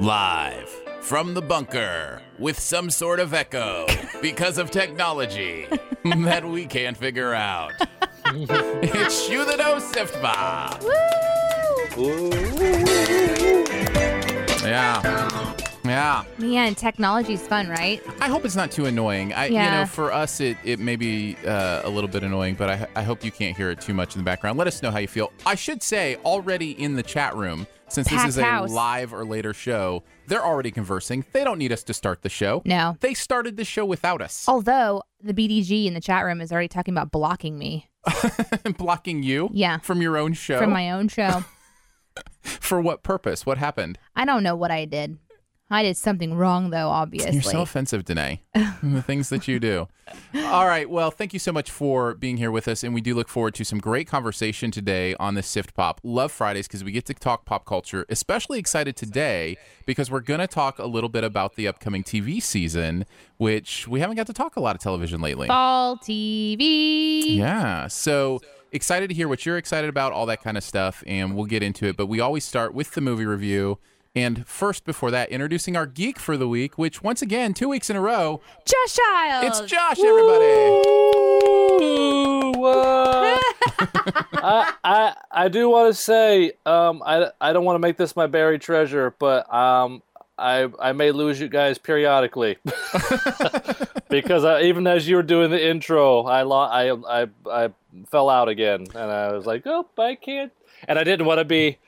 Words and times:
Live 0.00 0.70
from 1.02 1.34
the 1.34 1.42
bunker 1.42 2.22
with 2.38 2.58
some 2.58 2.88
sort 2.88 3.20
of 3.20 3.34
echo 3.34 3.86
because 4.22 4.56
of 4.56 4.70
technology 4.70 5.66
that 6.04 6.42
we 6.48 6.64
can't 6.64 6.96
figure 6.96 7.34
out. 7.34 7.72
it's 8.24 9.28
you 9.28 9.44
the 9.44 9.56
know 9.56 9.78
Sift 9.78 10.14
Pop. 10.22 10.82
Yeah. 14.64 15.60
Yeah. 15.84 16.24
Man, 16.38 16.74
technology's 16.76 17.46
fun, 17.46 17.68
right? 17.68 18.00
I 18.20 18.28
hope 18.28 18.44
it's 18.44 18.54
not 18.56 18.70
too 18.70 18.86
annoying. 18.86 19.32
I, 19.32 19.46
you 19.46 19.54
Yeah. 19.54 19.80
know, 19.80 19.86
for 19.86 20.12
us, 20.12 20.40
it, 20.40 20.56
it 20.64 20.78
may 20.78 20.94
be 20.96 21.36
uh, 21.46 21.82
a 21.84 21.90
little 21.90 22.08
bit 22.08 22.22
annoying, 22.22 22.54
but 22.54 22.70
I, 22.70 22.86
I 22.96 23.02
hope 23.02 23.24
you 23.24 23.30
can't 23.32 23.56
hear 23.56 23.70
it 23.70 23.80
too 23.80 23.92
much 23.94 24.14
in 24.14 24.20
the 24.20 24.24
background. 24.24 24.56
Let 24.56 24.66
us 24.66 24.82
know 24.82 24.90
how 24.90 24.98
you 24.98 25.08
feel. 25.08 25.32
I 25.44 25.56
should 25.56 25.82
say, 25.82 26.16
already 26.24 26.70
in 26.80 26.94
the 26.94 27.02
chat 27.02 27.34
room, 27.34 27.66
since 27.90 28.08
this 28.08 28.24
is 28.24 28.38
a 28.38 28.44
house. 28.44 28.70
live 28.70 29.12
or 29.12 29.24
later 29.24 29.52
show, 29.52 30.02
they're 30.26 30.44
already 30.44 30.70
conversing. 30.70 31.24
They 31.32 31.44
don't 31.44 31.58
need 31.58 31.72
us 31.72 31.82
to 31.84 31.94
start 31.94 32.22
the 32.22 32.28
show. 32.28 32.62
No. 32.64 32.96
They 33.00 33.14
started 33.14 33.56
the 33.56 33.64
show 33.64 33.84
without 33.84 34.22
us. 34.22 34.44
Although 34.48 35.02
the 35.22 35.34
BDG 35.34 35.86
in 35.86 35.94
the 35.94 36.00
chat 36.00 36.24
room 36.24 36.40
is 36.40 36.52
already 36.52 36.68
talking 36.68 36.94
about 36.94 37.10
blocking 37.10 37.58
me 37.58 37.88
Blocking 38.78 39.22
you 39.22 39.50
Yeah. 39.52 39.78
from 39.78 40.00
your 40.00 40.16
own 40.16 40.32
show. 40.32 40.58
from 40.58 40.70
my 40.72 40.90
own 40.90 41.08
show. 41.08 41.44
For 42.42 42.80
what 42.80 43.02
purpose? 43.02 43.44
What 43.44 43.58
happened? 43.58 43.98
I 44.16 44.24
don't 44.24 44.42
know 44.42 44.56
what 44.56 44.70
I 44.70 44.84
did. 44.84 45.18
I 45.70 45.82
did 45.84 45.96
something 45.96 46.34
wrong, 46.34 46.70
though, 46.70 46.88
obviously. 46.88 47.32
You're 47.34 47.42
so 47.42 47.62
offensive, 47.62 48.04
Danae. 48.04 48.42
the 48.82 49.02
things 49.02 49.28
that 49.28 49.46
you 49.46 49.60
do. 49.60 49.88
All 50.34 50.66
right. 50.66 50.90
Well, 50.90 51.10
thank 51.10 51.32
you 51.32 51.38
so 51.38 51.52
much 51.52 51.70
for 51.70 52.14
being 52.14 52.36
here 52.36 52.50
with 52.50 52.66
us. 52.66 52.82
And 52.82 52.92
we 52.92 53.00
do 53.00 53.14
look 53.14 53.28
forward 53.28 53.54
to 53.54 53.64
some 53.64 53.78
great 53.78 54.08
conversation 54.08 54.70
today 54.70 55.14
on 55.20 55.34
the 55.34 55.42
Sift 55.42 55.74
Pop. 55.74 56.00
Love 56.02 56.32
Fridays 56.32 56.66
because 56.66 56.82
we 56.82 56.90
get 56.90 57.06
to 57.06 57.14
talk 57.14 57.44
pop 57.44 57.64
culture. 57.64 58.04
Especially 58.08 58.58
excited 58.58 58.96
today 58.96 59.56
because 59.86 60.10
we're 60.10 60.20
going 60.20 60.40
to 60.40 60.48
talk 60.48 60.78
a 60.78 60.86
little 60.86 61.08
bit 61.08 61.22
about 61.22 61.54
the 61.54 61.68
upcoming 61.68 62.02
TV 62.02 62.42
season, 62.42 63.06
which 63.36 63.86
we 63.86 64.00
haven't 64.00 64.16
got 64.16 64.26
to 64.26 64.32
talk 64.32 64.56
a 64.56 64.60
lot 64.60 64.74
of 64.74 64.82
television 64.82 65.20
lately. 65.20 65.46
Fall 65.46 65.96
TV. 65.98 67.36
Yeah. 67.36 67.86
So 67.86 68.40
excited 68.72 69.08
to 69.08 69.14
hear 69.14 69.28
what 69.28 69.46
you're 69.46 69.58
excited 69.58 69.88
about, 69.88 70.12
all 70.12 70.26
that 70.26 70.42
kind 70.42 70.56
of 70.56 70.64
stuff, 70.64 71.04
and 71.06 71.36
we'll 71.36 71.46
get 71.46 71.62
into 71.62 71.86
it. 71.86 71.96
But 71.96 72.06
we 72.06 72.18
always 72.18 72.44
start 72.44 72.74
with 72.74 72.92
the 72.92 73.00
movie 73.00 73.26
review. 73.26 73.78
And 74.14 74.44
first, 74.46 74.84
before 74.84 75.12
that, 75.12 75.28
introducing 75.30 75.76
our 75.76 75.86
geek 75.86 76.18
for 76.18 76.36
the 76.36 76.48
week, 76.48 76.76
which 76.76 77.00
once 77.00 77.22
again, 77.22 77.54
two 77.54 77.68
weeks 77.68 77.88
in 77.88 77.94
a 77.94 78.00
row, 78.00 78.40
Josh 78.64 78.96
Child. 78.96 79.44
it's 79.46 79.60
Josh, 79.60 80.00
everybody. 80.00 80.44
Ooh, 81.84 82.52
what? 82.56 83.40
I, 84.42 84.72
I 84.82 85.14
I 85.30 85.48
do 85.48 85.68
want 85.68 85.94
to 85.94 86.00
say 86.00 86.52
um 86.66 87.02
I, 87.06 87.30
I 87.40 87.52
don't 87.52 87.64
want 87.64 87.76
to 87.76 87.80
make 87.80 87.96
this 87.96 88.16
my 88.16 88.26
buried 88.26 88.60
treasure, 88.62 89.14
but 89.20 89.52
um 89.54 90.02
I 90.36 90.68
I 90.80 90.90
may 90.90 91.12
lose 91.12 91.40
you 91.40 91.48
guys 91.48 91.78
periodically 91.78 92.56
because 94.08 94.44
I, 94.44 94.62
even 94.62 94.88
as 94.88 95.06
you 95.06 95.16
were 95.16 95.22
doing 95.22 95.50
the 95.52 95.64
intro, 95.68 96.22
I 96.22 96.42
lo- 96.42 96.58
I 96.58 97.22
I 97.22 97.28
I 97.48 97.70
fell 98.08 98.28
out 98.28 98.48
again, 98.48 98.86
and 98.92 99.10
I 99.12 99.32
was 99.32 99.46
like, 99.46 99.62
oh, 99.66 99.86
I 99.98 100.16
can't, 100.16 100.50
and 100.88 100.98
I 100.98 101.04
didn't 101.04 101.26
want 101.26 101.38
to 101.38 101.44
be. 101.44 101.78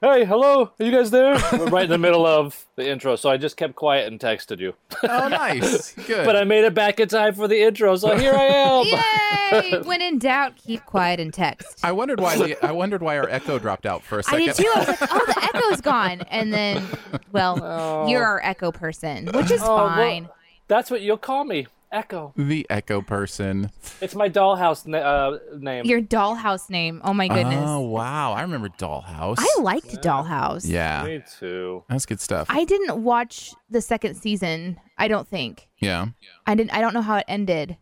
Hey, 0.00 0.24
hello, 0.24 0.70
are 0.78 0.84
you 0.84 0.92
guys 0.92 1.10
there? 1.10 1.36
We're 1.52 1.66
right 1.70 1.82
in 1.82 1.90
the 1.90 1.98
middle 1.98 2.24
of 2.24 2.66
the 2.76 2.88
intro, 2.88 3.16
so 3.16 3.30
I 3.30 3.36
just 3.36 3.56
kept 3.56 3.74
quiet 3.74 4.06
and 4.06 4.20
texted 4.20 4.60
you. 4.60 4.74
Oh, 5.02 5.26
nice. 5.26 5.92
Good. 6.06 6.24
But 6.24 6.36
I 6.36 6.44
made 6.44 6.62
it 6.62 6.72
back 6.72 7.00
in 7.00 7.08
time 7.08 7.34
for 7.34 7.48
the 7.48 7.60
intro, 7.60 7.96
so 7.96 8.16
here 8.16 8.32
I 8.32 8.44
am. 8.44 8.86
Yay! 9.72 9.82
when 9.82 10.00
in 10.00 10.20
doubt, 10.20 10.54
keep 10.54 10.86
quiet 10.86 11.18
and 11.18 11.34
text. 11.34 11.80
I 11.82 11.90
wondered 11.90 12.20
why 12.20 12.36
the, 12.36 12.64
I 12.64 12.70
wondered 12.70 13.02
why 13.02 13.18
our 13.18 13.28
echo 13.28 13.58
dropped 13.58 13.86
out 13.86 14.04
for 14.04 14.20
a 14.20 14.22
second. 14.22 14.42
I 14.42 14.46
did 14.46 14.54
too. 14.54 14.72
I 14.72 14.78
was 14.78 14.88
like, 14.88 14.98
oh, 15.02 15.24
the 15.26 15.50
echo's 15.52 15.80
gone. 15.80 16.20
And 16.30 16.52
then, 16.52 16.86
well, 17.32 17.58
oh. 17.60 18.06
you're 18.06 18.24
our 18.24 18.40
echo 18.44 18.70
person, 18.70 19.26
which 19.26 19.50
is 19.50 19.60
Oh, 19.64 19.78
well, 19.78 19.88
fine. 19.88 20.28
That's 20.68 20.92
what 20.92 21.00
you'll 21.00 21.16
call 21.16 21.44
me, 21.44 21.66
Echo. 21.90 22.32
the 22.36 22.66
echo 22.68 23.00
person. 23.00 23.70
It's 24.00 24.14
my 24.14 24.28
dollhouse 24.28 24.86
na- 24.86 24.98
uh, 24.98 25.38
name. 25.58 25.84
Your 25.86 26.00
dollhouse 26.02 26.68
name. 26.68 27.00
Oh 27.04 27.14
my 27.14 27.28
goodness. 27.28 27.64
Oh 27.66 27.80
wow, 27.80 28.32
I 28.32 28.42
remember 28.42 28.68
Dollhouse. 28.68 29.36
I 29.38 29.60
liked 29.62 30.02
Dollhouse. 30.02 30.68
yeah, 30.68 31.04
Me 31.04 31.22
too. 31.38 31.84
that's 31.88 32.04
good 32.06 32.20
stuff. 32.20 32.46
I 32.50 32.64
didn't 32.64 33.02
watch 33.02 33.52
the 33.70 33.80
second 33.80 34.16
season. 34.16 34.78
I 34.98 35.08
don't 35.08 35.26
think. 35.28 35.68
yeah. 35.78 36.06
I 36.46 36.54
didn't. 36.54 36.72
I 36.74 36.80
don't 36.80 36.92
know 36.94 37.02
how 37.02 37.16
it 37.16 37.24
ended. 37.28 37.76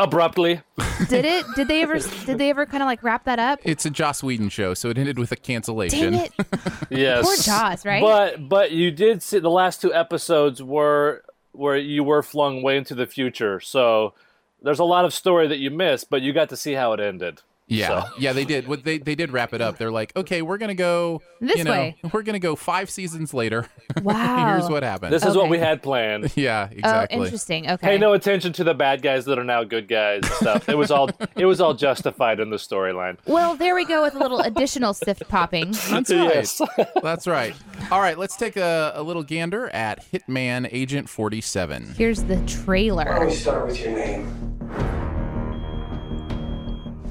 Abruptly. 0.00 0.60
Did 1.08 1.24
it? 1.24 1.44
Did 1.56 1.66
they 1.66 1.82
ever? 1.82 1.98
Did 2.24 2.38
they 2.38 2.50
ever 2.50 2.66
kind 2.66 2.84
of 2.84 2.86
like 2.86 3.02
wrap 3.02 3.24
that 3.24 3.40
up? 3.40 3.58
It's 3.64 3.84
a 3.84 3.90
Joss 3.90 4.22
Whedon 4.22 4.48
show, 4.48 4.72
so 4.74 4.90
it 4.90 4.98
ended 4.98 5.18
with 5.18 5.32
a 5.32 5.36
cancellation. 5.36 6.12
Dang 6.12 6.20
it! 6.26 6.32
Yes. 6.90 7.26
Poor 7.26 7.36
Joss, 7.36 7.84
right? 7.84 8.00
But 8.00 8.48
but 8.48 8.70
you 8.70 8.90
did 8.90 9.22
see 9.22 9.40
the 9.40 9.50
last 9.50 9.82
two 9.82 9.92
episodes 9.92 10.62
were 10.62 11.22
where 11.58 11.76
you 11.76 12.04
were 12.04 12.22
flung 12.22 12.62
way 12.62 12.76
into 12.76 12.94
the 12.94 13.06
future. 13.06 13.60
So 13.60 14.14
there's 14.62 14.78
a 14.78 14.84
lot 14.84 15.04
of 15.04 15.12
story 15.12 15.48
that 15.48 15.58
you 15.58 15.70
missed, 15.70 16.08
but 16.08 16.22
you 16.22 16.32
got 16.32 16.48
to 16.50 16.56
see 16.56 16.72
how 16.72 16.92
it 16.92 17.00
ended. 17.00 17.42
Yeah, 17.68 18.04
So- 18.04 18.08
yeah, 18.18 18.32
they 18.32 18.44
did. 18.44 18.66
What 18.66 18.82
they 18.82 18.98
they 18.98 19.14
did 19.14 19.30
wrap 19.30 19.52
it 19.52 19.60
up. 19.60 19.76
They're 19.78 19.90
like, 19.92 20.16
okay, 20.16 20.40
we're 20.42 20.56
gonna 20.58 20.74
go 20.74 21.20
This 21.40 21.58
you 21.58 21.64
know, 21.64 21.70
way. 21.72 21.96
We're 22.12 22.22
gonna 22.22 22.38
go 22.38 22.56
five 22.56 22.88
seasons 22.90 23.32
later. 23.34 23.66
Wow. 24.02 24.54
Here's 24.58 24.70
what 24.70 24.82
happened. 24.84 25.12
This 25.12 25.24
is 25.24 25.36
what 25.36 25.48
we 25.48 25.58
had 25.58 25.82
planned. 25.82 26.32
yeah, 26.36 26.64
exactly. 26.70 26.82
Oh, 26.84 26.88
exactly. 27.02 27.18
interesting. 27.24 27.70
Okay. 27.70 27.86
Pay 27.88 27.98
no 27.98 28.12
attention 28.12 28.52
to 28.54 28.64
the 28.64 28.74
bad 28.74 29.02
guys 29.02 29.24
that 29.24 29.38
are 29.38 29.44
now 29.44 29.64
good 29.64 29.88
guys 29.88 30.20
and 30.24 30.32
stuff. 30.34 30.68
It 30.68 30.76
was 30.76 30.90
all 30.90 31.10
it 31.36 31.46
was 31.46 31.60
all 31.60 31.74
justified 31.74 32.38
in 32.38 32.50
the 32.50 32.56
storyline. 32.56 33.16
Well, 33.26 33.56
there 33.56 33.74
we 33.74 33.84
go 33.84 34.02
with 34.02 34.14
a 34.14 34.18
little 34.18 34.40
additional 34.40 34.94
sift 34.94 35.26
popping. 35.28 35.72
That's 35.72 36.10
right. 36.10 36.34
Yes. 36.34 36.60
That's 37.02 37.26
right. 37.26 37.54
All 37.90 38.00
right, 38.00 38.16
let's 38.18 38.36
take 38.36 38.56
a, 38.56 38.92
a 38.94 39.02
little 39.02 39.22
gander 39.22 39.68
at 39.70 40.04
Hitman 40.12 40.68
Agent 40.70 41.08
47. 41.08 41.94
Here's 41.96 42.22
the 42.24 42.36
Why 42.36 42.46
trailer. 42.46 43.04
don't 43.04 43.26
we 43.26 43.34
start 43.34 43.66
with 43.66 43.80
your 43.80 43.92
name? 43.92 44.97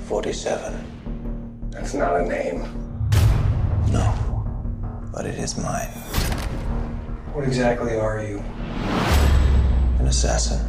47. 0.07 1.69
That's 1.69 1.93
not 1.93 2.15
a 2.21 2.25
name. 2.25 2.61
No, 3.91 4.13
but 5.11 5.25
it 5.25 5.37
is 5.37 5.57
mine. 5.57 5.89
What 7.33 7.43
exactly 7.43 7.97
are 7.97 8.23
you? 8.23 8.37
An 9.99 10.07
assassin. 10.07 10.65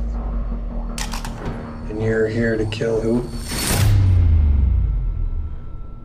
And 1.88 2.02
you're 2.02 2.26
here 2.26 2.56
to 2.56 2.66
kill 2.66 3.00
who? 3.00 3.28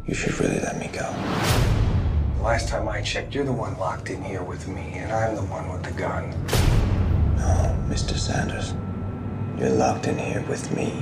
You 0.05 0.13
should 0.13 0.39
really 0.39 0.59
let 0.59 0.77
me 0.77 0.91
go. 0.93 1.09
Last 2.39 2.69
time 2.69 2.87
I 2.87 3.01
checked, 3.01 3.33
you're 3.33 3.45
the 3.45 3.51
one 3.51 3.75
locked 3.79 4.11
in 4.11 4.23
here 4.23 4.43
with 4.43 4.67
me, 4.67 4.93
and 4.97 5.11
I'm 5.11 5.35
the 5.35 5.41
one 5.41 5.71
with 5.71 5.81
the 5.81 5.91
gun. 5.93 6.29
No, 7.37 7.75
Mr. 7.89 8.15
Sanders. 8.15 8.75
You're 9.57 9.71
locked 9.71 10.05
in 10.05 10.19
here 10.19 10.45
with 10.47 10.71
me, 10.75 10.93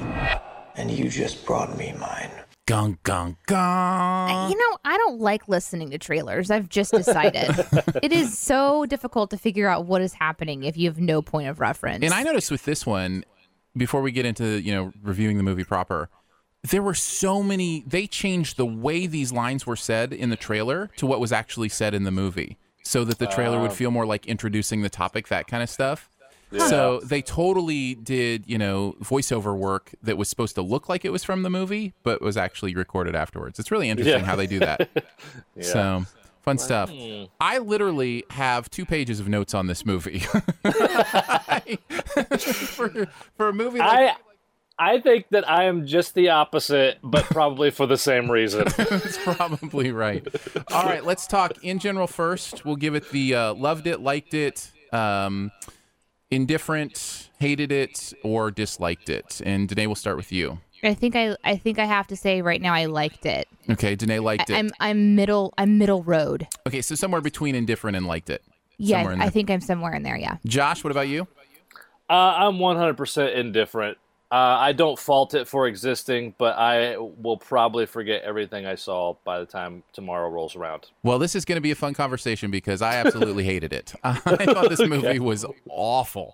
and 0.82 0.90
you 0.90 1.08
just 1.10 1.46
brought 1.46 1.78
me 1.78 1.94
mine. 2.00 2.32
Gong, 2.66 2.98
gong, 3.04 3.38
gong. 3.46 4.50
You 4.50 4.58
know, 4.58 4.78
I 4.84 4.98
don't 4.98 5.20
like 5.20 5.48
listening 5.48 5.92
to 5.92 6.00
trailers. 6.00 6.50
I've 6.50 6.70
just 6.70 6.92
decided. 6.92 7.50
it 8.02 8.12
is 8.12 8.38
so 8.38 8.88
difficult 8.88 9.30
to 9.30 9.38
figure 9.38 9.68
out 9.68 9.86
what 9.86 10.02
is 10.02 10.14
happening 10.14 10.64
if 10.64 10.78
you 10.78 10.90
have 10.90 11.00
no 11.00 11.22
point 11.22 11.50
of 11.50 11.60
reference. 11.60 12.04
And 12.04 12.14
I 12.14 12.24
noticed 12.24 12.50
with 12.50 12.66
this 12.66 12.84
one, 12.86 13.24
before 13.78 14.02
we 14.02 14.12
get 14.12 14.26
into 14.26 14.60
you 14.62 14.74
know 14.74 14.92
reviewing 15.04 15.38
the 15.38 15.44
movie 15.44 15.64
proper, 15.64 16.10
there 16.64 16.82
were 16.82 16.96
so 16.96 17.44
many. 17.44 17.84
They 17.86 18.08
changed 18.08 18.58
the 18.58 18.66
way 18.66 19.06
these 19.06 19.32
lines 19.32 19.68
were 19.68 19.76
said 19.76 20.12
in 20.14 20.30
the 20.30 20.36
trailer 20.36 20.90
to 20.98 21.06
what 21.06 21.20
was 21.20 21.32
actually 21.32 21.70
said 21.70 21.94
in 21.94 22.06
the 22.06 22.12
movie, 22.12 22.58
so 22.84 23.04
that 23.06 23.20
the 23.20 23.28
trailer 23.28 23.60
would 23.60 23.72
oh. 23.72 23.76
feel 23.76 23.92
more 23.92 24.08
like 24.08 24.26
introducing 24.26 24.82
the 24.82 24.90
topic, 24.90 25.28
that 25.28 25.46
kind 25.46 25.62
of 25.62 25.70
stuff. 25.70 26.10
So 26.58 27.00
they 27.04 27.22
totally 27.22 27.96
did, 27.96 28.44
you 28.46 28.58
know, 28.58 28.96
voiceover 29.02 29.56
work 29.56 29.92
that 30.04 30.18
was 30.18 30.28
supposed 30.30 30.56
to 30.56 30.62
look 30.62 30.90
like 30.90 31.06
it 31.06 31.12
was 31.12 31.24
from 31.24 31.44
the 31.44 31.50
movie, 31.50 31.94
but 32.04 32.22
was 32.22 32.36
actually 32.38 32.76
recorded 32.76 33.16
afterwards. 33.16 33.58
It's 33.60 33.72
really 33.72 33.90
interesting 33.90 34.20
Yeah. 34.20 34.26
how 34.26 34.36
they 34.36 34.48
do 34.48 34.60
that. 34.60 34.90
So 35.62 36.06
fun 36.42 36.58
stuff. 36.58 36.92
I 37.40 37.60
literally 37.60 38.24
have 38.32 38.70
two 38.70 38.86
pages 38.86 39.20
of 39.20 39.28
notes 39.30 39.54
on 39.54 39.68
this 39.68 39.86
movie. 39.86 40.20
for, 42.20 43.08
for 43.38 43.50
a 43.50 43.54
movie 43.54 43.80
like 43.80 43.90
I 43.90 44.16
I 44.80 45.00
think 45.00 45.28
that 45.30 45.48
I 45.48 45.66
am 45.66 45.86
just 45.86 46.16
the 46.16 46.30
opposite, 46.30 46.98
but 47.04 47.26
probably 47.26 47.70
for 47.70 47.86
the 47.86 47.98
same 47.98 48.32
reason. 48.32 48.64
That's 48.78 49.18
probably 49.20 49.92
right. 49.92 50.28
All 50.72 50.86
right, 50.86 51.06
let's 51.06 51.28
talk 51.28 51.64
in 51.64 51.78
general 51.78 52.08
first. 52.08 52.66
We'll 52.66 52.78
give 52.78 52.96
it 52.96 53.08
the 53.12 53.36
uh, 53.36 53.54
loved 53.54 53.86
it, 53.86 54.00
liked 54.00 54.34
it, 54.34 54.72
um, 54.92 55.52
indifferent, 56.32 57.30
hated 57.40 57.72
it, 57.72 58.14
or 58.24 58.50
disliked 58.50 59.10
it. 59.10 59.42
And 59.46 59.68
Danae, 59.68 59.88
we'll 59.88 59.96
start 59.96 60.18
with 60.18 60.32
you. 60.32 60.60
I 60.84 60.96
think 60.96 61.16
I 61.16 61.36
I 61.44 61.58
think 61.58 61.78
I 61.78 61.86
have 61.86 62.08
to 62.08 62.16
say 62.16 62.42
right 62.42 62.60
now 62.60 62.74
I 62.74 62.86
liked 62.86 63.26
it. 63.28 63.48
Okay, 63.70 63.96
Danae 63.96 64.20
liked 64.20 64.50
it. 64.50 64.56
I'm 64.56 64.72
I'm 64.80 65.14
middle 65.14 65.54
I'm 65.58 65.78
middle 65.78 66.02
road. 66.02 66.48
okay, 66.66 66.82
so 66.82 66.96
somewhere 66.96 67.22
between 67.22 67.54
indifferent 67.54 67.96
and 67.96 68.08
liked 68.08 68.32
it. 68.32 68.44
Yeah, 68.78 69.16
I 69.20 69.30
think 69.30 69.52
I'm 69.52 69.62
somewhere 69.62 69.94
in 69.94 70.02
there. 70.02 70.18
Yeah. 70.18 70.38
Josh, 70.44 70.84
what 70.84 70.90
about 70.90 71.08
you? 71.08 71.28
Uh, 72.10 72.14
I'm 72.14 72.56
100% 72.56 73.36
indifferent. 73.36 74.00
Uh, 74.32 74.56
I 74.60 74.72
don't 74.72 74.98
fault 74.98 75.34
it 75.34 75.46
for 75.46 75.68
existing, 75.68 76.36
but 76.38 76.58
I 76.58 76.96
will 76.98 77.36
probably 77.36 77.86
forget 77.86 78.24
everything 78.24 78.66
I 78.66 78.76
saw 78.76 79.16
by 79.26 79.40
the 79.40 79.46
time 79.46 79.84
tomorrow 79.92 80.30
rolls 80.30 80.56
around. 80.56 80.88
Well, 81.04 81.20
this 81.20 81.36
is 81.36 81.44
going 81.44 81.58
to 81.58 81.62
be 81.62 81.72
a 81.72 81.76
fun 81.76 81.94
conversation 81.94 82.50
because 82.50 82.82
I 82.82 82.96
absolutely 82.96 83.44
hated 83.44 83.74
it. 83.74 83.94
I 84.06 84.14
thought 84.14 84.70
this 84.70 84.80
movie 84.88 85.20
was 85.20 85.46
awful. 85.70 86.34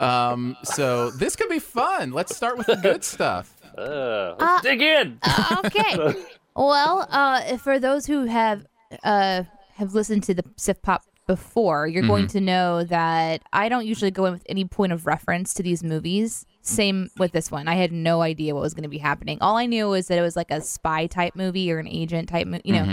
Um, 0.00 0.56
so 0.64 1.10
this 1.12 1.36
could 1.36 1.48
be 1.48 1.60
fun. 1.60 2.10
Let's 2.10 2.34
start 2.34 2.58
with 2.58 2.66
the 2.66 2.76
good 2.76 3.04
stuff. 3.04 3.54
Uh, 3.78 4.34
let's 4.36 4.62
dig 4.62 4.82
in. 4.82 5.20
okay. 5.64 6.14
well, 6.56 7.06
uh, 7.10 7.58
for 7.58 7.78
those 7.78 8.06
who 8.06 8.24
have 8.24 8.66
uh, 9.04 9.44
have 9.74 9.94
listened 9.94 10.24
to 10.24 10.34
the 10.34 10.42
Sift 10.56 10.82
Pop 10.82 11.04
before, 11.28 11.86
you're 11.86 12.02
going 12.02 12.26
to 12.26 12.40
know 12.40 12.82
that 12.82 13.42
I 13.52 13.68
don't 13.68 13.86
usually 13.86 14.10
go 14.10 14.24
in 14.26 14.32
with 14.32 14.42
any 14.48 14.64
point 14.64 14.92
of 14.92 15.06
reference 15.06 15.54
to 15.54 15.62
these 15.62 15.84
movies. 15.84 16.44
Same 16.62 17.10
with 17.18 17.32
this 17.32 17.50
one. 17.50 17.68
I 17.68 17.74
had 17.74 17.90
no 17.92 18.20
idea 18.22 18.54
what 18.54 18.60
was 18.62 18.74
going 18.74 18.82
to 18.82 18.88
be 18.88 18.98
happening. 18.98 19.38
All 19.40 19.56
I 19.56 19.66
knew 19.66 19.88
was 19.88 20.08
that 20.08 20.18
it 20.18 20.22
was 20.22 20.36
like 20.36 20.50
a 20.50 20.60
spy 20.60 21.06
type 21.06 21.34
movie 21.34 21.72
or 21.72 21.78
an 21.78 21.88
agent 21.88 22.28
type 22.28 22.46
movie, 22.46 22.62
you 22.64 22.74
know, 22.74 22.84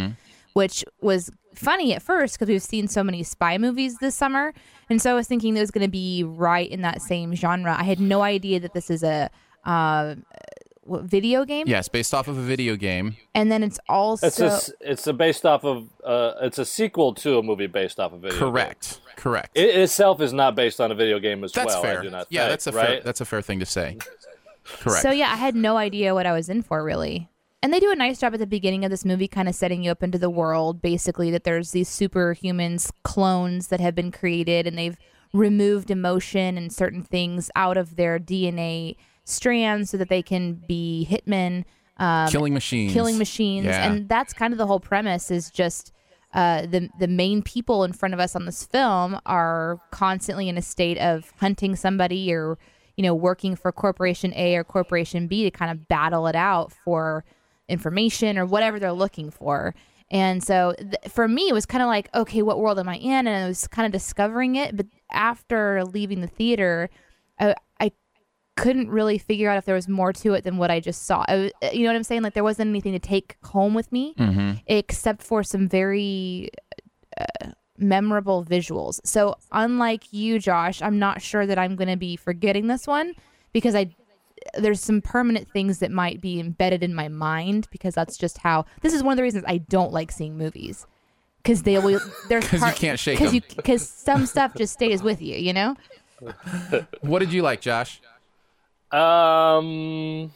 which 0.53 0.85
was 1.01 1.29
funny 1.53 1.93
at 1.93 2.01
first 2.01 2.35
because 2.35 2.47
we've 2.49 2.61
seen 2.61 2.87
so 2.87 3.03
many 3.03 3.23
spy 3.23 3.57
movies 3.57 3.97
this 3.97 4.15
summer. 4.15 4.53
And 4.89 5.01
so 5.01 5.11
I 5.11 5.15
was 5.15 5.27
thinking 5.27 5.57
it 5.57 5.59
was 5.59 5.71
going 5.71 5.85
to 5.85 5.91
be 5.91 6.23
right 6.23 6.69
in 6.69 6.81
that 6.81 7.01
same 7.01 7.35
genre. 7.35 7.75
I 7.77 7.83
had 7.83 7.99
no 7.99 8.21
idea 8.21 8.59
that 8.61 8.73
this 8.73 8.89
is 8.89 9.03
a 9.03 9.29
uh, 9.65 10.15
what, 10.88 11.04
video 11.04 11.45
game. 11.45 11.68
Yes, 11.68 11.88
based 11.88 12.13
off 12.13 12.28
of 12.28 12.38
a 12.38 12.42
video 12.42 12.75
game. 12.75 13.16
And 13.36 13.51
then 13.51 13.63
it's 13.63 13.80
also 13.89 14.28
It's 14.28 14.39
a, 14.39 14.45
s- 14.48 14.72
it's 14.81 15.07
a 15.07 15.13
based 15.13 15.45
off 15.45 15.63
of 15.63 15.89
uh, 16.04 16.34
it's 16.42 16.60
a 16.60 16.66
sequel 16.66 17.13
to 17.16 17.38
a 17.38 17.44
movie 17.44 17.68
based 17.68 18.00
off 18.00 18.13
of 18.13 18.19
a 18.19 18.30
video. 18.30 18.39
game. 18.39 18.50
Correct. 18.50 19.01
Correct. 19.16 19.51
It 19.56 19.75
itself 19.75 20.22
is 20.22 20.34
not 20.34 20.56
based 20.56 20.80
on 20.80 20.92
a 20.92 20.95
video 20.95 21.19
game 21.19 21.44
as 21.44 21.51
that's 21.51 21.74
well. 21.74 21.81
fair. 21.81 22.00
I 22.00 22.04
do 22.04 22.10
not 22.10 22.28
yeah, 22.30 22.42
think, 22.42 22.50
that's 22.51 22.68
a 22.68 22.72
right. 22.72 22.88
fair. 22.88 23.01
That's 23.01 23.22
a 23.22 23.25
fair 23.25 23.42
thing 23.42 23.60
to 23.60 23.66
say. 23.66 23.98
Correct. 24.63 25.01
So 25.01 25.12
yeah, 25.12 25.31
I 25.31 25.36
had 25.36 25.56
no 25.56 25.78
idea 25.78 26.13
what 26.13 26.25
I 26.25 26.34
was 26.34 26.50
in 26.50 26.62
for 26.62 26.84
really. 26.84 27.30
And 27.63 27.74
they 27.74 27.80
do 27.80 27.92
a 27.92 27.95
nice 27.95 28.19
job 28.19 28.34
at 28.34 28.39
the 28.39 28.45
beginning 28.48 28.86
of 28.86 28.92
this 28.92 29.04
movie 29.04 29.28
kind 29.28 29.50
of 29.50 29.56
setting 29.56 29.84
you 29.84 29.92
up 29.92 30.04
into 30.04 30.19
the 30.19 30.30
world 30.30 30.81
basically 30.81 31.31
that 31.31 31.44
there's 31.44 31.72
these 31.72 31.89
superhumans 31.89 32.92
clones 33.04 33.68
that 33.68 33.80
have 33.80 33.95
been 33.95 34.12
created 34.12 34.68
and 34.68 34.78
they've 34.78 34.98
removed 35.34 35.89
emotion 35.89 36.57
and 36.57 36.72
certain 36.72 37.04
things 37.04 37.50
out 37.56 37.75
of 37.78 37.95
their 37.95 38.19
DNA 38.19 38.95
strands 39.27 39.89
so 39.89 39.97
that 39.97 40.09
they 40.09 40.21
can 40.21 40.53
be 40.53 41.07
hitmen 41.09 41.63
um, 41.97 42.27
killing 42.29 42.53
machines. 42.53 42.94
killing 42.94 43.18
machines 43.18 43.65
Yeah. 43.65 43.89
and 43.91 44.07
that's 44.07 44.31
kind 44.33 44.53
of 44.53 44.57
the 44.57 44.68
whole 44.68 44.79
premise 44.79 45.31
is 45.31 45.50
just 45.51 45.91
uh, 46.33 46.65
the 46.68 46.89
the 47.00 47.07
main 47.07 47.41
people 47.41 47.83
in 47.83 47.91
front 47.94 48.13
of 48.13 48.19
us 48.19 48.35
on 48.35 48.45
this 48.45 48.63
film 48.65 49.19
are 49.25 49.79
constantly 49.91 50.47
in 50.50 50.57
a 50.57 50.62
state 50.62 50.97
of 51.00 51.33
hunting 51.39 51.75
somebody 51.75 52.31
or 52.33 52.57
you 52.95 53.03
know 53.03 53.15
working 53.15 53.56
for 53.56 53.71
corporation 53.71 54.33
A 54.35 54.56
or 54.56 54.63
corporation 54.63 55.27
B 55.27 55.44
to 55.44 55.51
kind 55.51 55.71
of 55.71 55.88
battle 55.88 56.27
it 56.27 56.35
out 56.35 56.71
for 56.71 57.24
information 57.68 58.38
or 58.38 58.45
whatever 58.45 58.79
they're 58.79 58.91
looking 58.94 59.29
for. 59.31 59.74
And 60.09 60.41
so 60.44 60.74
th- 60.77 60.95
for 61.12 61.27
me, 61.27 61.50
it 61.50 61.53
was 61.53 61.65
kind 61.65 61.81
of 61.81 61.88
like, 61.88 62.09
okay, 62.15 62.41
what 62.41 62.59
world 62.59 62.79
am 62.79 62.88
I 62.88 62.95
in? 62.95 63.27
And 63.27 63.44
I 63.45 63.47
was 63.47 63.68
kind 63.68 63.85
of 63.85 63.91
discovering 63.91 64.56
it. 64.56 64.77
But 64.77 64.85
after 65.12 65.83
leaving 65.83 66.21
the 66.21 66.27
theater, 66.27 66.89
I, 67.39 67.51
I 67.51 67.56
couldn't 68.57 68.89
really 68.89 69.18
figure 69.18 69.50
out 69.50 69.57
if 69.57 69.65
there 69.65 69.75
was 69.75 69.88
more 69.88 70.12
to 70.13 70.33
it 70.33 70.44
than 70.44 70.57
what 70.57 70.69
I 70.69 70.80
just 70.81 71.06
saw. 71.06 71.24
I, 71.27 71.31
w- 71.31 71.51
you 71.71 71.83
know 71.83 71.89
what 71.92 71.95
I'm 71.95 72.04
saying? 72.04 72.24
Like 72.24 72.33
there 72.33 72.44
wasn't 72.44 72.69
anything 72.69 72.92
to 72.94 73.00
take 73.00 73.38
home 73.44 73.74
with 73.74 73.89
me 73.92 74.13
except 74.68 75.24
for 75.24 75.44
some 75.44 75.68
very 75.69 76.50
uh, 77.19 77.51
memorable 77.77 78.44
visuals. 78.44 79.00
So 79.06 79.36
unlike 79.51 80.12
you, 80.12 80.39
Josh, 80.39 80.81
I'm 80.81 81.00
not 81.00 81.21
sure 81.21 81.45
that 81.45 81.57
I'm 81.57 81.75
going 81.75 81.88
to 81.89 81.95
be 81.98 82.15
forgetting 82.18 82.68
this 82.68 82.86
one 82.88 83.13
because 83.54 83.75
I 83.75 83.95
there's 84.57 84.80
some 84.81 85.01
permanent 85.01 85.50
things 85.51 85.80
that 85.80 85.92
might 85.92 86.21
be 86.21 86.39
embedded 86.39 86.83
in 86.83 86.94
my 86.94 87.07
mind 87.07 87.68
because 87.71 87.94
that's 87.95 88.18
just 88.18 88.38
how 88.39 88.65
this 88.81 88.94
is 88.94 89.01
one 89.03 89.13
of 89.13 89.18
the 89.18 89.24
reasons 89.24 89.44
I 89.48 89.57
don't 89.57 89.92
like 89.92 90.12
seeing 90.12 90.38
movies 90.38 90.86
because 91.44 91.63
they 91.63 91.77
will 91.80 92.00
there's 92.30 92.48
'Cause 92.48 92.62
you 92.62 92.68
can't 92.75 93.00
shake 93.00 93.18
because 93.18 93.33
because 93.56 93.89
some 93.89 94.25
stuff 94.25 94.53
just 94.56 94.74
stays 94.74 95.01
with 95.03 95.21
you 95.21 95.36
you 95.36 95.53
know 95.53 95.75
What 97.01 97.19
did 97.19 97.31
you 97.33 97.42
like, 97.42 97.62
Josh? 97.62 98.01
Um. 98.92 100.31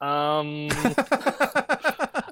Um. 0.00 0.68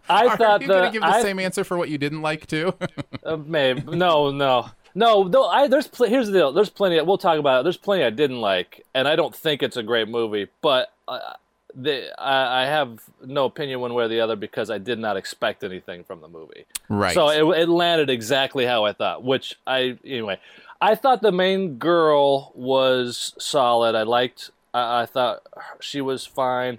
I 0.09 0.27
Are 0.27 0.37
thought 0.37 0.63
you 0.63 0.67
the, 0.67 0.75
going 0.75 0.85
to 0.87 0.91
give 0.93 1.03
the 1.03 1.09
I, 1.09 1.23
same 1.23 1.39
answer 1.39 1.65
for 1.65 1.77
what 1.79 1.89
you 1.89 1.99
didn't 1.99 2.23
like 2.23 2.47
too? 2.47 2.75
uh, 3.25 3.37
maybe 3.37 3.83
no 3.97 4.31
no 4.31 4.71
no 4.95 5.29
no. 5.29 5.45
I 5.47 5.69
there's 5.69 5.87
pl- 5.87 6.09
here's 6.09 6.27
the 6.27 6.33
deal. 6.33 6.53
There's 6.53 6.71
plenty. 6.71 7.01
We'll 7.01 7.19
talk 7.19 7.39
about 7.39 7.61
it. 7.61 7.63
There's 7.65 7.77
plenty 7.77 8.05
I 8.05 8.11
didn't 8.11 8.41
like, 8.41 8.85
and 8.95 9.07
I 9.07 9.17
don't 9.17 9.35
think 9.35 9.63
it's 9.63 9.77
a 9.77 9.83
great 9.83 10.09
movie. 10.09 10.49
But 10.63 10.93
uh, 11.07 11.35
the 11.75 12.09
I, 12.21 12.63
I 12.63 12.67
have 12.67 13.01
no 13.25 13.45
opinion 13.45 13.81
one 13.81 13.95
way 13.95 14.05
or 14.05 14.09
the 14.09 14.21
other 14.21 14.37
because 14.37 14.71
I 14.71 14.79
did 14.79 14.99
not 14.99 15.17
expect 15.17 15.63
anything 15.63 16.05
from 16.05 16.21
the 16.21 16.29
movie. 16.29 16.65
right. 16.89 17.15
So 17.15 17.29
it, 17.29 17.61
it 17.61 17.69
landed 17.69 18.11
exactly 18.11 18.67
how 18.67 18.85
I 18.85 18.93
thought, 18.93 19.23
which 19.23 19.57
I 19.67 19.99
anyway. 20.05 20.41
I 20.81 20.95
thought 20.95 21.23
the 21.23 21.33
main 21.33 21.77
girl 21.77 22.53
was 22.55 23.35
solid. 23.39 23.95
I 23.95 24.03
liked. 24.03 24.51
I, 24.73 25.03
I 25.03 25.07
thought 25.07 25.43
she 25.81 26.01
was 26.01 26.27
fine. 26.27 26.79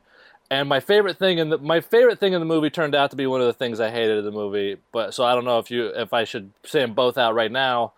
And 0.50 0.68
my 0.68 0.80
favorite 0.82 1.18
thing 1.18 1.38
in 1.38 1.50
the 1.50 1.58
my 1.58 1.80
favorite 1.80 2.20
thing 2.20 2.34
in 2.34 2.42
the 2.42 2.46
movie 2.46 2.70
turned 2.70 2.94
out 2.94 3.12
to 3.12 3.16
be 3.16 3.26
one 3.26 3.40
of 3.40 3.48
the 3.48 3.54
things 3.54 3.80
I 3.80 3.90
hated 3.90 4.18
in 4.18 4.26
the 4.26 4.32
movie. 4.32 4.78
But 4.92 5.14
so 5.14 5.24
I 5.24 5.34
don't 5.34 5.46
know 5.46 5.60
if 5.60 5.72
you 5.72 5.88
if 5.88 6.14
I 6.14 6.26
should 6.26 6.52
say 6.66 6.82
them 6.82 6.94
both 6.94 7.18
out 7.18 7.36
right 7.36 7.52
now. 7.52 7.94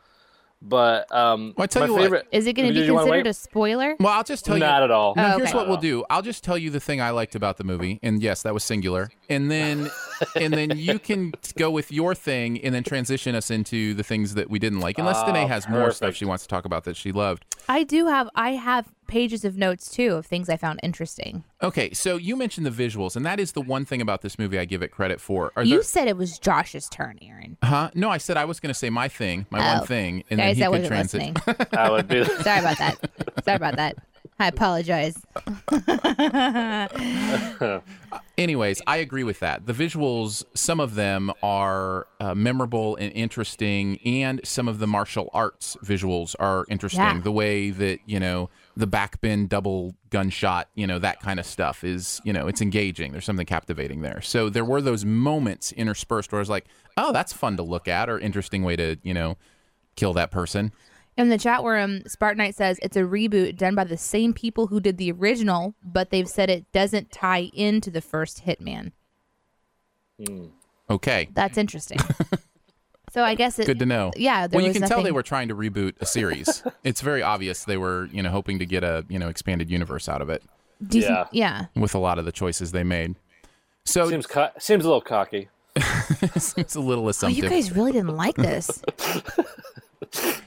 But 0.66 1.14
um, 1.14 1.54
Well, 1.58 1.66
I 1.66 1.68
tell 1.68 1.82
my 1.82 1.88
you 1.88 1.94
what. 1.94 2.02
favorite 2.04 2.28
is 2.32 2.48
it 2.48 2.54
going 2.54 2.70
to 2.70 2.74
be 2.74 2.88
considered 2.88 3.28
a 3.28 3.34
spoiler 3.34 3.96
well, 4.00 4.14
I'll 4.14 4.24
just 4.24 4.46
tell 4.46 4.56
you. 4.56 4.62
Not 4.62 4.82
at 4.84 4.92
all. 4.92 5.14
No, 5.16 5.34
Oh, 5.34 5.38
here's 5.38 5.54
what 5.54 5.68
we'll 5.68 5.78
do. 5.78 6.06
I'll 6.10 6.22
just 6.22 6.44
tell 6.44 6.58
you 6.58 6.70
the 6.70 6.80
thing 6.80 7.02
I 7.02 7.10
liked 7.10 7.36
about 7.36 7.58
the 7.58 7.64
movie, 7.66 8.00
and 8.02 8.22
yes, 8.24 8.44
that 8.44 8.54
was 8.54 8.64
singular. 8.64 9.12
And 9.30 9.52
then, 9.52 9.90
and 10.36 10.54
then 10.54 10.78
you 10.78 11.00
can 11.00 11.34
go 11.58 11.70
with 11.70 11.92
your 11.92 12.16
thing, 12.16 12.62
and 12.64 12.74
then 12.74 12.84
transition 12.84 13.36
us 13.36 13.52
into 13.52 13.94
the 13.94 14.04
things 14.04 14.36
that 14.36 14.50
we 14.50 14.58
didn't 14.58 14.80
like. 14.80 14.98
Unless 15.00 15.18
Ah, 15.18 15.26
Danae 15.26 15.48
has 15.48 15.68
more 15.68 15.92
stuff 15.92 16.16
she 16.16 16.26
wants 16.26 16.44
to 16.44 16.48
talk 16.50 16.66
about 16.66 16.86
that 16.86 16.96
she 16.96 17.12
loved. 17.12 17.46
I 17.68 17.84
do 17.84 18.08
have 18.08 18.30
I 18.36 18.52
have 18.52 18.88
pages 19.14 19.46
of 19.46 19.56
notes 19.56 19.92
too 19.92 20.16
of 20.16 20.26
things 20.26 20.50
I 20.50 20.58
found 20.58 20.80
interesting 20.82 21.44
Okay, 21.62 21.94
so 21.94 22.18
you 22.18 22.36
mentioned 22.36 22.66
the 22.66 22.72
visuals, 22.72 23.16
and 23.16 23.26
that 23.26 23.40
is 23.40 23.52
the 23.54 23.62
one 23.62 23.86
thing 23.86 24.02
about 24.02 24.22
this 24.22 24.38
movie 24.40 24.58
I 24.60 24.66
give 24.66 24.82
it 24.82 24.90
credit 24.92 25.22
for. 25.22 25.52
Are 25.56 25.64
you 25.64 25.76
there? 25.76 25.84
said 25.84 26.08
it 26.08 26.18
was 26.18 26.40
Josh's 26.40 26.90
turn 26.90 27.20
Aaron 27.22 27.58
Huh? 27.64 27.92
No, 27.94 28.10
I 28.10 28.18
said 28.18 28.36
I 28.38 28.46
was 28.46 28.60
going 28.60 28.72
to 28.72 28.80
say 28.84 28.90
my 28.90 29.08
thing, 29.08 29.46
my 29.52 29.60
Oh. 29.60 29.78
one 29.78 29.88
thing, 29.88 30.24
and 30.30 30.40
guys 30.40 30.58
then 30.58 30.74
I 30.74 30.78
he 30.78 30.82
could 30.82 30.92
wasn't 30.92 31.38
transit. 31.48 31.68
I 31.78 31.90
would 31.92 32.08
be. 32.08 32.26
sorry 32.42 32.60
about 32.60 32.78
that 32.80 32.98
sorry 33.46 33.56
about 33.58 33.76
that 33.78 33.98
I 34.40 34.48
apologize 34.48 35.16
Anyways, 38.38 38.82
I 38.88 38.98
agree 38.98 39.24
with 39.24 39.40
that. 39.42 39.68
The 39.68 39.74
visuals, 39.74 40.44
some 40.56 40.80
of 40.80 40.96
them 40.96 41.32
are 41.44 42.08
uh, 42.20 42.34
memorable 42.34 42.96
and 42.96 43.12
interesting, 43.14 44.00
and 44.04 44.42
some 44.44 44.68
of 44.68 44.80
the 44.80 44.88
martial 44.88 45.30
arts 45.34 45.78
visuals 45.84 46.36
are 46.40 46.66
interesting. 46.68 47.04
Yeah. 47.04 47.20
The 47.22 47.32
way 47.32 47.70
that, 47.70 48.00
you 48.08 48.20
know, 48.20 48.50
the 48.76 48.88
backbend 48.88 49.50
double 49.50 49.96
gunshot, 50.10 50.70
you 50.74 50.88
know, 50.88 51.00
that 51.00 51.20
kind 51.22 51.40
of 51.40 51.46
stuff 51.46 51.84
is, 51.84 52.20
you 52.24 52.34
know, 52.34 52.48
it's 52.48 52.62
engaging. 52.62 53.12
There's 53.12 53.26
something 53.26 53.46
captivating 53.46 54.02
there. 54.02 54.22
So 54.22 54.50
there 54.50 54.66
were 54.66 54.82
those 54.82 55.06
moments 55.06 55.72
interspersed 55.72 56.32
where 56.32 56.40
I 56.40 56.42
was 56.42 56.50
like, 56.50 56.66
oh, 56.98 57.14
that's 57.14 57.34
fun 57.34 57.58
to 57.58 57.64
look 57.64 57.88
at 57.88 58.10
or 58.10 58.20
interesting 58.20 58.64
way 58.64 58.76
to, 58.76 58.98
you 59.04 59.14
know, 59.14 59.38
kill 59.96 60.14
that 60.14 60.32
person. 60.32 60.72
In 61.16 61.30
the 61.30 61.38
chat 61.38 61.64
room, 61.64 62.02
Spartan 62.08 62.40
Knight 62.40 62.56
says 62.56 62.80
it's 62.82 62.98
a 62.98 63.02
reboot 63.02 63.58
done 63.58 63.76
by 63.76 63.84
the 63.84 63.98
same 63.98 64.34
people 64.34 64.68
who 64.68 64.80
did 64.80 64.98
the 64.98 65.12
original, 65.12 65.76
but 65.84 66.10
they've 66.10 66.28
said 66.28 66.50
it 66.50 66.72
doesn't 66.72 67.12
tie 67.12 67.52
into 67.54 67.92
the 67.92 68.02
first 68.02 68.46
Hitman. 68.46 68.92
Hmm. 70.24 70.46
Okay. 70.90 71.30
That's 71.34 71.58
interesting. 71.58 72.00
so 73.14 73.24
I 73.24 73.36
guess 73.36 73.60
it, 73.60 73.68
Good 73.68 73.78
to 73.78 73.86
know. 73.86 74.12
Yeah, 74.16 74.48
there 74.48 74.58
well, 74.58 74.66
you 74.66 74.70
was 74.70 74.80
can 74.80 74.90
tell 74.90 75.04
they 75.04 75.12
were 75.12 75.22
trying 75.22 75.50
to 75.50 75.56
reboot 75.56 75.94
a 76.02 76.06
series. 76.06 76.64
it's 76.84 77.02
very 77.02 77.22
obvious 77.22 77.64
they 77.64 77.78
were, 77.78 78.08
you 78.12 78.24
know, 78.24 78.32
hoping 78.32 78.58
to 78.58 78.66
get 78.66 78.84
a, 78.84 79.06
you 79.08 79.20
know, 79.20 79.30
expanded 79.30 79.70
universe 79.70 80.10
out 80.10 80.20
of 80.20 80.32
it 80.32 80.42
decent. 80.88 81.28
Yeah. 81.32 81.66
with 81.76 81.94
a 81.94 82.00
lot 82.00 82.18
of 82.18 82.26
the 82.26 82.32
choices 82.32 82.72
they 82.72 82.84
made. 82.84 83.16
So 83.86 84.10
Seems 84.10 84.26
co- 84.26 84.50
seems 84.58 84.84
a 84.84 84.88
little 84.88 85.02
cocky. 85.02 85.50
it's 85.76 86.76
a 86.76 86.80
little 86.80 87.08
Oh, 87.22 87.28
you 87.28 87.48
guys 87.48 87.72
really 87.72 87.92
didn't 87.92 88.16
like 88.16 88.36
this. 88.36 88.82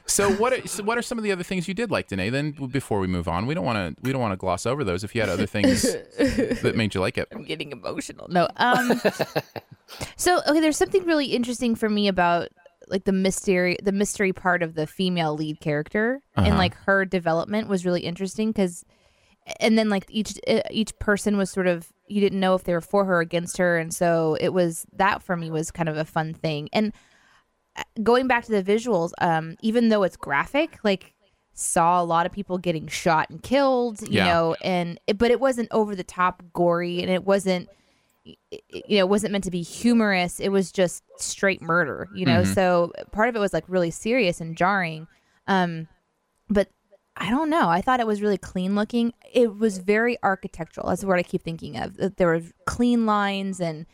So 0.06 0.30
what 0.36 0.52
are, 0.52 0.66
so 0.68 0.82
what 0.84 0.96
are 0.98 1.02
some 1.02 1.18
of 1.18 1.25
the 1.25 1.32
other 1.32 1.42
things 1.42 1.66
you 1.68 1.75
did 1.75 1.90
like, 1.90 2.08
Danae? 2.08 2.30
Then 2.30 2.52
before 2.52 3.00
we 3.00 3.06
move 3.06 3.28
on, 3.28 3.46
we 3.46 3.54
don't 3.54 3.64
want 3.64 3.96
to 3.96 4.02
we 4.02 4.12
don't 4.12 4.20
want 4.20 4.32
to 4.32 4.36
gloss 4.36 4.66
over 4.66 4.84
those. 4.84 5.04
If 5.04 5.14
you 5.14 5.20
had 5.20 5.30
other 5.30 5.46
things 5.46 5.82
that 6.18 6.72
made 6.76 6.94
you 6.94 7.00
like 7.00 7.18
it, 7.18 7.28
I'm 7.32 7.44
getting 7.44 7.72
emotional. 7.72 8.26
No. 8.28 8.48
Um 8.56 9.00
So, 10.16 10.40
okay, 10.48 10.60
there's 10.60 10.76
something 10.76 11.04
really 11.04 11.26
interesting 11.26 11.75
for 11.75 11.88
me 11.88 12.08
about 12.08 12.48
like 12.88 13.04
the 13.04 13.12
mystery 13.12 13.76
the 13.82 13.92
mystery 13.92 14.32
part 14.32 14.62
of 14.62 14.75
the 14.75 14.86
female 14.86 15.34
lead 15.34 15.60
character 15.60 16.20
and 16.36 16.46
Uh-huh. 16.48 16.56
like 16.58 16.75
her 16.86 17.04
development 17.04 17.68
was 17.68 17.84
really 17.84 18.02
interesting 18.02 18.52
cuz 18.52 18.84
and 19.60 19.76
then 19.78 19.88
like 19.88 20.04
each 20.08 20.38
each 20.70 20.96
person 21.00 21.36
was 21.36 21.50
sort 21.50 21.66
of 21.66 21.92
you 22.06 22.20
didn't 22.20 22.38
know 22.40 22.54
if 22.54 22.62
they 22.64 22.72
were 22.72 22.80
for 22.80 23.04
her 23.04 23.16
or 23.16 23.20
against 23.20 23.56
her 23.58 23.76
and 23.76 23.92
so 23.92 24.36
it 24.40 24.50
was 24.50 24.86
that 24.92 25.20
for 25.22 25.36
me 25.36 25.50
was 25.50 25.70
kind 25.72 25.88
of 25.88 25.96
a 25.96 26.04
fun 26.04 26.32
thing. 26.32 26.68
And 26.72 26.92
going 28.02 28.26
back 28.26 28.45
to 28.45 28.52
the 28.52 28.62
visuals 28.62 29.12
um 29.21 29.56
even 29.61 29.88
though 29.88 30.02
it's 30.02 30.16
graphic 30.16 30.78
like 30.85 31.12
saw 31.52 32.00
a 32.00 32.04
lot 32.04 32.26
of 32.26 32.33
people 32.33 32.59
getting 32.59 32.87
shot 32.87 33.30
and 33.30 33.42
killed 33.42 34.00
you 34.02 34.09
Yeah. 34.16 34.26
know 34.26 34.56
and 34.62 35.00
it, 35.06 35.16
but 35.18 35.30
it 35.30 35.40
wasn't 35.40 35.68
over 35.71 35.95
the 35.97 36.04
top 36.04 36.42
gory 36.52 37.00
and 37.00 37.11
it 37.11 37.25
wasn't 37.25 37.68
it- 38.50 38.62
you 38.88 38.97
know, 38.99 39.04
it 39.04 39.09
wasn't 39.09 39.30
meant 39.30 39.45
to 39.45 39.52
be 39.52 39.62
humorous. 39.62 40.40
It 40.40 40.49
was 40.49 40.73
just 40.73 41.04
straight 41.16 41.62
murder, 41.62 42.09
you 42.12 42.26
know. 42.26 42.42
So 42.42 42.92
part 43.12 43.28
of 43.28 43.37
it 43.37 43.38
was 43.38 43.52
like 43.52 43.62
really 43.68 43.92
serious 43.92 44.40
and 44.40 44.56
jarring. 44.56 45.06
Um, 45.47 45.87
but 46.50 46.68
I 47.16 47.30
don't 47.30 47.49
know. 47.50 47.68
I 47.68 47.80
thought 47.80 48.00
it 48.00 48.06
was 48.06 48.21
really 48.21 48.37
clean 48.37 48.75
looking. 48.75 49.12
It 49.33 49.56
was 49.56 49.78
very 49.78 50.18
architectural. 50.25 50.88
That's 50.88 51.02
the 51.02 51.06
word 51.06 51.21
I 51.21 51.23
keep 51.23 51.42
thinking 51.45 51.76
of. 51.78 52.16
There 52.16 52.26
were 52.26 52.42
clean 52.66 53.06
lines, 53.06 53.61
and 53.61 53.87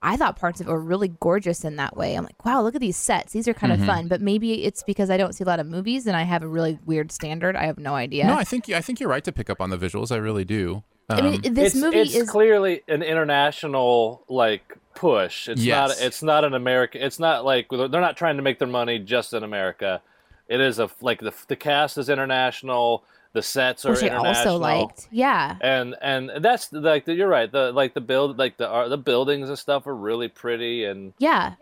I 0.00 0.16
thought 0.16 0.36
parts 0.36 0.60
of 0.60 0.68
it 0.68 0.70
were 0.70 0.80
really 0.80 1.08
gorgeous 1.08 1.64
in 1.64 1.76
that 1.76 1.96
way. 1.96 2.14
I'm 2.14 2.24
like, 2.24 2.44
wow, 2.44 2.62
look 2.62 2.74
at 2.76 2.80
these 2.80 2.96
sets. 2.96 3.32
These 3.32 3.48
are 3.48 3.54
kind 3.54 3.72
of 3.72 3.84
fun. 3.84 4.06
But 4.06 4.20
maybe 4.20 4.64
it's 4.64 4.84
because 4.84 5.10
I 5.10 5.16
don't 5.16 5.32
see 5.34 5.42
a 5.42 5.46
lot 5.46 5.58
of 5.58 5.66
movies 5.66 6.06
and 6.06 6.16
I 6.16 6.22
have 6.22 6.42
a 6.44 6.48
really 6.48 6.78
weird 6.86 7.10
standard. 7.10 7.56
I 7.56 7.64
have 7.66 7.78
no 7.78 7.94
idea. 7.94 8.26
no, 8.26 8.34
I 8.36 8.44
think 8.44 8.68
I 8.70 8.80
think 8.80 9.00
you're 9.00 9.08
right 9.08 9.24
to 9.24 9.32
pick 9.32 9.50
up 9.50 9.60
on 9.60 9.70
the 9.70 9.78
visuals. 9.78 10.12
I 10.12 10.16
really 10.18 10.44
do. 10.44 10.84
I 11.10 11.20
mean, 11.22 11.34
Um, 11.46 11.54
this 11.54 11.74
it's, 11.74 11.82
movie 11.82 11.98
it's 12.00 12.14
is 12.14 12.30
clearly 12.30 12.82
an 12.86 13.02
international 13.02 14.24
like 14.28 14.76
push. 14.94 15.48
It's 15.48 15.62
Yes. 15.62 15.88
not. 15.98 16.06
It's 16.06 16.22
not 16.22 16.44
an 16.44 16.54
American. 16.54 17.02
It's 17.02 17.18
not 17.18 17.44
like 17.44 17.66
they're 17.70 17.88
not 17.88 18.16
trying 18.16 18.36
to 18.36 18.42
make 18.42 18.58
their 18.58 18.68
money 18.68 18.98
just 18.98 19.32
in 19.32 19.42
America. 19.42 20.00
It 20.48 20.60
is 20.60 20.78
a 20.78 20.90
like 21.00 21.20
the 21.20 21.32
the 21.48 21.56
cast 21.56 21.98
is 21.98 22.08
international. 22.08 23.04
The 23.34 23.42
sets 23.42 23.84
are 23.84 23.90
which 23.92 24.02
I 24.02 24.06
international. 24.06 24.54
also 24.54 24.56
liked. 24.58 25.08
Yeah. 25.10 25.56
and 25.60 25.94
and 26.00 26.30
that's 26.42 26.72
like 26.72 27.04
the, 27.04 27.14
you're 27.14 27.28
right. 27.28 27.50
The 27.50 27.72
like 27.72 27.94
the 27.94 28.00
build 28.00 28.38
like 28.38 28.56
the 28.56 28.66
art, 28.68 28.88
the 28.90 28.98
buildings 28.98 29.48
and 29.48 29.58
stuff 29.58 29.86
are 29.86 29.94
really 29.94 30.28
pretty 30.28 30.84
and 30.84 31.12
Yeah. 31.18 31.54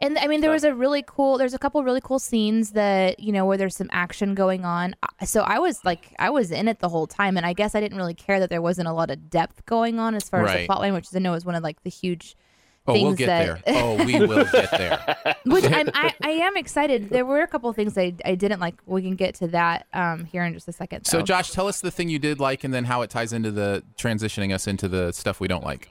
And 0.00 0.18
I 0.18 0.26
mean, 0.26 0.40
there 0.40 0.50
was 0.50 0.64
a 0.64 0.74
really 0.74 1.04
cool. 1.06 1.38
There's 1.38 1.54
a 1.54 1.58
couple 1.58 1.82
really 1.84 2.00
cool 2.00 2.18
scenes 2.18 2.72
that 2.72 3.20
you 3.20 3.30
know 3.30 3.44
where 3.46 3.56
there's 3.56 3.76
some 3.76 3.88
action 3.92 4.34
going 4.34 4.64
on. 4.64 4.94
So 5.24 5.42
I 5.42 5.58
was 5.60 5.84
like, 5.84 6.12
I 6.18 6.28
was 6.30 6.50
in 6.50 6.66
it 6.66 6.80
the 6.80 6.88
whole 6.88 7.06
time, 7.06 7.36
and 7.36 7.46
I 7.46 7.52
guess 7.52 7.74
I 7.76 7.80
didn't 7.80 7.98
really 7.98 8.14
care 8.14 8.40
that 8.40 8.50
there 8.50 8.62
wasn't 8.62 8.88
a 8.88 8.92
lot 8.92 9.10
of 9.10 9.30
depth 9.30 9.64
going 9.64 10.00
on 10.00 10.14
as 10.16 10.28
far 10.28 10.40
as 10.44 10.46
Right. 10.46 10.66
the 10.66 10.72
plotline, 10.74 10.92
which 10.94 11.08
I 11.14 11.18
know 11.20 11.34
is 11.34 11.44
one 11.44 11.54
of 11.54 11.62
like 11.62 11.82
the 11.84 11.90
huge 11.90 12.36
oh, 12.86 12.92
things 12.92 13.04
we'll 13.04 13.14
get 13.14 13.26
that. 13.26 13.64
there. 13.64 13.82
Oh, 13.82 14.04
we 14.04 14.18
will 14.18 14.44
get 14.52 14.70
there. 14.70 15.16
which 15.44 15.64
I'm, 15.64 15.88
I 15.94 16.14
I 16.22 16.30
am 16.30 16.56
excited. 16.56 17.10
There 17.10 17.24
were 17.24 17.42
a 17.42 17.46
couple 17.46 17.70
of 17.70 17.76
things 17.76 17.96
I 17.96 18.14
I 18.24 18.34
didn't 18.34 18.60
like. 18.60 18.74
We 18.86 19.02
can 19.02 19.16
get 19.16 19.34
to 19.36 19.48
that 19.48 19.86
um 19.92 20.24
here 20.24 20.44
in 20.44 20.54
just 20.54 20.68
a 20.68 20.72
second. 20.72 21.04
So. 21.04 21.22
Josh, 21.22 21.50
tell 21.50 21.68
us 21.68 21.80
the 21.80 21.90
thing 21.90 22.08
you 22.08 22.18
did 22.18 22.40
like, 22.40 22.64
and 22.64 22.72
then 22.72 22.84
how 22.84 23.02
it 23.02 23.10
ties 23.10 23.32
into 23.32 23.50
the 23.50 23.82
transitioning 23.96 24.54
us 24.54 24.66
into 24.66 24.88
the 24.88 25.12
stuff 25.12 25.40
we 25.40 25.48
don't 25.48 25.64
like. 25.64 25.90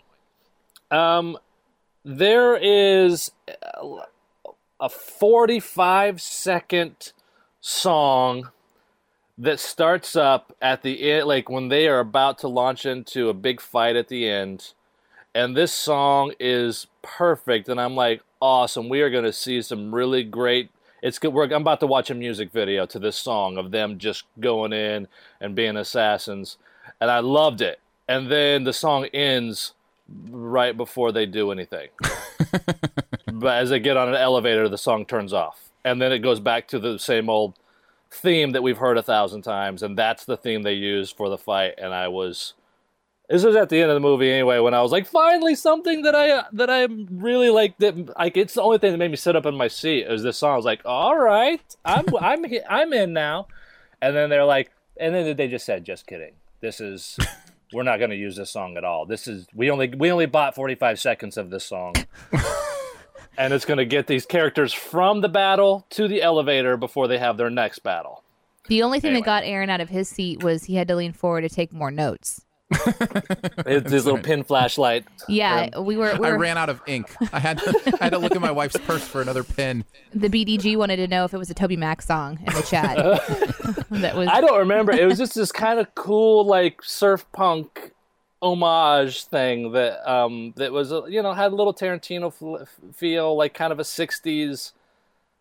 Um, 0.89 1.37
there 2.03 2.57
is 2.57 3.31
a 4.79 4.89
45 4.89 6.21
second 6.21 7.13
song 7.61 8.49
that 9.37 9.59
starts 9.59 10.15
up 10.15 10.55
at 10.61 10.81
the 10.81 11.11
end, 11.11 11.27
like 11.27 11.49
when 11.49 11.69
they 11.69 11.87
are 11.87 11.99
about 11.99 12.39
to 12.39 12.47
launch 12.47 12.85
into 12.85 13.29
a 13.29 13.33
big 13.33 13.61
fight 13.61 13.95
at 13.95 14.07
the 14.07 14.27
end. 14.27 14.73
And 15.33 15.55
this 15.55 15.71
song 15.71 16.33
is 16.39 16.87
perfect. 17.01 17.69
And 17.69 17.79
I'm 17.79 17.95
like, 17.95 18.21
awesome. 18.41 18.89
We 18.89 19.01
are 19.01 19.09
going 19.09 19.23
to 19.23 19.33
see 19.33 19.61
some 19.61 19.93
really 19.93 20.23
great. 20.23 20.69
It's 21.01 21.19
good. 21.19 21.33
We're, 21.33 21.45
I'm 21.45 21.61
about 21.61 21.79
to 21.79 21.87
watch 21.87 22.09
a 22.09 22.15
music 22.15 22.51
video 22.51 22.85
to 22.87 22.99
this 22.99 23.17
song 23.17 23.57
of 23.57 23.71
them 23.71 23.97
just 23.97 24.25
going 24.39 24.73
in 24.73 25.07
and 25.39 25.55
being 25.55 25.77
assassins. 25.77 26.57
And 26.99 27.09
I 27.09 27.19
loved 27.19 27.61
it. 27.61 27.79
And 28.07 28.29
then 28.29 28.65
the 28.65 28.73
song 28.73 29.05
ends 29.13 29.73
right 30.29 30.75
before 30.75 31.13
they 31.13 31.25
do 31.25 31.51
anything. 31.51 31.87
but 33.31 33.57
as 33.57 33.69
they 33.69 33.79
get 33.79 33.95
on 33.95 34.09
an 34.09 34.15
elevator, 34.15 34.67
the 34.67 34.77
song 34.77 35.05
turns 35.05 35.31
off. 35.31 35.69
And 35.85 36.01
then 36.01 36.11
it 36.11 36.19
goes 36.19 36.39
back 36.39 36.67
to 36.69 36.79
the 36.79 36.99
same 36.99 37.29
old 37.29 37.55
theme 38.11 38.51
that 38.51 38.61
we've 38.61 38.77
heard 38.77 38.97
a 38.97 39.03
thousand 39.03 39.43
times. 39.43 39.81
And 39.81 39.97
that's 39.97 40.25
the 40.25 40.35
theme 40.35 40.63
they 40.63 40.73
used 40.73 41.15
for 41.15 41.29
the 41.29 41.37
fight. 41.37 41.75
And 41.77 41.93
I 41.93 42.09
was. 42.09 42.53
This 43.31 43.45
was 43.45 43.55
at 43.55 43.69
the 43.69 43.81
end 43.81 43.89
of 43.89 43.95
the 43.95 44.01
movie 44.01 44.29
anyway, 44.29 44.59
when 44.59 44.73
I 44.73 44.81
was 44.81 44.91
like, 44.91 45.07
finally 45.07 45.55
something 45.55 46.01
that 46.01 46.13
I 46.13 46.31
uh, 46.31 46.43
that 46.51 46.69
I 46.69 46.83
really 47.09 47.49
like. 47.49 47.77
That 47.77 48.17
like 48.19 48.35
it's 48.35 48.55
the 48.55 48.61
only 48.61 48.77
thing 48.77 48.91
that 48.91 48.97
made 48.97 49.09
me 49.09 49.15
sit 49.15 49.37
up 49.37 49.45
in 49.45 49.55
my 49.55 49.69
seat 49.69 50.01
is 50.01 50.21
this 50.21 50.37
song. 50.37 50.51
I 50.51 50.55
was 50.57 50.65
like, 50.65 50.81
all 50.83 51.17
right, 51.17 51.61
I'm 51.85 52.05
I'm 52.19 52.45
I'm 52.69 52.91
in 52.91 53.13
now. 53.13 53.47
And 54.01 54.13
then 54.13 54.29
they're 54.29 54.43
like, 54.43 54.71
and 54.97 55.15
then 55.15 55.37
they 55.37 55.47
just 55.47 55.65
said, 55.65 55.85
just 55.85 56.07
kidding. 56.07 56.33
This 56.59 56.81
is 56.81 57.17
we're 57.73 57.83
not 57.83 57.99
going 57.99 58.09
to 58.09 58.17
use 58.17 58.35
this 58.35 58.49
song 58.49 58.75
at 58.75 58.83
all. 58.83 59.05
This 59.05 59.29
is 59.29 59.47
we 59.55 59.71
only 59.71 59.87
we 59.87 60.11
only 60.11 60.25
bought 60.25 60.53
45 60.53 60.99
seconds 60.99 61.37
of 61.37 61.49
this 61.49 61.63
song. 61.63 61.93
and 63.37 63.53
it's 63.53 63.63
going 63.63 63.77
to 63.77 63.85
get 63.85 64.07
these 64.07 64.25
characters 64.25 64.73
from 64.73 65.21
the 65.21 65.29
battle 65.29 65.85
to 65.91 66.09
the 66.09 66.21
elevator 66.21 66.75
before 66.75 67.07
they 67.07 67.17
have 67.17 67.37
their 67.37 67.49
next 67.49 67.79
battle. 67.79 68.23
the 68.67 68.83
only 68.83 68.99
thing 68.99 69.11
anyway. 69.11 69.21
that 69.21 69.25
got 69.25 69.43
Aaron 69.45 69.69
out 69.69 69.79
of 69.79 69.87
his 69.87 70.09
seat 70.09 70.43
was 70.43 70.65
he 70.65 70.75
had 70.75 70.89
to 70.89 70.97
lean 70.97 71.13
forward 71.13 71.41
to 71.41 71.49
take 71.49 71.71
more 71.71 71.91
notes. 71.91 72.45
It's 72.71 73.89
this 73.91 74.05
little 74.05 74.19
pin 74.19 74.43
flashlight. 74.43 75.05
Yeah, 75.27 75.79
we 75.79 75.97
were. 75.97 76.15
We 76.19 76.27
I 76.27 76.31
ran 76.31 76.57
out 76.57 76.69
of 76.69 76.81
ink. 76.87 77.13
I 77.33 77.39
had 77.39 77.57
to, 77.59 77.97
I 77.99 78.05
had 78.05 78.09
to 78.11 78.17
look 78.17 78.33
in 78.35 78.41
my 78.41 78.51
wife's 78.51 78.77
purse 78.77 79.05
for 79.07 79.21
another 79.21 79.43
pin. 79.43 79.83
the 80.13 80.29
BDG 80.29 80.77
wanted 80.77 80.97
to 80.97 81.07
know 81.07 81.25
if 81.25 81.33
it 81.33 81.37
was 81.37 81.49
a 81.49 81.55
TobyMac 81.55 82.01
song 82.01 82.39
in 82.39 82.53
the 82.53 82.61
chat. 82.63 82.95
that 83.89 84.15
was 84.15 84.27
I 84.27 84.41
don't 84.41 84.59
remember. 84.59 84.91
It 84.91 85.05
was 85.05 85.17
just 85.17 85.35
this 85.35 85.51
kind 85.51 85.79
of 85.79 85.93
cool 85.95 86.45
like 86.45 86.81
surf 86.83 87.25
punk 87.33 87.91
homage 88.43 89.25
thing 89.25 89.71
that 89.73 90.09
um 90.11 90.51
that 90.57 90.71
was 90.71 90.91
you 91.09 91.21
know 91.21 91.31
had 91.33 91.51
a 91.51 91.55
little 91.55 91.73
Tarantino 91.75 92.33
fl- 92.33 92.63
feel 92.91 93.35
like 93.37 93.53
kind 93.53 93.71
of 93.71 93.79
a 93.79 93.83
60s 93.83 94.71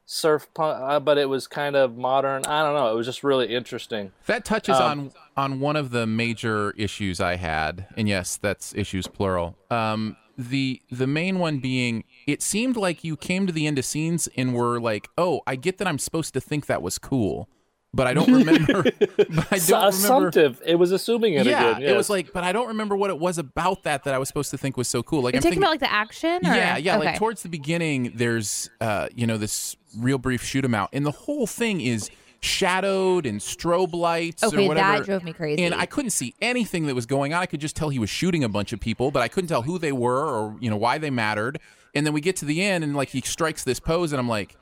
surf 0.05 0.47
punk 0.53 0.79
uh, 0.83 1.01
but 1.01 1.17
it 1.17 1.29
was 1.29 1.47
kind 1.47 1.77
of 1.77 1.97
modern. 1.97 2.45
I 2.45 2.63
don't 2.63 2.75
know. 2.75 2.91
It 2.93 2.97
was 2.97 3.07
just 3.07 3.25
really 3.25 3.55
interesting. 3.55 4.13
That 4.27 4.45
touches 4.45 4.77
Um, 4.77 4.83
on 4.85 5.13
on 5.40 5.61
one 5.61 5.76
of 5.76 5.90
the 5.90 6.06
major 6.06 6.73
issues 6.76 7.20
I 7.20 7.37
had, 7.37 7.87
and 7.97 8.09
yes, 8.09 8.37
that's 8.37 8.75
issues 8.75 9.06
plural. 9.06 9.56
Um, 9.70 10.16
the 10.37 10.80
the 10.90 11.06
main 11.06 11.38
one 11.38 11.59
being, 11.59 12.04
it 12.26 12.42
seemed 12.42 12.76
like 12.76 13.04
you 13.04 13.16
came 13.16 13.47
to 13.47 13.52
the 13.52 13.66
end 13.66 13.78
of 13.78 13.85
scenes 13.85 14.28
and 14.37 14.54
were 14.54 14.80
like, 14.80 15.09
"Oh, 15.18 15.40
I 15.47 15.56
get 15.56 15.78
that 15.78 15.88
I'm 15.88 15.99
supposed 15.99 16.35
to 16.35 16.40
think 16.40 16.66
that 16.66 16.80
was 16.82 16.99
cool, 16.99 17.49
but 17.92 18.06
I 18.06 18.14
don't 18.14 18.32
remember." 18.40 18.82
but 18.82 19.52
I 19.52 19.59
don't 19.59 19.70
remember. 19.70 19.88
assumptive. 19.88 20.62
It 20.64 20.76
was 20.76 20.92
assuming 20.92 21.35
it 21.35 21.47
Yeah, 21.47 21.76
again. 21.76 21.90
it 21.90 21.97
was 21.97 22.09
like, 22.09 22.32
but 22.32 22.42
I 22.44 22.52
don't 22.52 22.68
remember 22.68 22.97
what 22.97 23.11
it 23.11 23.18
was 23.18 23.37
about 23.38 23.82
that 23.85 24.04
that 24.04 24.14
I 24.14 24.18
was 24.18 24.28
supposed 24.28 24.50
to 24.52 24.59
think 24.59 24.76
was 24.76 24.88
so 24.88 25.02
cool. 25.02 25.23
Like 25.23 25.35
You're 25.35 25.38
I'm 25.38 25.42
talking 25.42 25.61
thinking, 25.61 25.62
about 25.64 25.70
like 25.73 25.80
the 25.80 25.92
action? 25.92 26.38
Or? 26.47 26.54
yeah, 26.54 26.76
yeah. 26.76 26.97
Okay. 26.97 27.06
Like 27.06 27.18
towards 27.18 27.42
the 27.42 27.49
beginning, 27.50 28.12
there's 28.14 28.70
uh, 28.80 29.09
you 29.14 29.26
know, 29.26 29.37
this 29.37 29.76
real 29.99 30.18
brief 30.18 30.42
shoot 30.44 30.64
'em 30.64 30.75
out, 30.75 30.88
and 30.92 31.04
the 31.04 31.11
whole 31.11 31.47
thing 31.47 31.80
is 31.80 32.11
shadowed 32.42 33.26
and 33.26 33.40
strobe 33.40 33.92
lights 33.94 34.42
Okay, 34.42 34.66
or 34.68 34.75
that 34.75 35.04
drove 35.04 35.23
me 35.25 35.32
crazy. 35.32 35.62
And 35.62 35.75
I 35.75 35.87
couldn't 35.87 36.11
see 36.12 36.35
anything 36.40 36.87
that 36.87 36.94
was 36.94 37.06
going 37.06 37.35
on. 37.35 37.42
I 37.42 37.47
could 37.47 37.61
just 37.61 37.76
tell 37.76 37.90
he 37.90 37.99
was 37.99 38.11
shooting 38.11 38.42
a 38.44 38.49
bunch 38.49 38.73
of 38.73 38.80
people, 38.80 39.11
but 39.11 39.23
I 39.23 39.28
couldn't 39.28 39.49
tell 39.49 39.62
who 39.62 39.78
they 39.78 39.92
were 39.92 40.25
or 40.26 40.56
you 40.61 40.70
know 40.70 40.76
why 40.76 40.99
they 40.99 41.11
mattered. 41.11 41.61
And 41.94 42.06
then 42.06 42.12
we 42.12 42.20
get 42.20 42.37
to 42.37 42.44
the 42.44 42.62
end, 42.62 42.85
and 42.85 42.94
like 42.97 43.09
he 43.11 43.20
strikes 43.20 43.64
this 43.64 43.80
pose, 43.80 44.12
and 44.12 44.20
I'm 44.20 44.28
like, 44.28 44.56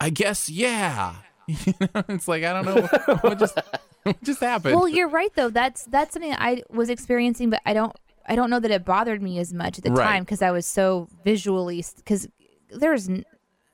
I 0.00 0.10
guess 0.10 0.48
yeah. 0.50 1.14
You 1.48 1.74
know, 1.80 2.04
it's 2.10 2.28
like 2.28 2.44
I 2.44 2.52
don't 2.52 2.64
know 2.64 2.82
what 3.22 3.38
just 3.40 3.58
what 4.04 4.22
just 4.22 4.38
happened. 4.40 4.76
well, 4.76 4.86
you're 4.86 5.08
right 5.08 5.34
though. 5.34 5.50
That's 5.50 5.82
that's 5.86 6.12
something 6.12 6.30
that 6.30 6.40
I 6.40 6.62
was 6.70 6.90
experiencing, 6.90 7.50
but 7.50 7.60
I 7.66 7.72
don't 7.74 7.92
I 8.24 8.36
don't 8.36 8.50
know 8.50 8.60
that 8.60 8.70
it 8.70 8.84
bothered 8.84 9.20
me 9.20 9.40
as 9.40 9.52
much 9.52 9.78
at 9.78 9.82
the 9.84 9.90
Right. 9.90 10.04
time 10.04 10.22
because 10.22 10.42
I 10.42 10.52
was 10.52 10.64
so 10.64 11.08
visually 11.24 11.84
because 11.96 12.28
there's 12.70 13.08
n- 13.08 13.24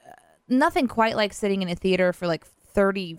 uh, 0.09 0.13
nothing 0.49 0.89
quite 0.89 1.17
like 1.17 1.35
sitting 1.35 1.61
in 1.61 1.69
a 1.69 1.75
theater 1.75 2.15
for 2.15 2.27
like 2.27 2.47
30 2.77 3.19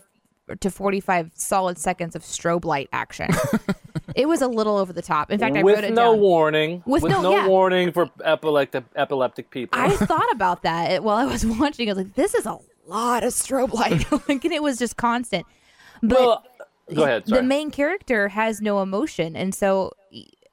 to 0.62 0.72
45 0.72 1.32
solid 1.34 1.78
seconds 1.78 2.16
of 2.16 2.22
strobe 2.22 2.64
light 2.64 2.88
action. 2.94 3.30
it 4.16 4.28
was 4.30 4.42
a 4.42 4.48
little 4.48 4.78
over 4.78 4.94
the 4.94 5.02
top. 5.02 5.30
In 5.32 5.40
fact, 5.40 5.58
I 5.58 5.64
with 5.64 5.76
wrote 5.76 5.84
it 5.84 5.94
no 5.94 6.14
down. 6.14 6.20
warning. 6.22 6.84
With 6.86 7.04
no- 7.04 7.32
yeah. 7.32 7.48
warning 7.48 7.92
for 7.92 8.10
epileptic 8.24 8.86
epileptic 8.96 9.50
people. 9.50 9.78
I 9.78 9.90
thought 9.96 10.32
about 10.32 10.62
that 10.64 11.04
while 11.04 11.18
I 11.18 11.26
was 11.26 11.46
watching. 11.60 11.90
I 11.90 11.94
was 11.94 11.98
like, 12.06 12.14
this 12.16 12.34
is 12.34 12.46
a 12.46 12.58
lot 12.86 13.24
of 13.24 13.34
strobe 13.34 13.74
light. 13.74 14.10
like, 14.30 14.46
and 14.46 14.54
it 14.54 14.64
was 14.64 14.78
just 14.78 14.96
constant. 14.96 15.46
But 16.02 16.20
well, 16.20 16.44
go 16.94 17.04
ahead. 17.04 17.28
Sorry. 17.28 17.42
the 17.42 17.48
main 17.48 17.72
character 17.72 18.30
has 18.30 18.62
no 18.62 18.82
emotion. 18.82 19.36
And 19.36 19.54
so 19.54 19.92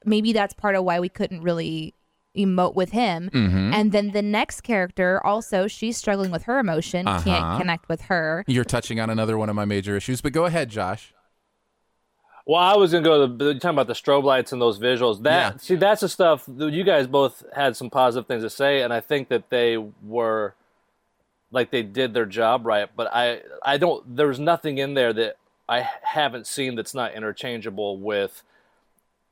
maybe 0.04 0.32
that's 0.32 0.54
part 0.54 0.74
of 0.74 0.82
why 0.84 0.98
we 0.98 1.08
couldn't 1.08 1.42
really 1.42 1.93
emote 2.36 2.74
with 2.74 2.90
him. 2.90 3.30
Mm-hmm. 3.32 3.72
And 3.74 3.92
then 3.92 4.10
the 4.12 4.22
next 4.22 4.62
character 4.62 5.24
also, 5.24 5.66
she's 5.66 5.96
struggling 5.96 6.30
with 6.30 6.44
her 6.44 6.58
emotion, 6.58 7.06
Uh-huh. 7.06 7.22
can't 7.22 7.60
connect 7.60 7.88
with 7.88 8.02
her. 8.02 8.44
You're 8.46 8.64
touching 8.64 9.00
on 9.00 9.10
another 9.10 9.38
one 9.38 9.48
of 9.48 9.56
my 9.56 9.64
major 9.64 9.96
issues, 9.96 10.20
but 10.20 10.32
go 10.32 10.44
ahead, 10.44 10.68
Josh. 10.70 11.12
Well, 12.46 12.60
I 12.60 12.76
was 12.76 12.92
gonna 12.92 13.02
go 13.04 13.26
to 13.26 13.32
the, 13.32 13.44
you're 13.46 13.54
talking 13.54 13.70
about 13.70 13.86
the 13.86 13.94
strobe 13.94 14.22
lights 14.24 14.52
and 14.52 14.60
those 14.60 14.78
visuals. 14.78 15.22
That 15.22 15.54
Yeah. 15.54 15.58
see, 15.58 15.76
that's 15.76 16.02
the 16.02 16.08
stuff. 16.10 16.44
that 16.46 16.72
You 16.72 16.84
guys 16.84 17.06
both 17.06 17.42
had 17.54 17.74
some 17.74 17.88
positive 17.88 18.26
things 18.26 18.42
to 18.42 18.50
say, 18.50 18.82
and 18.82 18.92
I 18.92 19.00
think 19.00 19.28
that 19.28 19.48
they 19.48 19.78
were 20.02 20.54
like 21.50 21.70
they 21.70 21.82
did 21.82 22.12
their 22.12 22.26
job 22.26 22.66
right. 22.66 22.88
But 22.94 23.08
I, 23.14 23.40
I 23.64 23.78
don't. 23.78 24.16
There's 24.16 24.38
nothing 24.38 24.76
in 24.78 24.92
there 24.94 25.12
that 25.14 25.36
I 25.68 25.88
haven't 26.02 26.46
seen 26.46 26.74
that's 26.74 26.92
not 26.94 27.14
interchangeable 27.14 27.96
with 27.96 28.42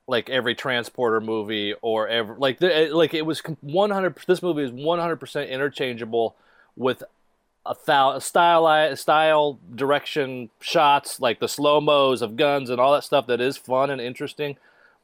like 0.07 0.29
every 0.29 0.55
transporter 0.55 1.21
movie 1.21 1.75
or 1.81 2.09
ever 2.09 2.35
like 2.37 2.59
the, 2.59 2.77
eh, 2.77 2.89
like 2.93 3.15
it 3.15 3.27
was 3.27 3.41
100. 3.41 4.17
This 4.27 4.43
movie 4.43 4.63
is 4.63 4.73
100 4.73 5.17
percent 5.17 5.51
interchangeable 5.51 6.37
with 6.77 7.03
a 7.65 7.77
thou 7.87 8.19
style 8.19 8.69
eh, 8.69 8.95
style 8.95 9.59
direction 9.75 10.51
shots 10.61 11.21
like 11.21 11.39
the 11.39 11.49
slow 11.49 11.81
mos 11.81 12.21
of 12.21 12.37
guns 12.37 12.71
and 12.71 12.81
all 12.81 12.93
that 12.93 13.05
stuff 13.05 13.27
that 13.27 13.41
is 13.41 13.57
fun 13.57 13.89
and 13.91 14.01
interesting 14.01 14.57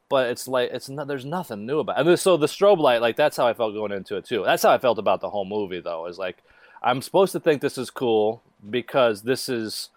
but 0.08 0.28
it's 0.28 0.48
like 0.48 0.70
it's 0.72 0.88
not 0.88 1.06
there's 1.06 1.24
nothing 1.24 1.66
new 1.66 1.78
about 1.78 1.98
it. 1.98 2.06
and 2.06 2.18
so 2.18 2.36
the 2.36 2.46
strobe 2.46 2.78
light 2.78 3.00
like 3.00 3.14
that's 3.14 3.36
how 3.36 3.46
i 3.46 3.54
felt 3.54 3.74
going 3.74 3.92
into 3.92 4.16
it 4.16 4.24
too 4.24 4.42
that's 4.44 4.62
how 4.64 4.70
i 4.70 4.78
felt 4.78 4.98
about 4.98 5.20
the 5.20 5.30
whole 5.30 5.44
movie 5.44 5.80
though 5.80 6.06
is 6.06 6.18
like 6.18 6.42
i'm 6.82 7.00
supposed 7.00 7.30
to 7.30 7.38
think 7.38 7.60
this 7.62 7.78
is 7.78 7.90
cool 7.90 8.42
because 8.68 9.22
this 9.22 9.48
is 9.48 9.90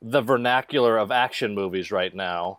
the 0.00 0.20
vernacular 0.20 0.96
of 0.96 1.10
action 1.10 1.52
movies 1.54 1.90
right 1.90 2.14
now 2.14 2.58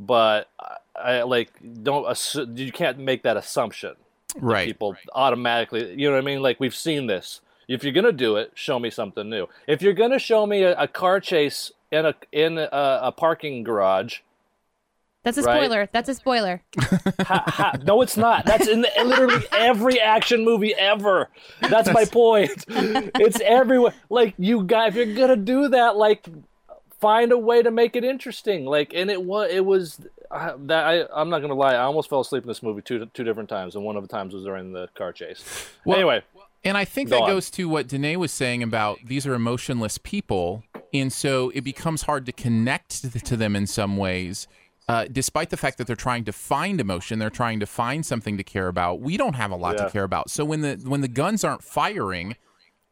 but 0.00 0.48
i, 0.58 0.76
I 1.18 1.22
like 1.22 1.50
don't 1.82 2.04
assu- 2.06 2.56
you 2.58 2.72
can't 2.72 2.98
make 2.98 3.22
that 3.22 3.36
assumption 3.36 3.94
Right. 4.40 4.66
people 4.66 4.96
automatically 5.12 5.94
you 5.94 6.08
know 6.08 6.14
what 6.14 6.22
i 6.22 6.24
mean 6.24 6.40
like 6.42 6.58
we've 6.60 6.74
seen 6.74 7.06
this 7.06 7.40
if 7.68 7.84
you're 7.84 7.92
gonna 7.92 8.10
do 8.12 8.36
it 8.36 8.52
show 8.54 8.78
me 8.78 8.88
something 8.90 9.28
new 9.28 9.46
if 9.68 9.82
you're 9.82 9.92
gonna 9.92 10.18
show 10.18 10.46
me 10.46 10.62
a, 10.62 10.74
a 10.78 10.88
car 10.88 11.20
chase 11.20 11.70
in 11.92 12.06
a 12.06 12.14
in 12.32 12.56
a, 12.58 12.68
a 12.72 13.12
parking 13.12 13.62
garage 13.64 14.20
That's 15.22 15.36
a 15.36 15.42
Right. 15.42 15.56
spoiler. 15.58 15.88
That's 15.92 16.08
a 16.08 16.14
spoiler. 16.14 16.62
ha, 16.80 17.44
ha, 17.46 17.72
no 17.84 18.00
it's 18.02 18.16
not 18.16 18.46
that's 18.46 18.66
in 18.68 18.80
the, 18.82 18.90
literally 19.04 19.44
every 19.52 20.00
action 20.00 20.44
movie 20.44 20.74
ever 20.74 21.28
that's 21.60 21.92
my 21.92 22.04
point 22.06 22.64
it's 22.68 23.40
everywhere 23.40 23.92
like 24.08 24.34
you 24.38 24.62
guys 24.64 24.96
if 24.96 25.06
you're 25.06 25.14
gonna 25.16 25.36
do 25.36 25.68
that 25.68 25.96
like 25.96 26.24
find 27.00 27.32
a 27.32 27.38
way 27.38 27.62
to 27.62 27.70
make 27.70 27.96
it 27.96 28.04
interesting 28.04 28.64
like 28.66 28.92
and 28.94 29.10
it 29.10 29.22
was 29.22 29.50
it 29.50 29.64
was 29.64 30.00
uh, 30.30 30.52
that 30.58 30.86
I, 30.86 31.06
i'm 31.20 31.30
not 31.30 31.40
gonna 31.40 31.54
lie 31.54 31.72
i 31.74 31.78
almost 31.82 32.08
fell 32.10 32.20
asleep 32.20 32.42
in 32.44 32.48
this 32.48 32.62
movie 32.62 32.82
two 32.82 33.06
two 33.14 33.24
different 33.24 33.48
times 33.48 33.74
and 33.74 33.84
one 33.84 33.96
of 33.96 34.02
the 34.02 34.08
times 34.08 34.34
was 34.34 34.44
during 34.44 34.72
the 34.72 34.88
car 34.94 35.12
chase 35.12 35.42
Well, 35.84 35.96
anyway 35.96 36.22
And 36.62 36.76
I 36.76 36.84
think 36.84 37.08
Go 37.08 37.16
that 37.16 37.22
on. 37.22 37.30
goes 37.30 37.50
to 37.52 37.68
what 37.70 37.88
Danae 37.88 38.16
was 38.16 38.32
saying 38.32 38.62
about 38.62 38.98
these 39.04 39.26
are 39.26 39.32
emotionless 39.34 39.96
people, 39.96 40.62
and 40.92 41.10
so 41.10 41.50
it 41.54 41.62
becomes 41.62 42.02
hard 42.02 42.26
to 42.26 42.32
connect 42.32 43.00
to- 43.00 43.18
to 43.18 43.34
them 43.36 43.56
in 43.56 43.66
some 43.66 43.96
ways. 43.96 44.46
Uh, 44.86 45.06
despite 45.10 45.48
the 45.48 45.56
fact 45.56 45.78
that 45.78 45.86
they're 45.86 45.96
trying 45.96 46.24
to 46.24 46.32
find 46.32 46.78
emotion, 46.78 47.18
they're 47.18 47.30
trying 47.30 47.60
to 47.60 47.66
find 47.66 48.04
something 48.04 48.36
to 48.36 48.44
care 48.44 48.68
about. 48.68 49.00
We 49.00 49.16
don't 49.16 49.36
have 49.36 49.50
a 49.52 49.56
lot 49.56 49.76
Yeah. 49.78 49.84
to 49.84 49.90
care 49.90 50.02
about. 50.04 50.28
So 50.28 50.44
when 50.44 50.60
the 50.60 50.74
when 50.84 51.00
the 51.00 51.08
guns 51.08 51.44
aren't 51.44 51.64
firing, 51.64 52.36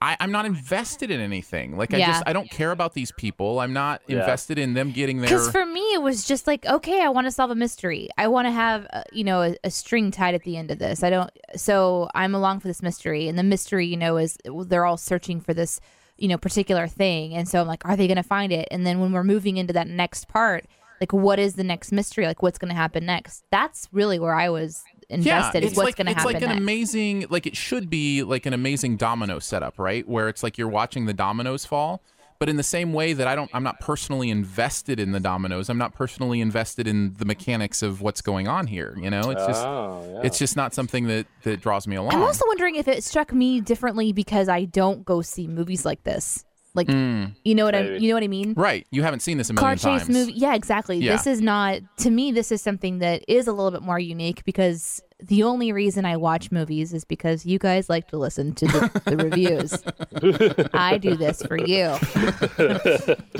I, 0.00 0.16
I'm 0.20 0.30
not 0.30 0.46
invested 0.46 1.10
in 1.10 1.20
anything. 1.20 1.76
Like 1.76 1.92
I 1.92 1.98
just 1.98 2.22
I 2.26 2.32
don't 2.32 2.48
care 2.50 2.70
about 2.70 2.94
these 2.94 3.10
people. 3.12 3.58
I'm 3.58 3.72
not 3.72 4.00
Yeah. 4.06 4.20
invested 4.20 4.58
in 4.58 4.74
them 4.74 4.92
getting 4.92 5.18
their. 5.18 5.28
Because 5.28 5.50
for 5.50 5.66
me, 5.66 5.80
it 5.92 6.02
was 6.02 6.24
just 6.24 6.46
like, 6.46 6.64
okay, 6.66 7.02
I 7.02 7.08
want 7.08 7.26
to 7.26 7.32
solve 7.32 7.50
a 7.50 7.56
mystery. 7.56 8.08
I 8.16 8.28
want 8.28 8.46
to 8.46 8.52
have, 8.52 8.86
uh, 8.92 9.02
you 9.12 9.24
know, 9.24 9.42
a, 9.42 9.56
a 9.64 9.70
string 9.70 10.10
tied 10.12 10.34
at 10.34 10.44
the 10.44 10.56
end 10.56 10.70
of 10.70 10.78
this. 10.78 11.02
I 11.02 11.10
don't. 11.10 11.30
So 11.56 12.08
I'm 12.14 12.34
along 12.34 12.60
for 12.60 12.68
this 12.68 12.80
mystery, 12.82 13.26
and 13.28 13.36
the 13.36 13.42
mystery, 13.42 13.86
you 13.86 13.96
know, 13.96 14.18
is 14.18 14.38
they're 14.44 14.84
all 14.84 14.96
searching 14.98 15.40
for 15.40 15.52
this, 15.52 15.80
you 16.16 16.28
know, 16.28 16.38
particular 16.38 16.86
thing, 16.86 17.34
and 17.34 17.48
so 17.48 17.60
I'm 17.60 17.66
like, 17.66 17.84
are 17.84 17.96
they 17.96 18.06
going 18.06 18.16
to 18.16 18.22
find 18.22 18.52
it? 18.52 18.68
And 18.70 18.86
then 18.86 19.00
when 19.00 19.12
we're 19.12 19.24
moving 19.24 19.56
into 19.56 19.72
that 19.72 19.88
next 19.88 20.28
part, 20.28 20.66
like, 21.00 21.12
what 21.12 21.38
is 21.40 21.54
the 21.54 21.64
next 21.64 21.90
mystery? 21.90 22.26
Like, 22.26 22.42
what's 22.42 22.58
going 22.58 22.70
to 22.70 22.74
happen 22.76 23.04
next? 23.06 23.44
That's 23.50 23.88
really 23.92 24.18
where 24.20 24.34
I 24.34 24.48
was 24.48 24.82
invested. 25.08 25.62
it's 25.64 25.72
is 25.72 25.76
what's 25.76 25.86
like, 25.86 25.96
going 25.96 26.06
to 26.06 26.12
it's 26.12 26.24
like 26.24 26.36
an 26.36 26.48
next. 26.48 26.58
amazing, 26.58 27.26
like 27.30 27.46
it 27.46 27.56
should 27.56 27.88
be 27.90 28.22
like 28.22 28.46
an 28.46 28.52
amazing 28.52 28.96
domino 28.96 29.38
setup, 29.38 29.78
right? 29.78 30.06
Where 30.08 30.28
it's 30.28 30.42
like 30.42 30.58
you're 30.58 30.68
watching 30.68 31.06
the 31.06 31.14
dominoes 31.14 31.64
fall. 31.64 32.02
But 32.40 32.48
in 32.48 32.54
the 32.56 32.62
same 32.62 32.92
way 32.92 33.14
that 33.14 33.26
I 33.26 33.34
don't, 33.34 33.50
I'm 33.52 33.64
not 33.64 33.80
personally 33.80 34.30
invested 34.30 35.00
in 35.00 35.10
the 35.10 35.18
dominoes. 35.18 35.68
I'm 35.68 35.76
not 35.76 35.92
personally 35.92 36.40
invested 36.40 36.86
in 36.86 37.14
the 37.14 37.24
mechanics 37.24 37.82
of 37.82 38.00
what's 38.00 38.20
going 38.20 38.46
on 38.46 38.68
here. 38.68 38.96
You 38.96 39.10
know, 39.10 39.30
it's 39.30 39.44
just, 39.44 39.64
Oh, 39.66 40.08
yeah. 40.14 40.20
it's 40.22 40.38
just 40.38 40.54
not 40.54 40.72
something 40.72 41.08
that 41.08 41.26
that 41.42 41.60
draws 41.60 41.88
me 41.88 41.96
along. 41.96 42.14
I'm 42.14 42.22
also 42.22 42.44
wondering 42.46 42.76
if 42.76 42.86
it 42.86 43.02
struck 43.02 43.32
me 43.32 43.60
differently 43.60 44.12
because 44.12 44.48
I 44.48 44.66
don't 44.66 45.04
go 45.04 45.20
see 45.20 45.48
movies 45.48 45.84
like 45.84 46.04
this. 46.04 46.44
Like, 46.78 46.88
hmm. 46.88 47.24
you 47.44 47.54
know 47.54 47.64
what 47.64 47.74
I, 47.74 47.96
you 47.96 48.08
know 48.08 48.14
what 48.14 48.22
I 48.22 48.28
mean? 48.28 48.54
right? 48.56 48.86
You 48.90 49.02
haven't 49.02 49.20
seen 49.20 49.36
this 49.36 49.50
a 49.50 49.54
car 49.54 49.74
chase 49.74 49.82
times. 49.82 50.08
movie 50.08 50.32
yeah 50.32 50.54
exactly 50.54 50.96
Yeah. 50.98 51.12
this 51.12 51.26
is 51.26 51.40
not 51.42 51.80
to 51.98 52.10
me 52.10 52.32
this 52.32 52.50
is 52.50 52.62
something 52.62 53.00
that 53.00 53.24
is 53.28 53.46
a 53.48 53.52
little 53.52 53.70
bit 53.70 53.82
more 53.82 53.98
unique 53.98 54.44
because 54.44 55.02
the 55.20 55.42
only 55.42 55.72
reason 55.72 56.04
i 56.04 56.16
watch 56.16 56.52
movies 56.52 56.94
is 56.94 57.04
because 57.04 57.44
you 57.44 57.58
guys 57.58 57.88
like 57.88 58.06
to 58.06 58.16
listen 58.16 58.54
to 58.54 58.66
the, 58.66 59.00
the 59.06 59.16
reviews 59.26 60.70
i 60.74 60.96
do 60.96 61.16
this 61.16 61.42
for 61.42 61.58
you 61.58 61.86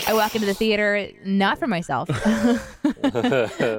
i 0.09 0.12
walk 0.12 0.35
into 0.35 0.46
the 0.46 0.55
theater 0.55 1.09
not 1.24 1.57
for 1.57 1.68
myself 1.68 2.09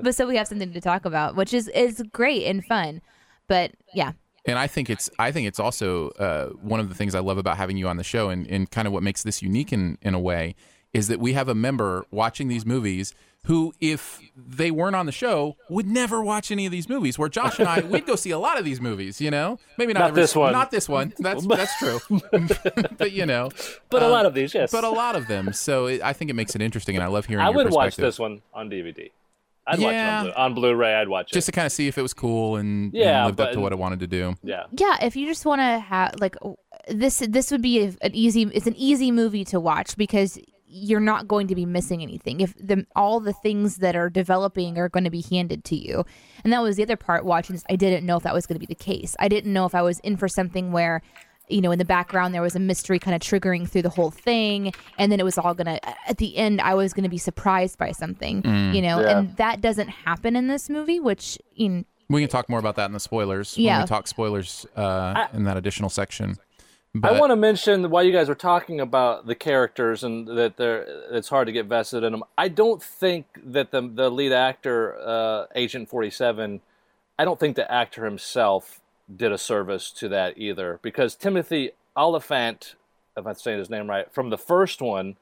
but 0.03 0.15
so 0.15 0.25
we 0.27 0.37
have 0.37 0.47
something 0.47 0.71
to 0.71 0.79
talk 0.81 1.03
about 1.03 1.35
which 1.35 1.53
is 1.53 1.67
is 1.69 2.01
great 2.13 2.45
and 2.45 2.63
fun 2.65 3.01
but 3.47 3.71
yeah 3.93 4.13
and 4.49 4.59
I 4.59 4.67
think 4.67 4.89
it's 4.89 5.09
I 5.19 5.31
think 5.31 5.47
it's 5.47 5.59
also 5.59 6.09
uh, 6.11 6.47
one 6.61 6.79
of 6.79 6.89
the 6.89 6.95
things 6.95 7.15
I 7.15 7.19
love 7.19 7.37
about 7.37 7.57
having 7.57 7.77
you 7.77 7.87
on 7.87 7.97
the 7.97 8.03
show, 8.03 8.29
and, 8.29 8.47
and 8.47 8.69
kind 8.69 8.87
of 8.87 8.93
what 8.93 9.03
makes 9.03 9.23
this 9.23 9.41
unique 9.41 9.71
in 9.71 9.97
in 10.01 10.13
a 10.13 10.19
way, 10.19 10.55
is 10.93 11.07
that 11.07 11.19
we 11.19 11.33
have 11.33 11.47
a 11.47 11.55
member 11.55 12.05
watching 12.11 12.47
these 12.47 12.65
movies 12.65 13.13
who, 13.45 13.73
if 13.79 14.19
they 14.35 14.69
weren't 14.69 14.95
on 14.95 15.05
the 15.05 15.11
show, 15.11 15.55
would 15.69 15.87
never 15.87 16.21
watch 16.21 16.51
any 16.51 16.65
of 16.65 16.71
these 16.71 16.89
movies. 16.89 17.17
Where 17.17 17.29
Josh 17.29 17.57
and 17.57 17.67
I, 17.67 17.79
we'd 17.89 18.05
go 18.05 18.15
see 18.15 18.31
a 18.31 18.37
lot 18.37 18.59
of 18.59 18.65
these 18.65 18.81
movies. 18.81 19.21
You 19.21 19.31
know, 19.31 19.59
maybe 19.77 19.93
not, 19.93 19.99
Not 19.99 20.09
every- 20.09 20.21
this 20.23 20.35
one. 20.35 20.51
Not 20.51 20.71
this 20.71 20.89
one. 20.89 21.13
That's 21.19 21.45
that's 21.45 21.77
true. 21.77 21.99
but 22.97 23.11
you 23.11 23.25
know, 23.25 23.49
but 23.89 24.01
a 24.01 24.05
um, 24.05 24.11
lot 24.11 24.25
of 24.25 24.33
these 24.33 24.53
yes 24.53 24.71
but 24.71 24.83
a 24.83 24.89
lot 24.89 25.15
of 25.15 25.27
them. 25.27 25.53
So 25.53 25.87
it, 25.87 26.01
I 26.01 26.13
think 26.13 26.29
it 26.29 26.35
makes 26.35 26.55
it 26.55 26.61
interesting, 26.61 26.95
and 26.95 27.03
I 27.03 27.07
love 27.07 27.25
hearing. 27.25 27.45
i 27.45 27.49
would 27.49 27.71
watch 27.71 27.95
this 27.95 28.19
one 28.19 28.41
on 28.53 28.69
dvd 28.69 29.11
i'd 29.69 29.79
watch 29.79 29.91
it 29.91 29.95
Yeah. 29.95 30.17
on, 30.19 30.23
Blu- 30.25 30.33
on 30.35 30.53
blu-ray 30.55 30.93
i'd 30.95 31.07
watch 31.09 31.31
it. 31.31 31.33
Just 31.33 31.45
to 31.47 31.51
kind 31.51 31.65
of 31.65 31.71
see 31.71 31.87
if 31.87 31.97
it 31.97 32.01
was 32.01 32.13
cool 32.13 32.55
and, 32.57 32.93
Yeah, 32.93 33.19
and 33.19 33.25
lived 33.27 33.39
up 33.41 33.53
to 33.53 33.59
what 33.59 33.71
I 33.71 33.75
wanted 33.75 33.99
to 34.01 34.07
do. 34.07 34.35
yeah. 34.43 34.63
Yeah 34.77 34.97
if 35.01 35.15
you 35.15 35.25
just 35.25 35.45
want 35.45 35.59
to 35.61 35.79
have 35.79 36.15
like 36.19 36.35
this 36.87 37.19
this 37.29 37.51
would 37.51 37.61
be 37.61 37.81
an 37.83 38.11
easy 38.13 38.43
it's 38.53 38.67
an 38.67 38.75
easy 38.75 39.11
movie 39.11 39.45
to 39.45 39.59
watch 39.59 39.95
because 39.97 40.39
you're 40.71 40.99
not 40.99 41.27
going 41.27 41.47
to 41.47 41.55
be 41.55 41.65
missing 41.65 42.03
anything. 42.03 42.41
If 42.41 42.53
the 42.59 42.85
all 42.95 43.19
the 43.19 43.33
things 43.33 43.77
that 43.77 43.95
are 43.95 44.07
developing 44.07 44.77
are 44.77 44.87
going 44.87 45.03
to 45.03 45.09
be 45.09 45.21
handed 45.27 45.63
to 45.65 45.75
you. 45.75 46.05
And 46.43 46.53
that 46.53 46.61
was 46.61 46.75
the 46.75 46.83
other 46.83 46.95
part 46.95 47.25
watching 47.25 47.55
this. 47.55 47.63
I 47.71 47.75
didn't 47.75 48.05
know 48.05 48.17
if 48.17 48.23
that 48.23 48.35
was 48.35 48.45
going 48.45 48.53
to 48.53 48.59
be 48.59 48.67
the 48.67 48.75
case. 48.75 49.15
I 49.19 49.29
didn't 49.29 49.51
know 49.51 49.65
if 49.65 49.73
i 49.73 49.81
was 49.81 49.99
in 50.01 50.15
for 50.15 50.27
something 50.27 50.71
where 50.71 51.01
you 51.49 51.61
know 51.61 51.71
in 51.71 51.79
the 51.79 51.85
background 51.85 52.33
there 52.33 52.41
was 52.41 52.55
a 52.55 52.59
mystery 52.59 52.99
kind 52.99 53.15
of 53.15 53.21
triggering 53.21 53.67
through 53.67 53.81
the 53.81 53.89
whole 53.89 54.11
thing 54.11 54.71
and 54.97 55.11
then 55.11 55.19
it 55.19 55.23
was 55.23 55.37
all 55.37 55.53
gonna 55.53 55.79
at 56.07 56.17
the 56.17 56.37
end 56.37 56.61
i 56.61 56.73
was 56.73 56.93
gonna 56.93 57.09
be 57.09 57.17
surprised 57.17 57.77
by 57.77 57.91
something 57.91 58.43
you 58.73 58.81
know 58.81 58.99
Yeah. 59.01 59.17
and 59.19 59.35
that 59.37 59.61
doesn't 59.61 59.87
happen 59.89 60.35
in 60.35 60.47
this 60.47 60.69
movie 60.69 60.99
which 60.99 61.37
in 61.55 61.85
We 62.09 62.21
can 62.21 62.29
talk 62.29 62.49
more 62.49 62.59
about 62.59 62.75
that 62.77 62.85
in 62.85 62.93
the 62.93 62.99
spoilers. 62.99 63.55
When 63.55 63.65
Yeah. 63.65 63.81
we 63.81 63.87
talk 63.87 64.07
spoilers 64.07 64.65
uh, 64.75 65.27
in 65.33 65.43
that 65.43 65.57
additional 65.57 65.89
section. 65.89 66.37
But 66.95 67.13
I 67.13 67.19
want 67.19 67.29
to 67.31 67.35
mention 67.35 67.91
while 67.91 68.03
you 68.03 68.11
guys 68.11 68.27
were 68.27 68.33
talking 68.51 68.79
about 68.81 69.27
the 69.27 69.35
characters 69.35 70.03
and 70.03 70.27
that 70.39 70.57
they're 70.57 70.85
it's 71.11 71.29
hard 71.29 71.45
to 71.45 71.51
get 71.53 71.67
vested 71.67 72.03
in 72.03 72.11
them. 72.13 72.23
I 72.35 72.47
don't 72.47 72.81
think 72.81 73.27
that 73.45 73.69
the 73.69 73.81
the 73.81 74.09
lead 74.09 74.31
actor, 74.31 74.97
uh, 74.99 75.45
Agent 75.53 75.87
Forty 75.87 76.09
Seven, 76.09 76.61
I 77.19 77.25
don't 77.25 77.39
think 77.39 77.55
the 77.55 77.71
actor 77.71 78.05
himself 78.05 78.81
did 79.13 79.31
a 79.31 79.37
service 79.37 79.91
to 79.91 80.09
that 80.09 80.37
either 80.37 80.79
because 80.81 81.15
Timothy 81.15 81.71
Olyphant, 81.97 82.75
if 83.17 83.25
I'm 83.25 83.35
saying 83.35 83.59
his 83.59 83.69
name 83.69 83.89
right, 83.89 84.11
from 84.13 84.29
the 84.29 84.37
first 84.37 84.81
one, 84.81 85.15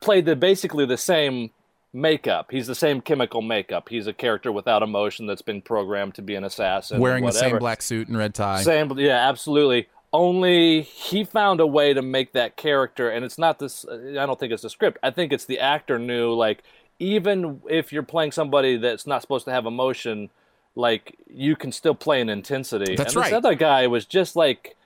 played 0.00 0.24
the 0.24 0.36
basically 0.36 0.86
the 0.86 0.96
same 0.96 1.50
makeup. 1.92 2.50
He's 2.50 2.66
the 2.66 2.74
same 2.74 3.00
chemical 3.00 3.42
makeup. 3.42 3.88
He's 3.90 4.06
a 4.06 4.12
character 4.12 4.50
without 4.50 4.82
emotion 4.82 5.26
that's 5.26 5.42
been 5.42 5.60
programmed 5.60 6.14
to 6.14 6.22
be 6.22 6.34
an 6.34 6.44
assassin. 6.44 7.00
wearing 7.00 7.24
the 7.24 7.32
same 7.32 7.58
black 7.58 7.82
suit 7.82 8.08
and 8.08 8.16
red 8.16 8.34
tie. 8.34 8.62
Same, 8.62 8.98
yeah, 8.98 9.28
absolutely. 9.28 9.88
only 10.12 10.82
he 10.82 11.24
found 11.24 11.60
a 11.60 11.66
way 11.66 11.94
to 11.94 12.02
make 12.02 12.32
that 12.32 12.56
character 12.56 13.08
and 13.08 13.24
it's 13.24 13.38
not 13.38 13.58
this 13.58 13.86
i 13.88 14.26
don't 14.26 14.38
think 14.38 14.52
it's 14.52 14.62
the 14.62 14.68
script 14.68 14.98
i 15.02 15.10
think 15.10 15.32
it's 15.32 15.46
the 15.46 15.58
actor 15.58 15.98
knew 15.98 16.34
like 16.34 16.62
even 16.98 17.60
if 17.68 17.92
you're 17.92 18.02
playing 18.02 18.30
somebody 18.30 18.76
that's 18.76 19.06
not 19.06 19.22
supposed 19.22 19.44
to 19.46 19.50
have 19.50 19.64
emotion 19.64 20.28
like 20.74 21.16
you 21.28 21.56
can 21.56 21.72
still 21.72 21.94
play 21.94 22.20
an 22.20 22.28
intensity. 22.28 22.96
That's 22.96 23.14
and 23.14 23.22
right. 23.22 23.30
this 23.30 23.36
other 23.36 23.54
guy 23.54 23.86
was 23.86 24.04
just 24.06 24.36
like 24.36 24.76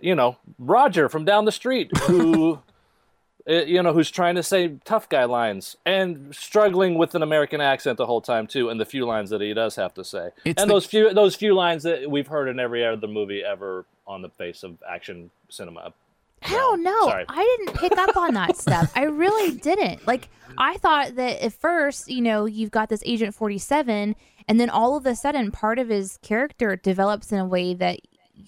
you 0.00 0.14
know 0.14 0.36
roger 0.58 1.08
from 1.08 1.24
down 1.24 1.44
the 1.44 1.52
street 1.52 1.90
who 2.06 2.60
uh, 3.48 3.52
you 3.52 3.82
know 3.82 3.92
who's 3.92 4.10
trying 4.10 4.34
to 4.34 4.42
say 4.42 4.76
tough 4.84 5.08
guy 5.08 5.24
lines 5.24 5.76
and 5.84 6.34
struggling 6.34 6.94
with 6.94 7.14
an 7.14 7.22
american 7.22 7.60
accent 7.60 7.98
the 7.98 8.06
whole 8.06 8.20
time 8.20 8.46
too 8.46 8.68
and 8.70 8.80
the 8.80 8.84
few 8.84 9.04
lines 9.04 9.28
that 9.30 9.40
he 9.40 9.52
does 9.52 9.76
have 9.76 9.92
to 9.92 10.04
say. 10.04 10.30
It's 10.44 10.62
and 10.62 10.70
the- 10.70 10.74
those 10.74 10.86
few 10.86 11.12
those 11.12 11.34
few 11.34 11.54
lines 11.54 11.82
that 11.82 12.10
we've 12.10 12.28
heard 12.28 12.48
in 12.48 12.58
every 12.58 12.86
other 12.86 13.06
movie 13.06 13.42
ever 13.44 13.84
on 14.06 14.22
the 14.22 14.30
face 14.30 14.62
of 14.62 14.78
action 14.88 15.30
cinema 15.48 15.92
I 16.46 16.50
don't 16.50 16.82
know. 16.82 17.02
Sorry. 17.02 17.24
I 17.28 17.56
didn't 17.58 17.78
pick 17.78 17.96
up 17.98 18.16
on 18.16 18.34
that 18.34 18.56
stuff. 18.64 18.92
I 18.94 19.04
really 19.04 19.56
didn't. 19.56 20.06
Like 20.06 20.28
I 20.58 20.76
thought 20.78 21.16
that 21.16 21.42
at 21.42 21.52
first, 21.52 22.08
you 22.08 22.22
know, 22.22 22.46
you've 22.46 22.70
got 22.70 22.88
this 22.88 23.02
Agent 23.04 23.34
47 23.34 24.16
and 24.48 24.60
then 24.60 24.70
all 24.70 24.96
of 24.96 25.06
a 25.06 25.14
sudden 25.14 25.50
part 25.50 25.78
of 25.78 25.88
his 25.88 26.18
character 26.22 26.76
develops 26.76 27.32
in 27.32 27.38
a 27.38 27.46
way 27.46 27.74
that 27.74 27.98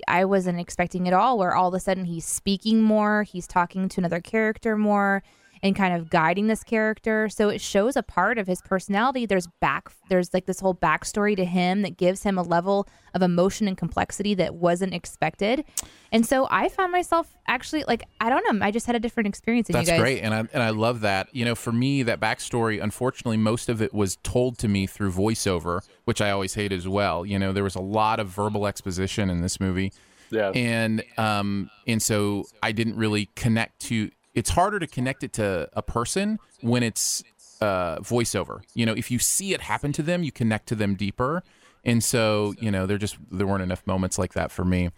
I 0.07 0.25
wasn't 0.25 0.61
expecting 0.61 1.09
at 1.09 1.15
all 1.15 1.39
where 1.39 1.55
all 1.55 1.69
of 1.69 1.75
a 1.75 1.81
sudden 1.81 2.05
he's 2.05 2.25
speaking 2.25 2.83
more, 2.83 3.23
he's 3.25 3.47
talking 3.47 3.89
to 3.89 4.01
another 4.01 4.21
character 4.21 4.77
more 4.77 5.23
and 5.63 5.75
kind 5.77 5.95
of 5.95 6.11
guiding 6.11 6.47
this 6.47 6.65
character. 6.65 7.29
So 7.29 7.49
it 7.49 7.61
shows 7.61 7.97
a 7.97 8.03
part 8.03 8.39
of 8.39 8.47
his 8.47 8.61
personality. 8.63 9.27
There's 9.27 9.47
back 9.61 9.91
there's 10.09 10.33
like 10.33 10.47
this 10.47 10.61
whole 10.61 10.75
backstory 10.75 11.37
to 11.37 11.45
him 11.45 11.83
that 11.83 11.97
gives 11.97 12.23
him 12.23 12.39
a 12.39 12.43
level 12.43 12.89
of 13.15 13.23
emotion 13.23 13.69
and 13.69 13.77
complexity 13.77 14.35
that 14.35 14.55
wasn't 14.55 14.95
expected. 14.95 15.65
And 16.13 16.25
so 16.25 16.49
I 16.51 16.69
found 16.69 16.93
myself 16.93 17.37
actually 17.47 17.85
like 17.87 18.05
I 18.21 18.31
don't 18.31 18.45
know, 18.53 18.65
I 18.65 18.71
just 18.71 18.87
had 18.87 18.97
a 18.97 19.01
different 19.01 19.27
experience 19.27 19.69
That's 19.69 19.87
you 19.87 19.93
guys. 19.93 20.01
great, 20.01 20.21
and 20.23 20.35
I 20.35 20.39
and 20.53 20.63
I 20.63 20.71
love 20.71 21.01
that. 21.01 21.35
You 21.35 21.45
know, 21.45 21.55
for 21.55 21.73
me, 21.73 22.03
that 22.05 22.21
backstory, 22.21 22.83
unfortunately, 22.83 23.37
most 23.37 23.69
of 23.69 23.83
it 23.83 23.93
was 23.93 24.17
told 24.23 24.59
to 24.59 24.69
me 24.69 24.87
through 24.87 25.13
voiceover, 25.13 25.81
which 26.05 26.21
I 26.21 26.31
always 26.31 26.55
hate 26.55 26.73
as 26.73 26.89
well. 26.89 27.27
You 27.27 27.39
know, 27.39 27.53
there 27.53 27.65
was 27.65 27.75
a 27.75 27.81
lot 27.81 28.21
of 28.21 28.29
verbal 28.29 28.67
exposition 28.67 29.31
in 29.31 29.43
this 29.43 29.61
movie, 29.61 29.93
yeah 30.31 30.51
and 30.55 31.03
um, 31.17 31.71
and 31.87 32.03
so 32.03 32.45
I 32.63 32.73
didn't 32.73 32.97
really 32.97 33.31
connect 33.35 33.81
to. 33.87 34.11
It's 34.39 34.51
harder 34.51 34.79
to 34.79 34.87
connect 34.87 35.25
it 35.25 35.33
to 35.35 35.69
a 35.73 35.83
person 35.83 36.39
when 36.61 36.83
it's 36.83 37.25
uh, 37.61 37.97
voiceover. 37.99 38.61
You 38.75 38.87
know, 38.87 38.93
if 38.95 39.11
you 39.11 39.19
see 39.19 39.53
it 39.53 39.61
happen 39.63 39.93
to 39.95 40.03
them, 40.03 40.23
you 40.23 40.31
connect 40.33 40.69
to 40.69 40.75
them 40.77 40.95
deeper. 40.95 41.43
And 41.85 42.03
so, 42.05 42.55
you 42.61 42.71
know, 42.71 42.87
there 42.87 42.99
just 42.99 43.17
there 43.33 43.47
weren't 43.47 43.63
enough 43.63 43.85
moments 43.87 44.17
like 44.19 44.35
that 44.35 44.51
for 44.53 44.65
me. 44.65 44.91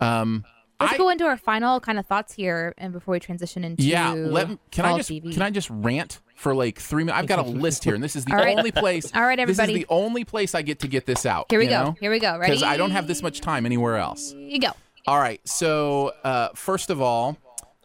Um, 0.00 0.44
Let's 0.80 0.94
I- 0.94 0.96
go 0.96 1.08
into 1.10 1.24
our 1.24 1.36
final 1.36 1.80
kind 1.80 1.98
of 1.98 2.06
thoughts 2.06 2.32
here 2.34 2.72
and 2.78 2.92
before 2.92 3.12
we 3.12 3.20
transition 3.20 3.64
into 3.64 3.82
yeah, 3.82 4.12
let 4.12 4.46
can 4.70 4.84
I 4.84 4.96
just 4.96 5.10
TV. 5.10 5.32
can 5.32 5.42
I 5.42 5.50
just 5.50 5.68
rant 5.70 6.20
for 6.36 6.54
like 6.54 6.78
three 6.78 7.02
minutes? 7.04 7.20
I've 7.20 7.26
got 7.28 7.40
a 7.40 7.48
list 7.48 7.82
here, 7.84 7.94
and 7.94 8.02
this 8.02 8.14
is 8.16 8.24
the 8.24 8.32
right. 8.36 8.56
only 8.56 8.70
place. 8.72 9.12
All 9.14 9.22
right, 9.22 9.38
everybody, 9.38 9.72
This 9.74 9.80
is 9.82 9.86
the 9.88 9.92
only 9.92 10.24
place 10.24 10.54
I 10.54 10.62
get 10.62 10.78
to 10.80 10.88
get 10.88 11.04
this 11.06 11.26
out. 11.26 11.46
Here 11.50 11.58
we 11.58 11.64
you 11.66 11.70
go. 11.70 11.84
know? 11.84 11.96
Here 12.00 12.10
we 12.12 12.20
go. 12.20 12.38
Ready? 12.38 12.52
Because 12.52 12.62
I 12.62 12.76
don't 12.76 12.92
have 12.92 13.06
this 13.08 13.22
much 13.22 13.40
time 13.40 13.66
anywhere 13.66 13.96
else. 13.96 14.30
Here 14.32 14.40
you 14.40 14.60
go. 14.60 14.70
All 15.08 15.18
right, 15.18 15.40
so 15.48 16.12
uh, 16.22 16.50
first 16.54 16.90
of 16.90 17.00
all, 17.02 17.36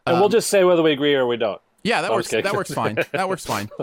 and 0.06 0.20
we'll 0.20 0.30
just 0.30 0.50
say 0.50 0.63
whether 0.63 0.82
we 0.82 0.92
agree 0.92 1.16
or 1.16 1.26
we 1.26 1.38
don't 1.38 1.62
yeah, 1.84 2.02
that 2.02 2.12
works. 2.12 2.30
That 2.30 2.54
works 2.54 2.74
fine. 2.74 2.98
That 3.12 3.30
works 3.30 3.46
fine. 3.46 3.70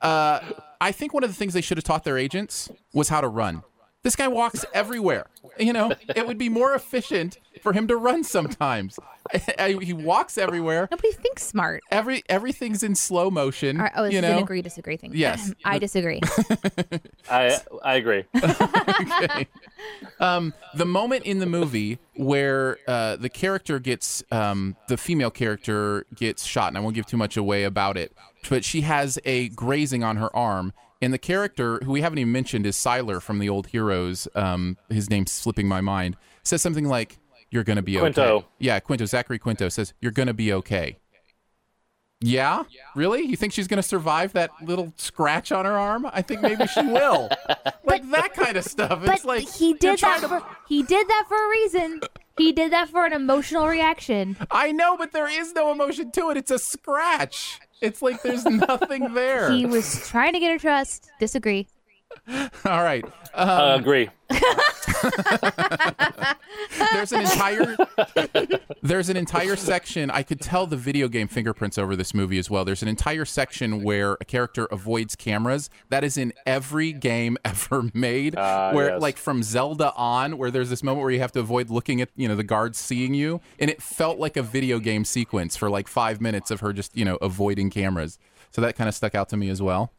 Uh, 0.00 0.38
I 0.82 0.92
think 0.92 1.14
one 1.14 1.24
of 1.24 1.30
the 1.30 1.34
things 1.34 1.54
they 1.54 1.62
should 1.62 1.78
have 1.78 1.84
taught 1.84 2.04
their 2.04 2.18
agents 2.18 2.70
was 2.92 3.08
how 3.08 3.22
to 3.22 3.28
run. 3.28 3.62
This 4.04 4.16
guy 4.16 4.28
walks 4.28 4.64
everywhere. 4.74 5.26
You 5.58 5.72
know, 5.72 5.92
it 6.14 6.26
would 6.26 6.36
be 6.38 6.50
more 6.50 6.74
efficient 6.74 7.38
for 7.62 7.72
him 7.72 7.88
to 7.88 7.96
run 7.96 8.22
sometimes. 8.22 8.98
he 9.58 9.94
walks 9.94 10.36
everywhere. 10.36 10.86
Nobody 10.90 11.12
thinks 11.12 11.42
smart. 11.42 11.82
Every 11.90 12.22
everything's 12.28 12.82
in 12.82 12.94
slow 12.94 13.30
motion. 13.30 13.78
All 13.78 13.84
right, 13.84 13.92
oh, 13.96 14.02
this 14.04 14.12
you 14.12 14.18
is 14.18 14.22
know, 14.22 14.36
an 14.36 14.42
agree 14.42 14.60
disagree 14.60 14.98
thing. 14.98 15.12
Yes. 15.14 15.54
I 15.64 15.78
disagree. 15.78 16.20
i 17.30 17.58
i 17.82 17.94
agree 17.94 18.24
okay. 18.36 19.48
Um, 20.20 20.52
the 20.74 20.84
moment 20.84 21.24
in 21.24 21.38
the 21.38 21.46
movie 21.46 21.98
where 22.14 22.78
uh, 22.86 23.16
the 23.16 23.28
character 23.28 23.78
gets, 23.78 24.22
um, 24.30 24.76
the 24.88 24.96
female 24.96 25.30
character 25.30 26.06
gets 26.14 26.44
shot, 26.44 26.68
and 26.68 26.76
I 26.76 26.80
won't 26.80 26.94
give 26.94 27.06
too 27.06 27.16
much 27.16 27.36
away 27.36 27.64
about 27.64 27.96
it, 27.96 28.12
but 28.48 28.64
she 28.64 28.82
has 28.82 29.18
a 29.24 29.48
grazing 29.50 30.04
on 30.04 30.16
her 30.16 30.34
arm. 30.36 30.72
And 31.04 31.12
the 31.12 31.18
character, 31.18 31.80
who 31.84 31.92
we 31.92 32.00
haven't 32.00 32.16
even 32.18 32.32
mentioned, 32.32 32.64
is 32.64 32.76
Sylar 32.76 33.20
from 33.20 33.38
the 33.38 33.46
old 33.50 33.66
Heroes. 33.66 34.26
Um, 34.34 34.78
his 34.88 35.10
name's 35.10 35.32
slipping 35.32 35.68
my 35.68 35.82
mind. 35.82 36.16
Says 36.44 36.62
something 36.62 36.88
like, 36.88 37.18
"You're 37.50 37.62
gonna 37.62 37.82
be 37.82 37.98
okay." 37.98 38.00
Quinto. 38.00 38.46
Yeah, 38.58 38.80
Quinto. 38.80 39.04
Zachary 39.04 39.38
Quinto 39.38 39.68
says, 39.68 39.92
"You're 40.00 40.12
gonna 40.12 40.32
be 40.32 40.50
okay." 40.54 40.96
Yeah, 42.22 42.62
really? 42.94 43.20
You 43.20 43.36
think 43.36 43.52
she's 43.52 43.68
gonna 43.68 43.82
survive 43.82 44.32
that 44.32 44.50
little 44.62 44.94
scratch 44.96 45.52
on 45.52 45.66
her 45.66 45.76
arm? 45.76 46.08
I 46.10 46.22
think 46.22 46.40
maybe 46.40 46.66
she 46.68 46.80
will. 46.80 47.28
like 47.84 48.08
that 48.10 48.32
kind 48.32 48.56
of 48.56 48.64
stuff. 48.64 49.02
but 49.04 49.16
it's 49.16 49.26
like 49.26 49.46
he 49.46 49.74
did 49.74 49.98
that 49.98 50.20
for 50.20 50.42
he 50.66 50.82
did 50.84 51.06
that 51.06 51.24
for 51.28 51.36
a 51.36 51.48
reason. 51.50 52.00
He 52.36 52.52
did 52.52 52.72
that 52.72 52.88
for 52.88 53.06
an 53.06 53.12
emotional 53.12 53.68
reaction. 53.68 54.36
I 54.50 54.72
know, 54.72 54.96
but 54.96 55.12
there 55.12 55.28
is 55.28 55.52
no 55.52 55.70
emotion 55.70 56.10
to 56.12 56.30
it. 56.30 56.36
It's 56.36 56.50
a 56.50 56.58
scratch. 56.58 57.60
It's 57.80 58.02
like 58.02 58.22
there's 58.22 58.44
nothing 58.44 59.14
there. 59.14 59.52
He 59.52 59.66
was 59.66 60.08
trying 60.08 60.32
to 60.32 60.40
get 60.40 60.50
her 60.50 60.58
trust. 60.58 61.10
Disagree. 61.20 61.68
All 62.64 62.82
right. 62.82 63.04
Um, 63.34 63.48
uh, 63.48 63.76
agree. 63.76 64.08
There's 66.92 67.12
an 67.12 67.20
entire 67.20 67.76
there's 68.82 69.08
an 69.08 69.16
entire 69.16 69.56
section 69.56 70.10
i 70.10 70.22
could 70.22 70.40
tell 70.40 70.66
the 70.66 70.76
video 70.76 71.08
game 71.08 71.28
fingerprints 71.28 71.78
over 71.78 71.96
this 71.96 72.14
movie 72.14 72.38
as 72.38 72.48
well. 72.50 72.64
There's 72.64 72.82
an 72.82 72.88
entire 72.88 73.24
section 73.24 73.82
where 73.82 74.16
a 74.20 74.24
character 74.24 74.66
avoids 74.66 75.14
cameras. 75.16 75.68
That 75.90 76.04
is 76.04 76.16
in 76.16 76.32
every 76.46 76.92
game 76.92 77.36
ever 77.44 77.90
made 77.92 78.34
Ah, 78.36 78.72
where 78.72 78.90
yes. 78.90 79.02
like 79.02 79.16
from 79.16 79.42
zelda 79.42 79.92
on 79.94 80.38
where 80.38 80.50
there's 80.50 80.70
this 80.70 80.82
moment 80.82 81.02
where 81.02 81.10
you 81.10 81.20
have 81.20 81.32
to 81.32 81.40
avoid 81.40 81.70
looking 81.70 82.00
at 82.00 82.10
you 82.16 82.28
know 82.28 82.36
the 82.36 82.44
guards 82.44 82.78
seeing 82.78 83.14
you. 83.14 83.40
And 83.58 83.70
it 83.70 83.82
felt 83.82 84.18
like 84.18 84.36
a 84.36 84.42
video 84.42 84.78
game 84.78 85.04
sequence 85.04 85.56
for 85.56 85.68
like 85.70 85.88
five 85.88 86.20
minutes 86.20 86.50
of 86.50 86.60
her 86.60 86.72
just 86.72 86.96
you 86.96 87.04
know 87.04 87.16
avoiding 87.16 87.70
cameras. 87.70 88.18
So 88.52 88.60
that 88.62 88.76
kind 88.76 88.88
of 88.88 88.94
stuck 88.94 89.14
out 89.14 89.28
to 89.30 89.36
me 89.36 89.48
as 89.50 89.60
well 89.60 89.92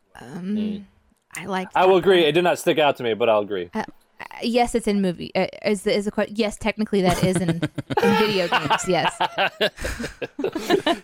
I 1.37 1.45
like. 1.45 1.69
i 1.75 1.85
will 1.85 1.97
agree 1.97 2.25
it 2.25 2.31
did 2.33 2.43
not 2.43 2.59
stick 2.59 2.79
out 2.79 2.97
to 2.97 3.03
me 3.03 3.13
but 3.13 3.29
i'll 3.29 3.41
agree 3.41 3.69
Yes, 4.41 4.75
it's 4.75 4.87
in 4.87 5.01
movie. 5.01 5.31
Uh, 5.35 5.47
is 5.65 5.83
the, 5.83 5.95
is 5.95 6.07
a 6.07 6.11
que- 6.11 6.27
yes? 6.29 6.57
Technically, 6.57 7.01
that 7.01 7.23
is 7.23 7.37
in, 7.37 7.49
in 7.49 7.59
video 8.17 8.47
games. 8.47 8.87
Yes. 8.87 9.15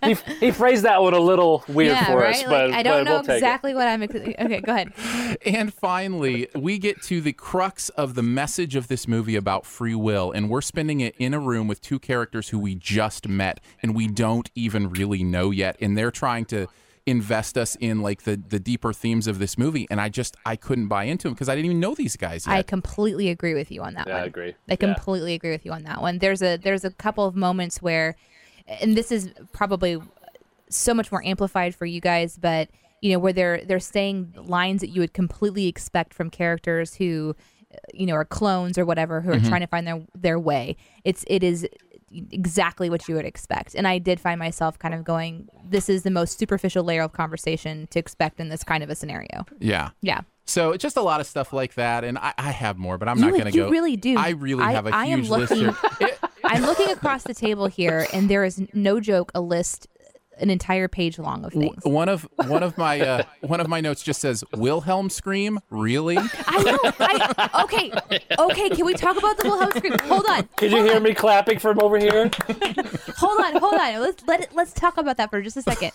he, 0.04 0.14
he 0.40 0.52
phrased 0.52 0.84
that 0.84 1.02
one 1.02 1.14
a 1.14 1.20
little 1.20 1.64
weird 1.68 1.98
yeah. 1.98 2.06
for 2.06 2.18
right. 2.18 2.36
us 2.36 2.42
like 2.42 2.50
but, 2.50 2.72
I 2.72 2.84
don't 2.84 3.04
but 3.06 3.10
know 3.10 3.22
we'll 3.22 3.36
exactly 3.36 3.74
what 3.74 3.88
I'm. 3.88 4.04
Ex- 4.04 4.16
okay, 4.16 4.62
go 4.62 4.74
ahead. 4.74 4.94
And 5.46 5.74
finally, 5.74 6.48
we 6.56 6.78
get 6.78 7.02
to 7.04 7.22
the 7.22 7.34
crux 7.34 7.90
of 7.90 8.16
the 8.16 8.24
message 8.24 8.76
of 8.76 8.88
this 8.88 9.08
movie 9.08 9.36
about 9.36 9.66
free 9.66 9.96
will, 9.96 10.32
and 10.32 10.50
we're 10.50 10.62
spending 10.62 11.02
it 11.02 11.16
in 11.18 11.34
a 11.34 11.40
room 11.40 11.68
with 11.68 11.82
two 11.82 12.00
characters 12.00 12.50
who 12.50 12.60
we 12.60 12.76
just 12.76 13.28
met 13.28 13.60
and 13.82 13.96
we 13.96 14.08
don't 14.08 14.52
even 14.56 14.90
really 14.90 15.24
know 15.24 15.52
yet, 15.52 15.78
and 15.82 15.98
they're 15.98 16.12
trying 16.12 16.46
to 16.46 16.68
invest 17.12 17.58
us 17.58 17.76
in 17.76 18.02
like 18.02 18.24
the 18.24 18.36
the 18.36 18.60
deeper 18.60 18.94
themes 18.94 19.28
of 19.28 19.38
this 19.38 19.58
movie, 19.58 19.86
and 19.92 20.02
I 20.02 20.10
just 20.10 20.36
I 20.46 20.56
couldn't 20.56 20.88
buy 20.88 21.04
into 21.04 21.28
them 21.28 21.34
because 21.34 21.50
I 21.50 21.56
didn't 21.56 21.66
even 21.66 21.80
know 21.80 21.94
these 21.94 22.16
guys 22.16 22.48
yet. 22.48 22.54
I 22.56 22.64
completely 22.64 23.30
agree 23.30 23.54
with 23.54 23.72
you 23.72 23.84
on 23.84 23.94
that 23.94 24.08
Yeah, 24.08 24.14
one. 24.14 24.24
I 24.24 24.26
agree. 24.26 24.56
I 24.70 24.74
Yeah. 24.74 24.76
completely 24.78 25.34
agree 25.36 25.52
with 25.52 25.66
you 25.66 25.72
on 25.72 25.84
that 25.84 26.02
one. 26.02 26.18
There's 26.18 26.42
a 26.42 26.58
there's 26.58 26.84
a 26.84 26.92
couple 26.92 27.26
of 27.26 27.36
moments 27.36 27.82
where, 27.82 28.16
and 28.68 28.98
this 28.98 29.12
is 29.12 29.32
probably 29.52 30.02
so 30.70 30.94
much 30.94 31.12
more 31.12 31.24
amplified 31.24 31.76
for 31.76 31.86
you 31.86 32.02
guys, 32.02 32.38
but 32.38 32.70
you 33.02 33.12
know 33.12 33.20
where 33.20 33.34
they're 33.34 33.64
they're 33.66 33.80
saying 33.80 34.34
lines 34.38 34.82
that 34.82 34.90
you 34.90 35.02
would 35.02 35.14
completely 35.14 35.68
expect 35.68 36.14
from 36.14 36.30
characters 36.30 36.96
who, 36.96 37.36
you 37.94 38.06
know, 38.06 38.14
are 38.14 38.26
clones 38.26 38.78
or 38.78 38.86
whatever 38.86 39.22
who 39.22 39.32
are 39.32 39.36
mm-hmm. 39.36 39.48
trying 39.50 39.62
to 39.62 39.68
find 39.68 39.86
their 39.88 40.02
their 40.16 40.40
way. 40.40 40.78
It's 41.04 41.26
it 41.28 41.44
is 41.44 41.68
exactly 42.32 42.90
what 42.90 43.08
you 43.08 43.16
would 43.16 43.26
expect, 43.26 43.76
and 43.76 43.88
I 43.88 43.98
did 43.98 44.20
find 44.20 44.38
myself 44.40 44.78
kind 44.80 44.94
of 44.94 45.04
going, 45.04 45.48
"This 45.68 45.90
is 45.90 46.04
the 46.04 46.12
most 46.12 46.38
superficial 46.38 46.84
layer 46.84 47.02
of 47.04 47.14
conversation 47.14 47.88
to 47.92 48.00
expect 48.00 48.40
in 48.40 48.50
this 48.50 48.64
kind 48.64 48.84
of 48.84 48.90
a 48.90 48.96
scenario." 48.96 49.46
yeah. 49.60 49.90
Yeah. 50.02 50.22
So 50.46 50.76
just 50.76 50.98
a 50.98 51.02
lot 51.02 51.22
of 51.22 51.28
stuff 51.28 51.54
like 51.54 51.76
that, 51.76 52.04
and 52.04 52.18
I, 52.18 52.34
I 52.38 52.52
have 52.52 52.78
more, 52.78 52.98
but 52.98 53.08
I'm 53.08 53.18
You- 53.20 53.26
not 53.26 53.32
going 53.32 53.46
to 53.46 53.52
go. 53.52 53.66
you 53.68 53.72
really 53.72 53.96
do. 53.96 54.18
I 54.18 54.30
really 54.30 54.64
I- 54.64 54.72
have 54.74 54.88
a 54.88 54.94
I 54.94 55.06
am 55.06 55.20
huge 55.20 55.30
list 55.30 55.52
looking- 55.52 55.76
here. 56.00 56.10
I'm 56.44 56.64
looking 56.64 56.90
across 56.90 57.24
the 57.24 57.34
table 57.36 57.68
here, 57.68 58.08
and 58.12 58.28
there 58.30 58.44
is 58.44 58.62
no 58.74 59.00
joke 59.00 59.32
a 59.34 59.40
list, 59.40 59.88
an 60.40 60.50
entire 60.50 60.88
page 60.88 61.20
long 61.20 61.46
of 61.46 61.54
things. 61.54 61.84
one 61.84 62.10
of 62.10 62.28
one 62.48 62.64
of 62.64 62.78
my 62.78 63.00
uh, 63.00 63.24
one 63.42 63.60
of 63.60 63.68
my 63.68 63.82
notes 63.82 64.02
just 64.04 64.22
says 64.22 64.44
Wilhelm 64.56 65.10
scream. 65.10 65.60
Really? 65.70 66.18
I 66.18 66.64
know. 66.64 66.80
I, 67.00 67.62
okay, 67.64 67.92
okay. 68.40 68.70
Can 68.70 68.86
we 68.86 68.94
talk 68.94 69.18
about 69.18 69.38
the 69.38 69.50
Wilhelm 69.50 69.72
scream? 69.72 70.00
Hold 70.04 70.26
on. 70.30 70.48
Could 70.58 70.72
you 70.72 70.84
hear 70.84 71.00
me 71.00 71.14
clapping 71.14 71.60
from 71.60 71.80
over 71.82 71.98
here? 71.98 72.30
Hold 73.18 73.42
on. 73.42 73.56
Hold 73.58 73.76
on. 73.76 74.02
Let's 74.02 74.24
let 74.28 74.42
it, 74.42 74.50
let's 74.54 74.74
talk 74.74 74.98
about 74.98 75.18
that 75.18 75.30
for 75.30 75.42
just 75.42 75.58
a 75.58 75.62
second. 75.62 75.92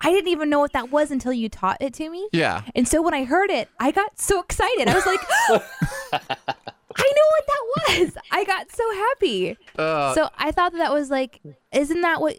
I 0.00 0.10
didn't 0.10 0.28
even 0.28 0.50
know 0.50 0.60
what 0.60 0.74
that 0.74 0.90
was 0.90 1.10
until 1.10 1.32
you 1.32 1.48
taught 1.48 1.78
it 1.80 1.94
to 1.94 2.10
me. 2.10 2.28
Yeah. 2.32 2.62
And 2.74 2.86
so 2.86 3.00
when 3.00 3.14
I 3.14 3.24
heard 3.24 3.50
it, 3.50 3.68
I 3.80 3.90
got 3.90 4.20
so 4.20 4.40
excited. 4.40 4.88
I 4.88 4.94
was 4.94 5.06
like, 5.06 5.20
I 6.98 7.12
know 7.12 7.26
what 7.30 7.46
that 7.46 8.00
was. 8.00 8.16
I 8.30 8.44
got 8.44 8.70
so 8.70 8.94
happy. 8.94 9.56
Uh, 9.78 10.14
so 10.14 10.28
I 10.38 10.50
thought 10.50 10.72
that, 10.72 10.78
that 10.78 10.92
was 10.92 11.10
like, 11.10 11.40
isn't 11.72 12.00
that 12.02 12.20
what 12.20 12.36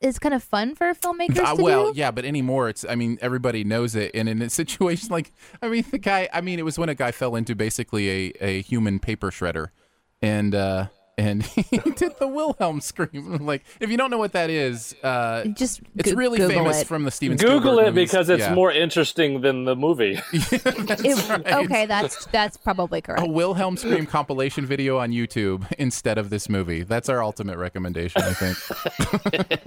is 0.00 0.18
kind 0.18 0.34
of 0.34 0.42
fun 0.42 0.74
for 0.74 0.92
filmmakers 0.94 1.38
Uh, 1.44 1.56
to 1.56 1.62
well, 1.62 1.92
do? 1.92 1.98
yeah, 1.98 2.10
but 2.10 2.24
anymore, 2.24 2.68
it's. 2.68 2.84
I 2.88 2.94
mean, 2.94 3.18
everybody 3.20 3.64
knows 3.64 3.94
it, 3.94 4.10
and 4.14 4.28
in 4.28 4.40
a 4.42 4.48
situation 4.62 5.08
like, 5.10 5.32
I 5.62 5.68
mean, 5.68 5.84
the 5.90 5.98
guy. 5.98 6.28
I 6.32 6.40
mean, 6.40 6.58
it 6.58 6.64
was 6.64 6.78
when 6.78 6.88
a 6.88 6.94
guy 6.94 7.12
fell 7.12 7.36
into 7.36 7.54
basically 7.54 8.08
a, 8.10 8.32
a 8.40 8.62
human 8.62 8.98
paper 8.98 9.30
shredder, 9.30 9.68
and 10.22 10.54
uh, 10.54 10.86
and 11.20 11.42
he 11.70 11.76
did 11.78 12.18
the 12.18 12.26
Wilhelm 12.26 12.80
scream. 12.80 13.36
like, 13.46 13.62
if 13.78 13.90
you 13.90 13.96
don't 13.96 14.10
know 14.10 14.18
what 14.18 14.32
that 14.32 14.48
is, 14.50 14.94
uh, 15.02 15.44
Just 15.44 15.80
it's 15.96 16.10
go- 16.10 16.16
really 16.16 16.38
Google 16.38 16.56
famous 16.56 16.80
it. 16.82 16.86
from 16.86 17.04
the 17.04 17.10
Steven 17.10 17.36
Google 17.36 17.60
Spielberg 17.74 17.86
it 17.86 17.90
movies. 17.94 18.10
because 18.10 18.28
it's 18.30 18.40
Yeah. 18.40 18.54
more 18.54 18.72
interesting 18.72 19.40
than 19.42 19.64
the 19.64 19.76
movie. 19.76 20.18
It- 20.32 21.46
Okay, 21.64 21.86
that's 21.86 22.24
that's 22.26 22.56
probably 22.56 23.00
correct. 23.00 23.22
a 23.22 23.26
Wilhelm 23.30 23.76
scream 23.76 24.06
compilation 24.06 24.64
video 24.66 24.98
on 24.98 25.10
YouTube 25.10 25.70
instead 25.78 26.16
of 26.18 26.30
this 26.30 26.48
movie. 26.48 26.82
That's 26.82 27.08
our 27.08 27.22
ultimate 27.22 27.58
recommendation, 27.58 28.22
I 28.22 28.32
think. 28.32 29.60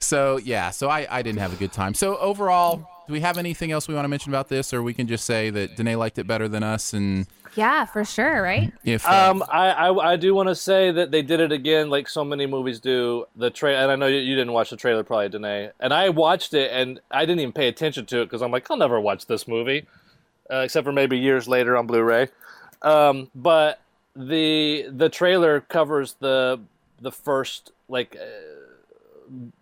so 0.00 0.36
yeah, 0.38 0.70
so 0.70 0.88
I, 0.88 1.06
I 1.10 1.22
didn't 1.22 1.38
have 1.40 1.52
a 1.52 1.56
good 1.56 1.72
time. 1.72 1.94
So 1.94 2.16
overall, 2.18 2.88
do 3.06 3.12
we 3.12 3.20
have 3.20 3.38
anything 3.38 3.72
else 3.72 3.88
we 3.88 3.94
want 3.94 4.04
to 4.04 4.08
mention 4.08 4.30
about 4.32 4.48
this, 4.48 4.72
or 4.74 4.82
we 4.82 4.94
can 4.94 5.06
just 5.06 5.24
say 5.24 5.50
that 5.50 5.76
Danae 5.76 5.96
liked 5.96 6.18
it 6.18 6.26
better 6.26 6.48
than 6.48 6.62
us, 6.62 6.92
and 6.92 7.26
Yeah, 7.56 7.86
for 7.86 8.04
sure, 8.04 8.42
right? 8.42 8.72
if 8.84 9.06
uh, 9.06 9.30
Um, 9.30 9.42
I, 9.48 9.70
I 9.70 10.12
I 10.12 10.16
do 10.16 10.34
want 10.34 10.48
to 10.48 10.54
say 10.54 10.90
that 10.90 11.10
they 11.10 11.22
did 11.22 11.40
it 11.40 11.52
again, 11.52 11.88
like 11.88 12.08
so 12.08 12.24
many 12.24 12.46
movies 12.46 12.80
do. 12.80 13.26
The 13.34 13.50
trailer, 13.50 13.78
and 13.78 13.90
I 13.90 13.96
know 13.96 14.06
you, 14.06 14.18
you 14.18 14.34
didn't 14.34 14.52
watch 14.52 14.70
the 14.70 14.76
trailer, 14.76 15.02
probably, 15.02 15.30
Danae. 15.30 15.70
And 15.80 15.94
I 15.94 16.10
watched 16.10 16.54
it, 16.54 16.70
and 16.72 17.00
I 17.10 17.24
didn't 17.24 17.40
even 17.40 17.52
pay 17.52 17.68
attention 17.68 18.06
to 18.06 18.22
it 18.22 18.26
because 18.26 18.42
I'm 18.42 18.50
like, 18.50 18.70
I'll 18.70 18.76
never 18.76 19.00
watch 19.00 19.26
this 19.26 19.48
movie, 19.48 19.86
uh, 20.50 20.58
except 20.58 20.84
for 20.84 20.92
maybe 20.92 21.18
years 21.18 21.48
later 21.48 21.76
on 21.76 21.86
Blu-ray. 21.86 22.28
Um, 22.82 23.30
but 23.34 23.80
the 24.14 24.86
the 24.90 25.08
trailer 25.08 25.60
covers 25.60 26.14
the 26.20 26.60
the 27.00 27.12
first 27.12 27.72
like. 27.88 28.16
Uh, 28.16 28.26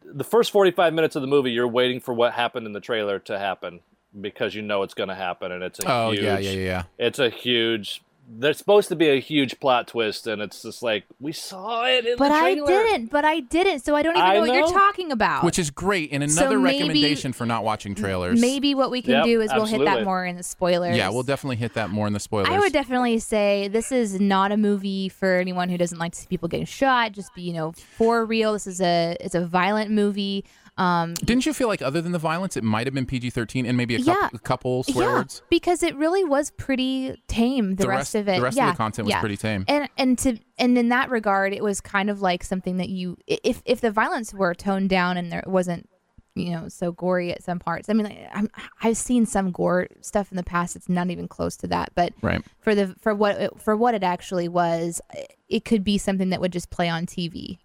the 0.05 0.23
first 0.23 0.51
45 0.53 0.93
minutes 0.93 1.17
of 1.17 1.23
the 1.23 1.27
movie 1.27 1.51
you're 1.51 1.67
waiting 1.67 1.99
for 1.99 2.13
what 2.13 2.35
happened 2.35 2.67
in 2.67 2.75
the 2.75 2.81
trailer 2.81 3.19
to 3.21 3.39
happen 3.39 3.81
because 4.21 4.55
you 4.55 4.63
know 4.63 4.83
it's 4.83 4.95
going 4.95 5.09
to 5.09 5.15
happen 5.15 5.51
and 5.53 5.63
it's 5.63 5.79
a 5.81 5.91
oh 5.91 6.11
huge 6.13 6.23
yeah 6.23 6.39
yeah 6.39 6.51
yeah 6.53 6.83
it's 6.99 7.19
a 7.19 7.29
huge 7.29 8.03
there's 8.27 8.57
supposed 8.57 8.89
to 8.89 8.97
be 8.97 9.11
a 9.11 9.21
huge 9.21 9.61
plot 9.61 9.87
twist 9.87 10.27
and 10.27 10.41
it's 10.41 10.63
just 10.63 10.83
like 10.83 11.05
we 11.21 11.31
saw 11.31 11.85
it 11.85 12.07
in 12.07 12.13
the 12.13 12.17
But 12.17 12.33
I 12.33 12.55
didn't. 12.55 13.11
But 13.11 13.27
I 13.27 13.41
didn't. 13.41 13.81
So 13.81 13.95
I 13.95 14.01
don't 14.03 14.17
even 14.17 14.27
I 14.27 14.33
know 14.37 14.41
what 14.41 14.55
you're 14.55 14.67
talking 14.73 15.13
about. 15.13 15.45
which 15.45 15.59
is 15.59 15.71
great 15.71 16.11
and 16.11 16.33
So 16.33 16.41
another 16.41 16.59
maybe- 16.59 16.79
recommendation 16.79 17.35
for 17.35 17.45
not 17.45 17.65
watching 17.65 17.95
trailers. 17.95 18.41
Maybe 18.41 18.75
what 18.75 18.91
we 18.91 19.03
can 19.03 19.11
Yep, 19.13 19.25
do 19.27 19.41
is 19.43 19.51
we'll 19.55 19.67
hit 19.67 19.85
that 19.85 20.05
more 20.05 20.25
in 20.25 20.37
the 20.37 20.43
spoilers. 20.43 20.97
yeah, 20.97 21.11
we'll 21.11 21.23
definitely 21.23 21.57
hit 21.57 21.75
that 21.75 21.91
more 21.91 22.07
in 22.07 22.15
the 22.15 22.19
spoilers. 22.19 22.49
I 22.49 22.59
would 22.61 22.73
definitely 22.73 23.19
say 23.19 23.69
this 23.69 23.93
is 23.93 24.19
not 24.19 24.53
a 24.53 24.57
movie 24.57 25.11
for 25.11 25.35
anyone 25.37 25.69
who 25.69 25.77
doesn't 25.77 25.99
like 25.99 26.13
to 26.13 26.19
see 26.21 26.27
people 26.27 26.49
getting 26.49 26.65
shot. 26.65 27.13
Just 27.13 27.35
be, 27.35 27.43
you 27.43 27.53
know, 27.53 27.73
for 27.73 28.25
real. 28.25 28.55
This 28.55 28.67
is 28.67 28.81
a 28.81 29.19
it's 29.21 29.35
a 29.35 29.45
violent 29.45 29.91
movie. 29.91 30.47
Um, 30.77 31.15
Didn't 31.15 31.47
you 31.47 31.53
feel 31.55 31.69
like 31.69 31.83
other 31.83 32.01
than 32.03 32.11
the 32.13 32.19
violence, 32.19 32.57
it 32.57 32.65
might 32.65 32.87
have 32.87 32.95
been 32.95 33.07
PG 33.07 33.31
thirteen 33.31 33.65
and 33.65 33.77
maybe 33.77 33.95
a, 33.95 33.99
Yeah. 33.99 34.15
couple, 34.15 34.37
a 34.37 34.39
couple 34.41 34.83
swear 34.85 35.07
yeah, 35.09 35.15
words? 35.15 35.43
because 35.49 35.83
it 35.85 35.95
really 35.97 36.25
was 36.25 36.51
pretty 36.53 37.23
tame. 37.29 37.77
The, 37.77 37.85
The 37.85 37.89
rest, 37.89 37.99
rest- 37.99 38.15
of 38.17 38.29
it, 38.29 38.37
the 38.39 38.43
rest 38.43 38.55
of 38.59 38.65
yeah, 38.65 38.71
the 38.73 38.77
content 38.77 39.07
was 39.07 39.11
yeah. 39.13 39.21
pretty 39.21 39.37
tame. 39.37 39.65
And 39.69 39.89
and 39.97 40.19
to 40.19 40.39
and 40.59 40.77
in 40.77 40.89
that 40.89 41.11
regard, 41.11 41.53
it 41.53 41.63
was 41.63 41.81
kind 41.81 42.11
of 42.11 42.21
like 42.23 42.43
something 42.43 42.79
that 42.79 42.89
you, 42.89 43.17
if 43.27 43.63
if 43.65 43.81
the 43.81 43.91
violence 43.93 44.35
were 44.35 44.53
toned 44.55 44.89
down 44.91 45.17
and 45.17 45.31
there 45.31 45.45
wasn't, 45.47 45.89
you 46.35 46.51
know, 46.51 46.69
so 46.69 46.91
gory 46.91 47.31
at 47.33 47.45
some 47.45 47.61
parts. 47.61 47.89
I 47.89 47.93
mean, 47.93 48.07
like, 48.07 48.29
I'm, 48.35 48.51
I've 48.83 48.97
seen 48.97 49.27
some 49.27 49.53
gore 49.53 49.87
stuff 50.01 50.33
in 50.33 50.37
the 50.37 50.43
past. 50.43 50.75
It's 50.75 50.89
not 50.89 51.09
even 51.09 51.29
close 51.29 51.57
to 51.59 51.69
that, 51.69 51.93
but 51.95 52.13
Right. 52.21 52.43
for 52.59 52.75
the 52.75 52.97
for 52.99 53.15
what 53.15 53.37
it, 53.41 53.61
for 53.61 53.77
what 53.77 53.95
it 53.95 54.03
actually 54.03 54.49
was, 54.49 55.01
it 55.49 55.65
could 55.65 55.85
be 55.85 55.99
something 55.99 56.31
that 56.31 56.41
would 56.41 56.53
just 56.53 56.71
play 56.71 56.89
on 56.89 57.07
TV. 57.07 57.59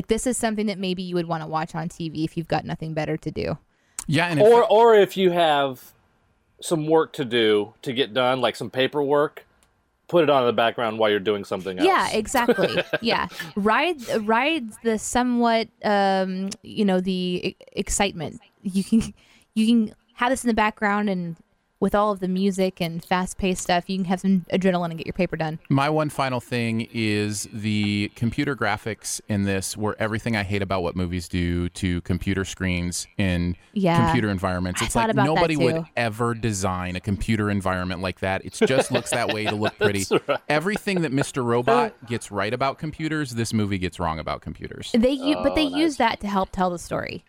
Like 0.00 0.06
this 0.06 0.26
is 0.26 0.38
something 0.38 0.64
that 0.64 0.78
maybe 0.78 1.02
you 1.02 1.14
would 1.14 1.28
want 1.28 1.42
to 1.42 1.46
watch 1.46 1.74
on 1.74 1.90
TV 1.90 2.24
if 2.24 2.34
you've 2.34 2.48
got 2.48 2.64
nothing 2.64 2.94
better 2.94 3.18
to 3.18 3.30
do. 3.30 3.58
Yeah, 4.06 4.28
and 4.28 4.40
or 4.40 4.60
fact- 4.60 4.72
or 4.72 4.94
if 4.94 5.14
you 5.14 5.30
have 5.30 5.92
some 6.62 6.86
work 6.86 7.12
to 7.12 7.24
do 7.26 7.74
to 7.82 7.92
get 7.92 8.14
done 8.14 8.40
like 8.40 8.56
some 8.56 8.70
paperwork 8.70 9.44
put 10.08 10.24
it 10.24 10.30
on 10.30 10.42
in 10.42 10.46
the 10.46 10.54
background 10.54 10.98
while 10.98 11.10
you're 11.10 11.20
doing 11.20 11.44
something 11.44 11.78
else 11.78 11.86
Yeah, 11.86 12.10
exactly. 12.12 12.82
yeah, 13.02 13.28
ride 13.56 13.98
ride 14.26 14.70
the 14.82 14.98
somewhat 14.98 15.68
um, 15.84 16.48
you 16.62 16.86
know 16.86 17.02
the 17.02 17.54
excitement. 17.72 18.40
You 18.62 18.82
can 18.82 19.12
you 19.52 19.66
can 19.66 19.94
have 20.14 20.30
this 20.30 20.44
in 20.44 20.48
the 20.48 20.54
background 20.54 21.10
and 21.10 21.36
with 21.80 21.94
all 21.94 22.12
of 22.12 22.20
the 22.20 22.28
music 22.28 22.78
and 22.80 23.02
fast 23.02 23.38
paced 23.38 23.62
stuff, 23.62 23.88
you 23.88 23.96
can 23.96 24.04
have 24.04 24.20
some 24.20 24.44
adrenaline 24.52 24.90
and 24.90 24.98
get 24.98 25.06
your 25.06 25.14
paper 25.14 25.34
done. 25.36 25.58
My 25.70 25.88
one 25.88 26.10
final 26.10 26.38
thing 26.38 26.86
is 26.92 27.48
the 27.54 28.12
computer 28.14 28.54
graphics 28.54 29.18
in 29.28 29.44
this 29.44 29.78
were 29.78 29.96
everything 29.98 30.36
I 30.36 30.42
hate 30.42 30.60
about 30.60 30.82
what 30.82 30.94
movies 30.94 31.26
do 31.26 31.70
to 31.70 32.02
computer 32.02 32.44
screens 32.44 33.06
in 33.16 33.56
Yeah. 33.72 34.04
computer 34.04 34.28
environments. 34.28 34.82
I 34.82 34.84
It's 34.84 34.92
thought 34.94 35.08
like 35.08 35.12
about 35.12 35.22
that 35.26 35.34
nobody 35.34 35.56
would 35.56 35.86
ever 35.96 36.34
design 36.34 36.96
a 36.96 37.00
computer 37.00 37.50
environment 37.50 38.02
like 38.02 38.20
that. 38.20 38.44
It 38.44 38.52
just 38.66 38.92
looks 38.92 39.10
that 39.12 39.28
way 39.32 39.44
to 39.46 39.54
look 39.54 39.78
pretty. 39.78 40.04
right. 40.28 40.38
Everything 40.50 41.00
that 41.00 41.12
Mr. 41.12 41.42
Robot 41.42 41.94
gets 42.06 42.30
right 42.30 42.52
about 42.52 42.76
computers, 42.78 43.30
this 43.30 43.54
movie 43.54 43.78
gets 43.78 43.98
wrong 43.98 44.18
about 44.18 44.42
computers. 44.42 44.90
They 44.92 45.12
u- 45.12 45.36
but 45.42 45.52
Oh, 45.52 45.54
they 45.54 45.62
use 45.64 45.96
that 45.96 46.20
to 46.20 46.28
help 46.28 46.50
tell 46.52 46.68
the 46.68 46.78
story. 46.78 47.24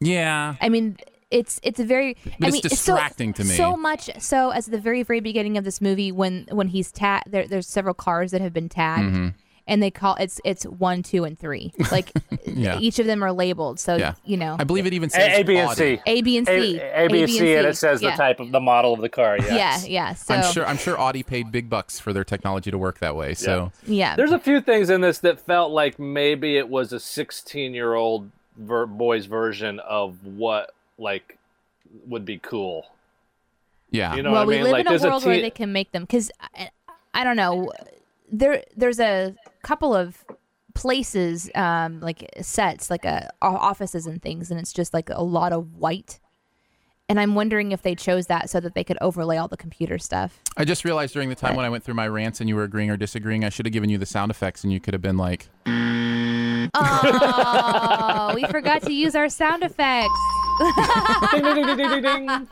Yeah. 0.00 0.54
I 0.60 0.68
mean, 0.68 0.96
it's 1.30 1.60
it's 1.62 1.80
a 1.80 1.84
very. 1.84 2.16
I 2.26 2.46
it's 2.46 2.52
mean, 2.52 2.62
distracting 2.62 3.34
so, 3.34 3.42
to 3.42 3.48
me. 3.48 3.54
So 3.56 3.76
much 3.76 4.10
so 4.18 4.50
as 4.50 4.66
the 4.66 4.78
very 4.78 5.02
very 5.02 5.20
beginning 5.20 5.56
of 5.56 5.64
this 5.64 5.80
movie 5.80 6.12
when 6.12 6.46
when 6.50 6.68
he's 6.68 6.92
tagged. 6.92 7.30
There, 7.30 7.46
there's 7.46 7.66
several 7.66 7.94
cars 7.94 8.30
that 8.30 8.40
have 8.40 8.52
been 8.52 8.68
tagged. 8.68 9.04
Mm-hmm. 9.04 9.28
And 9.68 9.82
they 9.82 9.90
call 9.90 10.14
it's 10.20 10.40
it's 10.44 10.62
one, 10.64 11.02
two, 11.02 11.24
and 11.24 11.36
three. 11.36 11.72
Like 11.90 12.12
Yeah. 12.46 12.78
each 12.78 13.00
of 13.00 13.06
them 13.06 13.24
are 13.24 13.32
labeled, 13.32 13.80
so 13.80 13.96
Yeah. 13.96 14.14
you 14.24 14.36
know 14.36 14.54
I 14.60 14.62
believe 14.62 14.86
it 14.86 14.92
even 14.92 15.10
says 15.10 15.40
A, 15.40 15.42
B, 15.42 15.56
and 15.56 15.70
C. 15.72 16.00
A, 16.06 16.22
B, 16.22 16.36
and 16.36 16.46
C. 16.46 16.78
A, 16.78 17.04
A, 17.04 17.08
B, 17.08 17.22
and 17.22 17.32
C, 17.32 17.54
and 17.54 17.66
it 17.66 17.76
says 17.76 18.00
yeah. 18.00 18.12
the 18.12 18.16
type 18.16 18.38
of 18.38 18.52
the 18.52 18.60
model 18.60 18.94
of 18.94 19.00
the 19.00 19.08
car. 19.08 19.36
Yes. 19.42 19.88
Yeah, 19.88 20.10
yeah. 20.10 20.14
So 20.14 20.34
I'm 20.36 20.52
sure 20.52 20.64
I'm 20.64 20.76
sure 20.76 20.96
Audi 21.00 21.24
paid 21.24 21.50
big 21.50 21.68
bucks 21.68 21.98
for 21.98 22.12
their 22.12 22.22
technology 22.22 22.70
to 22.70 22.78
work 22.78 23.00
that 23.00 23.16
way. 23.16 23.34
So 23.34 23.72
yeah. 23.84 24.14
There's 24.14 24.30
a 24.30 24.38
few 24.38 24.60
things 24.60 24.88
in 24.88 25.00
this 25.00 25.18
that 25.18 25.40
felt 25.40 25.72
like 25.72 25.98
maybe 25.98 26.56
it 26.56 26.68
was 26.68 26.92
a 26.92 27.00
16 27.00 27.74
year 27.74 27.94
old 27.94 28.30
ver- 28.56 28.86
boy's 28.86 29.26
version 29.26 29.80
of 29.80 30.24
what 30.24 30.75
like 30.98 31.38
would 32.06 32.24
be 32.24 32.38
cool. 32.38 32.86
yeah. 33.90 34.14
You 34.16 34.22
know 34.22 34.32
well, 34.32 34.46
what 34.46 34.46
I 34.46 34.46
we 34.46 34.54
mean? 34.56 34.64
live 34.64 34.72
like 34.72 34.86
in 34.86 34.92
a 34.92 34.98
world 35.08 35.24
a 35.24 35.26
where 35.26 35.40
they 35.40 35.50
can 35.50 35.72
make 35.72 35.92
them 35.92 36.02
because 36.02 36.30
I, 36.54 36.70
I 37.14 37.24
don't 37.24 37.36
know. 37.36 37.72
There, 38.30 38.62
there's 38.76 38.98
a 39.00 39.34
couple 39.62 39.94
of 39.94 40.24
places, 40.74 41.48
um, 41.54 42.00
like 42.00 42.28
sets, 42.42 42.90
like 42.90 43.06
uh 43.06 43.28
offices 43.40 44.06
and 44.06 44.20
things, 44.20 44.50
and 44.50 44.58
it's 44.60 44.72
just 44.72 44.92
like 44.92 45.08
a 45.10 45.22
lot 45.22 45.52
of 45.52 45.76
white. 45.76 46.18
And 47.08 47.20
I'm 47.20 47.36
wondering 47.36 47.70
if 47.70 47.82
they 47.82 47.94
chose 47.94 48.26
that 48.26 48.50
so 48.50 48.58
that 48.58 48.74
they 48.74 48.82
could 48.82 48.98
overlay 49.00 49.36
all 49.36 49.46
the 49.46 49.56
computer 49.56 49.96
stuff. 49.96 50.40
I 50.56 50.64
just 50.64 50.84
realized 50.84 51.12
during 51.12 51.28
the 51.28 51.36
time 51.36 51.54
when 51.54 51.64
I 51.64 51.68
went 51.68 51.84
through 51.84 51.94
my 51.94 52.08
rants 52.08 52.40
and 52.40 52.48
you 52.48 52.56
were 52.56 52.64
agreeing 52.64 52.90
or 52.90 52.96
disagreeing, 52.96 53.44
I 53.44 53.48
should 53.48 53.64
have 53.64 53.72
given 53.72 53.88
you 53.90 53.96
the 53.96 54.06
sound 54.06 54.32
effects 54.32 54.64
and 54.64 54.72
you 54.72 54.80
could 54.80 54.92
have 54.92 55.02
been 55.02 55.16
like, 55.16 55.48
Oh, 56.74 58.32
we 58.34 58.44
forgot 58.46 58.82
to 58.82 58.92
use 58.92 59.14
our 59.14 59.28
sound 59.28 59.62
effects. 59.62 60.10
Ding, 61.32 61.42
ding, 61.42 61.76
ding, 61.76 62.02
ding, 62.02 62.02
ding. 62.02 62.48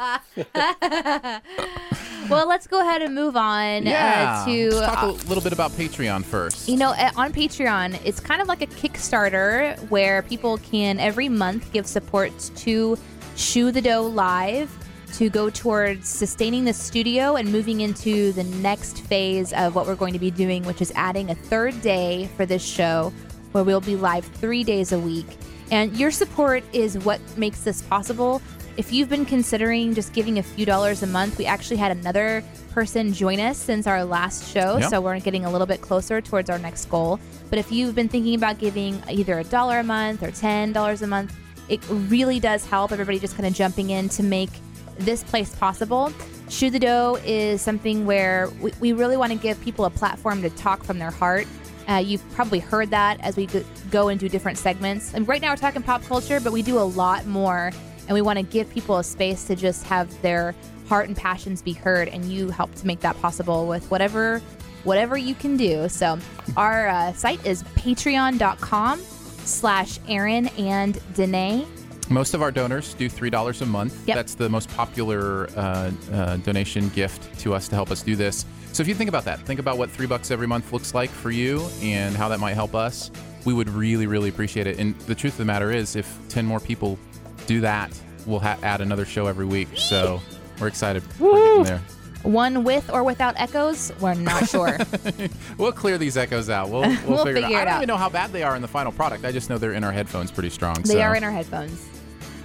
Well, 2.28 2.48
let's 2.48 2.66
go 2.66 2.80
ahead 2.80 3.02
and 3.02 3.14
move 3.14 3.36
on 3.36 3.84
yeah. 3.84 4.40
uh, 4.40 4.46
to 4.46 4.70
Let's 4.70 4.86
talk 4.86 5.02
uh, 5.02 5.06
a 5.08 5.28
little 5.28 5.42
bit 5.42 5.52
about 5.52 5.72
Patreon 5.72 6.24
first. 6.24 6.68
You 6.68 6.76
know, 6.76 6.92
uh, 6.92 7.10
on 7.16 7.32
Patreon, 7.32 8.00
it's 8.04 8.18
kind 8.18 8.40
of 8.40 8.48
like 8.48 8.62
a 8.62 8.66
Kickstarter 8.66 9.78
where 9.90 10.22
people 10.22 10.56
can 10.58 10.98
every 10.98 11.28
month 11.28 11.70
give 11.72 11.86
support 11.86 12.32
to 12.56 12.96
Shoe 13.36 13.70
the 13.70 13.82
Dough 13.82 14.06
Live 14.06 14.70
to 15.14 15.28
go 15.28 15.50
towards 15.50 16.08
sustaining 16.08 16.64
the 16.64 16.72
studio 16.72 17.36
and 17.36 17.52
moving 17.52 17.82
into 17.82 18.32
the 18.32 18.44
next 18.44 19.02
phase 19.02 19.52
of 19.52 19.74
what 19.74 19.86
we're 19.86 19.94
going 19.94 20.14
to 20.14 20.18
be 20.18 20.30
doing, 20.30 20.64
which 20.64 20.80
is 20.80 20.92
adding 20.96 21.30
a 21.30 21.34
third 21.34 21.80
day 21.82 22.28
for 22.36 22.46
this 22.46 22.64
show 22.64 23.12
where 23.52 23.64
we'll 23.64 23.80
be 23.80 23.96
live 23.96 24.24
three 24.24 24.64
days 24.64 24.92
a 24.92 24.98
week. 24.98 25.26
And 25.74 25.96
your 25.96 26.12
support 26.12 26.62
is 26.72 26.96
what 26.98 27.20
makes 27.36 27.62
this 27.62 27.82
possible. 27.82 28.40
If 28.76 28.92
you've 28.92 29.08
been 29.08 29.26
considering 29.26 29.92
just 29.92 30.12
giving 30.12 30.38
a 30.38 30.42
few 30.42 30.64
dollars 30.64 31.02
a 31.02 31.06
month, 31.08 31.36
we 31.36 31.46
actually 31.46 31.78
had 31.78 31.90
another 31.90 32.44
person 32.70 33.12
join 33.12 33.40
us 33.40 33.58
since 33.58 33.88
our 33.88 34.04
last 34.04 34.48
show. 34.48 34.76
Yeah. 34.76 34.88
So 34.88 35.00
we're 35.00 35.18
getting 35.18 35.44
a 35.44 35.50
little 35.50 35.66
bit 35.66 35.80
closer 35.80 36.20
towards 36.20 36.48
our 36.48 36.60
next 36.60 36.84
goal. 36.84 37.18
But 37.50 37.58
if 37.58 37.72
you've 37.72 37.96
been 37.96 38.08
thinking 38.08 38.36
about 38.36 38.60
giving 38.60 39.02
either 39.10 39.40
a 39.40 39.42
dollar 39.42 39.80
a 39.80 39.82
month 39.82 40.22
or 40.22 40.28
$10 40.28 41.02
a 41.02 41.06
month, 41.08 41.36
it 41.68 41.80
really 41.88 42.38
does 42.38 42.64
help 42.64 42.92
everybody 42.92 43.18
just 43.18 43.34
kind 43.34 43.46
of 43.46 43.52
jumping 43.52 43.90
in 43.90 44.08
to 44.10 44.22
make 44.22 44.50
this 44.98 45.24
place 45.24 45.56
possible. 45.56 46.12
Shoe 46.48 46.70
the 46.70 46.78
Dough 46.78 47.18
is 47.24 47.60
something 47.60 48.06
where 48.06 48.48
we, 48.60 48.70
we 48.78 48.92
really 48.92 49.16
want 49.16 49.32
to 49.32 49.38
give 49.38 49.60
people 49.60 49.86
a 49.86 49.90
platform 49.90 50.40
to 50.42 50.50
talk 50.50 50.84
from 50.84 51.00
their 51.00 51.10
heart. 51.10 51.48
Uh, 51.88 51.94
you've 51.94 52.28
probably 52.32 52.58
heard 52.58 52.90
that 52.90 53.20
as 53.20 53.36
we 53.36 53.48
go- 53.90 54.08
and 54.08 54.18
do 54.18 54.28
different 54.28 54.58
segments. 54.58 55.14
And 55.14 55.26
right 55.28 55.40
now 55.40 55.50
we're 55.50 55.56
talking 55.56 55.82
pop 55.82 56.02
culture, 56.04 56.40
but 56.40 56.52
we 56.52 56.62
do 56.62 56.78
a 56.78 56.80
lot 56.80 57.26
more. 57.26 57.72
And 58.06 58.14
we 58.14 58.20
want 58.20 58.38
to 58.38 58.42
give 58.42 58.68
people 58.70 58.98
a 58.98 59.04
space 59.04 59.44
to 59.46 59.56
just 59.56 59.84
have 59.86 60.20
their 60.22 60.54
heart 60.88 61.08
and 61.08 61.16
passions 61.16 61.62
be 61.62 61.72
heard. 61.72 62.08
And 62.08 62.24
you 62.26 62.50
help 62.50 62.74
to 62.76 62.86
make 62.86 63.00
that 63.00 63.20
possible 63.20 63.66
with 63.66 63.90
whatever 63.90 64.40
whatever 64.84 65.16
you 65.16 65.34
can 65.34 65.56
do. 65.56 65.88
So 65.88 66.18
our 66.56 66.88
uh, 66.88 67.12
site 67.14 67.44
is 67.46 67.62
patreon.com 67.74 69.00
slash 69.00 69.98
Aaron 70.08 70.48
and 70.58 70.98
Danae. 71.14 71.66
Most 72.10 72.34
of 72.34 72.42
our 72.42 72.50
donors 72.50 72.92
do 72.94 73.08
$3 73.08 73.62
a 73.62 73.66
month. 73.66 74.06
Yep. 74.06 74.14
That's 74.14 74.34
the 74.34 74.48
most 74.48 74.68
popular 74.70 75.48
uh, 75.56 75.90
uh, 76.12 76.36
donation 76.38 76.90
gift 76.90 77.38
to 77.40 77.54
us 77.54 77.66
to 77.68 77.74
help 77.74 77.90
us 77.90 78.02
do 78.02 78.14
this. 78.14 78.44
So 78.74 78.80
if 78.82 78.88
you 78.88 78.94
think 78.96 79.08
about 79.08 79.24
that, 79.26 79.38
think 79.46 79.60
about 79.60 79.78
what 79.78 79.88
three 79.88 80.06
bucks 80.06 80.32
every 80.32 80.48
month 80.48 80.72
looks 80.72 80.94
like 80.94 81.08
for 81.08 81.30
you 81.30 81.64
and 81.80 82.16
how 82.16 82.28
that 82.28 82.40
might 82.40 82.54
help 82.54 82.74
us. 82.74 83.08
We 83.44 83.54
would 83.54 83.68
really, 83.70 84.08
really 84.08 84.28
appreciate 84.30 84.66
it. 84.66 84.80
And 84.80 84.98
the 85.02 85.14
truth 85.14 85.34
of 85.34 85.38
the 85.38 85.44
matter 85.44 85.70
is, 85.70 85.94
if 85.94 86.12
10 86.28 86.44
more 86.44 86.58
people 86.58 86.98
do 87.46 87.60
that, 87.60 87.96
we'll 88.26 88.40
ha- 88.40 88.58
add 88.64 88.80
another 88.80 89.04
show 89.04 89.28
every 89.28 89.44
week. 89.46 89.68
So 89.76 90.20
we're 90.60 90.66
excited. 90.66 91.04
We're 91.20 91.34
getting 91.40 91.62
there. 91.64 91.82
One 92.24 92.64
with 92.64 92.90
or 92.90 93.04
without 93.04 93.34
echoes, 93.38 93.92
we're 94.00 94.14
not 94.14 94.48
sure. 94.48 94.76
We'll 95.58 95.70
clear 95.70 95.96
these 95.96 96.16
echoes 96.16 96.50
out. 96.50 96.68
We'll, 96.68 96.80
we'll, 96.80 96.98
We'll 97.06 97.24
figure, 97.24 97.42
figure 97.42 97.50
it 97.50 97.52
out. 97.52 97.52
it 97.52 97.54
I 97.54 97.64
don't 97.64 97.68
out. 97.68 97.76
even 97.76 97.86
know 97.86 97.96
how 97.96 98.08
bad 98.08 98.32
they 98.32 98.42
are 98.42 98.56
in 98.56 98.62
the 98.62 98.66
final 98.66 98.90
product. 98.90 99.24
I 99.24 99.30
just 99.30 99.50
know 99.50 99.56
they're 99.56 99.74
in 99.74 99.84
our 99.84 99.92
headphones 99.92 100.32
pretty 100.32 100.50
strong. 100.50 100.74
they 100.82 100.94
so. 100.94 101.00
are 101.00 101.14
in 101.14 101.22
our 101.22 101.30
headphones. 101.30 101.86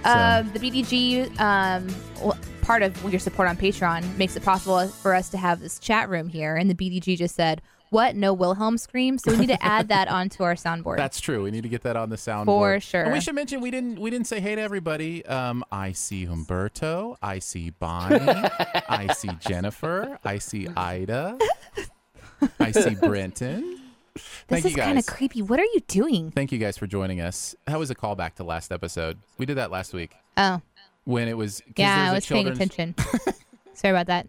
Uh, 0.04 0.42
the 0.42 0.60
BDG, 0.60 1.40
um, 1.40 1.88
part 2.62 2.82
of 2.82 3.02
your 3.10 3.20
support 3.20 3.48
on 3.48 3.56
Patreon 3.56 4.16
makes 4.16 4.36
it 4.36 4.42
possible 4.42 4.86
for 4.88 5.14
us 5.14 5.28
to 5.30 5.38
have 5.38 5.60
this 5.60 5.78
chat 5.78 6.08
room 6.08 6.28
here. 6.28 6.56
And 6.56 6.70
the 6.70 6.74
BDG 6.74 7.16
just 7.16 7.34
said, 7.34 7.62
"What? 7.90 8.16
No 8.16 8.32
Wilhelm 8.32 8.78
scream." 8.78 9.18
So 9.18 9.32
we 9.32 9.38
need 9.38 9.48
to 9.48 9.62
add 9.64 9.88
that 9.88 10.08
onto 10.08 10.42
our 10.42 10.54
soundboard. 10.54 10.96
That's 10.96 11.20
true. 11.20 11.42
We 11.42 11.50
need 11.50 11.62
to 11.62 11.68
get 11.68 11.82
that 11.82 11.96
on 11.96 12.10
the 12.10 12.16
soundboard 12.16 12.46
For 12.46 12.80
sure. 12.80 13.02
And 13.04 13.12
we 13.12 13.20
should 13.20 13.34
mention 13.34 13.60
we 13.60 13.70
didn't 13.70 14.00
we 14.00 14.10
didn't 14.10 14.26
say 14.26 14.40
hey 14.40 14.54
to 14.54 14.60
everybody. 14.60 15.24
Um, 15.26 15.64
I 15.72 15.92
see 15.92 16.26
Humberto. 16.26 17.16
I 17.22 17.38
see 17.38 17.70
Bonnie. 17.70 18.18
I 18.88 19.12
see 19.14 19.30
Jennifer. 19.40 20.18
I 20.24 20.38
see 20.38 20.68
Ida. 20.76 21.38
I 22.58 22.70
see 22.72 22.94
Brenton. 22.94 23.78
this 24.48 24.64
is 24.64 24.74
kind 24.74 24.98
of 24.98 25.06
creepy. 25.06 25.42
What 25.42 25.60
are 25.60 25.64
you 25.64 25.80
doing? 25.88 26.30
Thank 26.30 26.52
you 26.52 26.58
guys 26.58 26.76
for 26.76 26.86
joining 26.86 27.20
us. 27.20 27.54
That 27.66 27.78
was 27.78 27.90
a 27.90 27.94
callback 27.94 28.34
to 28.36 28.44
last 28.44 28.72
episode. 28.72 29.18
We 29.38 29.46
did 29.46 29.56
that 29.56 29.70
last 29.70 29.92
week 29.92 30.12
Oh, 30.36 30.60
when 31.10 31.28
it 31.28 31.36
was. 31.36 31.60
'cause 31.60 31.72
yeah, 31.76 31.96
there's 31.96 32.08
I 32.08 32.10
a 32.10 32.14
was 32.14 32.26
paying 32.26 32.48
attention. 32.48 32.94
Sorry 33.74 33.90
about 33.96 34.06
that. 34.06 34.26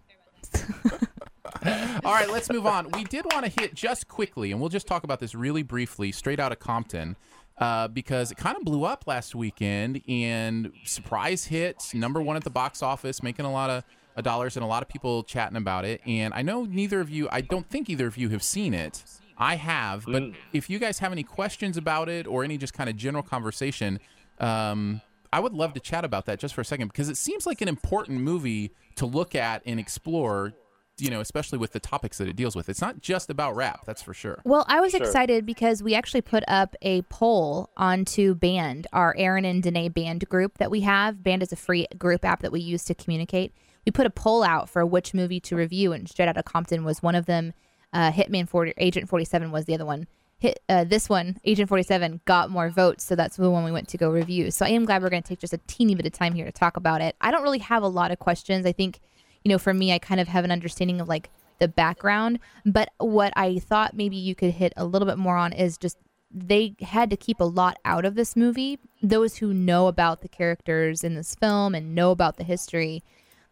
All 2.04 2.14
right, 2.14 2.30
let's 2.30 2.50
move 2.52 2.66
on. 2.66 2.90
We 2.92 3.04
did 3.04 3.26
want 3.32 3.46
to 3.46 3.62
hit 3.62 3.74
just 3.76 4.08
quickly, 4.08 4.52
and 4.52 4.60
we'll 4.60 4.70
just 4.70 4.88
talk 4.88 5.04
about 5.04 5.20
this 5.20 5.36
really 5.36 5.64
briefly, 5.64 6.12
straight 6.12 6.40
out 6.40 6.52
of 6.52 6.60
Compton, 6.60 7.16
uh, 7.60 7.88
because 7.88 8.32
it 8.32 8.38
kind 8.38 8.58
of 8.58 8.64
blew 8.64 8.84
up 8.84 9.04
last 9.06 9.36
weekend 9.36 10.02
and 10.08 10.72
surprise 10.86 11.46
hit, 11.46 11.92
number 11.94 12.22
one 12.22 12.36
at 12.36 12.44
the 12.44 12.50
box 12.50 12.82
office, 12.82 13.22
making 13.22 13.46
a 13.46 13.52
lot 13.52 13.70
of 13.70 13.84
uh, 14.18 14.22
dollars 14.22 14.58
and 14.58 14.64
a 14.64 14.68
lot 14.68 14.82
of 14.82 14.90
people 14.90 15.24
chatting 15.24 15.58
about 15.58 15.86
it. 15.86 16.02
And 16.08 16.34
I 16.34 16.42
know 16.42 16.66
neither 16.66 17.00
of 17.00 17.10
you, 17.10 17.28
I 17.32 17.42
don't 17.42 17.70
think 17.70 17.90
either 17.90 18.08
of 18.08 18.18
you 18.18 18.30
have 18.30 18.44
seen 18.44 18.74
it. 18.74 19.04
I 19.38 19.56
have, 19.56 20.06
but 20.06 20.24
if 20.54 20.70
you 20.70 20.78
guys 20.80 21.00
have 21.00 21.12
any 21.12 21.24
questions 21.24 21.76
about 21.78 22.10
it 22.10 22.28
or 22.28 22.44
any 22.44 22.58
just 22.58 22.74
kind 22.74 22.90
of 22.90 22.96
general 22.96 23.24
conversation, 23.24 24.00
um, 24.40 25.02
I 25.34 25.40
would 25.40 25.54
love 25.54 25.74
to 25.74 25.80
chat 25.80 26.04
about 26.04 26.26
that 26.26 26.40
just 26.40 26.54
for 26.54 26.62
a 26.62 26.66
second 26.66 26.90
because 26.90 27.10
it 27.10 27.18
seems 27.18 27.46
like 27.46 27.62
an 27.62 27.68
important 27.68 28.22
movie 28.22 28.72
to 28.96 29.06
look 29.06 29.36
at 29.36 29.62
and 29.66 29.80
explore. 29.80 30.54
You 30.98 31.10
know, 31.10 31.22
especially 31.22 31.58
with 31.58 31.72
the 31.72 31.80
topics 31.80 32.20
that 32.20 32.28
it 32.28 32.36
deals 32.36 32.56
with. 32.56 32.70
It's 32.70 32.82
not 32.82 33.02
just 33.02 33.32
about 33.32 33.56
rap, 33.56 33.86
that's 33.88 34.04
for 34.04 34.14
sure. 34.14 34.40
Well, 34.46 34.66
I 34.68 34.82
was 34.82 34.94
excited 34.94 35.48
because 35.48 35.82
we 35.82 35.96
actually 35.96 36.22
put 36.22 36.44
up 36.48 36.76
a 36.84 37.02
poll 37.04 37.72
onto 37.76 38.36
Band, 38.36 38.86
our 38.94 39.16
Aaron 39.18 39.44
and 39.44 39.64
Danae 39.64 39.90
Band 39.90 40.30
group 40.30 40.60
that 40.60 40.70
we 40.70 40.82
have. 40.82 41.24
Band 41.24 41.42
is 41.42 41.52
a 41.52 41.56
free 41.56 41.88
group 41.98 42.24
app 42.24 42.42
that 42.42 42.52
we 42.52 42.60
use 42.60 42.86
to 42.86 42.94
communicate. 42.94 43.52
We 43.86 43.92
put 43.92 44.06
a 44.06 44.12
poll 44.12 44.44
out 44.44 44.70
for 44.70 44.86
which 44.86 45.14
movie 45.16 45.40
to 45.40 45.56
review, 45.56 45.92
and 45.92 46.08
Straight 46.08 46.28
Outta 46.28 46.44
Compton 46.44 46.84
was 46.84 47.02
one 47.02 47.16
of 47.16 47.26
them. 47.26 47.54
Uh, 47.94 48.12
Hitman 48.12 48.48
40, 48.48 48.74
Agent 48.78 49.10
47 49.10 49.50
was 49.50 49.66
the 49.66 49.74
other 49.74 49.86
one. 49.86 50.08
Hit 50.42 50.60
uh, 50.68 50.84
this 50.84 51.08
one, 51.08 51.38
Agent 51.46 51.70
47, 51.70 52.22
got 52.26 52.50
more 52.50 52.70
votes, 52.70 53.04
so 53.04 53.16
that's 53.16 53.38
the 53.38 53.50
one 53.50 53.64
we 53.64 53.72
went 53.72 53.88
to 53.90 53.98
go 53.98 54.10
review. 54.10 54.52
So 54.52 54.66
I 54.66 54.70
am 54.70 54.86
glad 54.86 55.02
we're 55.02 55.10
going 55.10 55.24
to 55.24 55.30
take 55.30 55.40
just 55.40 55.54
a 55.54 55.60
teeny 55.68 55.96
bit 55.96 56.06
of 56.06 56.12
time 56.12 56.34
here 56.34 56.46
to 56.46 56.52
talk 56.52 56.78
about 56.78 57.00
it. 57.00 57.16
I 57.22 57.32
don't 57.32 57.44
really 57.44 57.60
have 57.60 57.84
a 57.84 57.88
lot 57.88 58.12
of 58.12 58.20
questions. 58.20 58.66
I 58.66 58.72
think 58.72 59.00
you 59.44 59.50
know, 59.50 59.58
for 59.58 59.74
me, 59.74 59.94
I 59.94 60.00
kind 60.00 60.20
of 60.20 60.28
have 60.28 60.46
an 60.46 60.52
understanding 60.52 61.02
of 61.02 61.08
like 61.08 61.30
the 61.60 61.68
background. 61.68 62.40
But 62.66 62.90
what 62.98 63.34
I 63.36 63.60
thought 63.60 63.96
maybe 63.96 64.16
you 64.16 64.36
could 64.36 64.52
hit 64.52 64.74
a 64.78 64.86
little 64.86 65.08
bit 65.08 65.18
more 65.18 65.38
on 65.38 65.54
is 65.54 65.78
just 65.78 65.98
they 66.34 66.76
had 66.82 67.10
to 67.10 67.18
keep 67.18 67.40
a 67.40 67.46
lot 67.46 67.78
out 67.84 68.06
of 68.06 68.16
this 68.16 68.36
movie. 68.36 68.80
Those 69.02 69.38
who 69.38 69.54
know 69.54 69.88
about 69.88 70.22
the 70.22 70.30
characters 70.30 71.04
in 71.04 71.16
this 71.16 71.36
film 71.36 71.76
and 71.76 71.94
know 71.94 72.12
about 72.12 72.38
the 72.38 72.44
history 72.44 73.04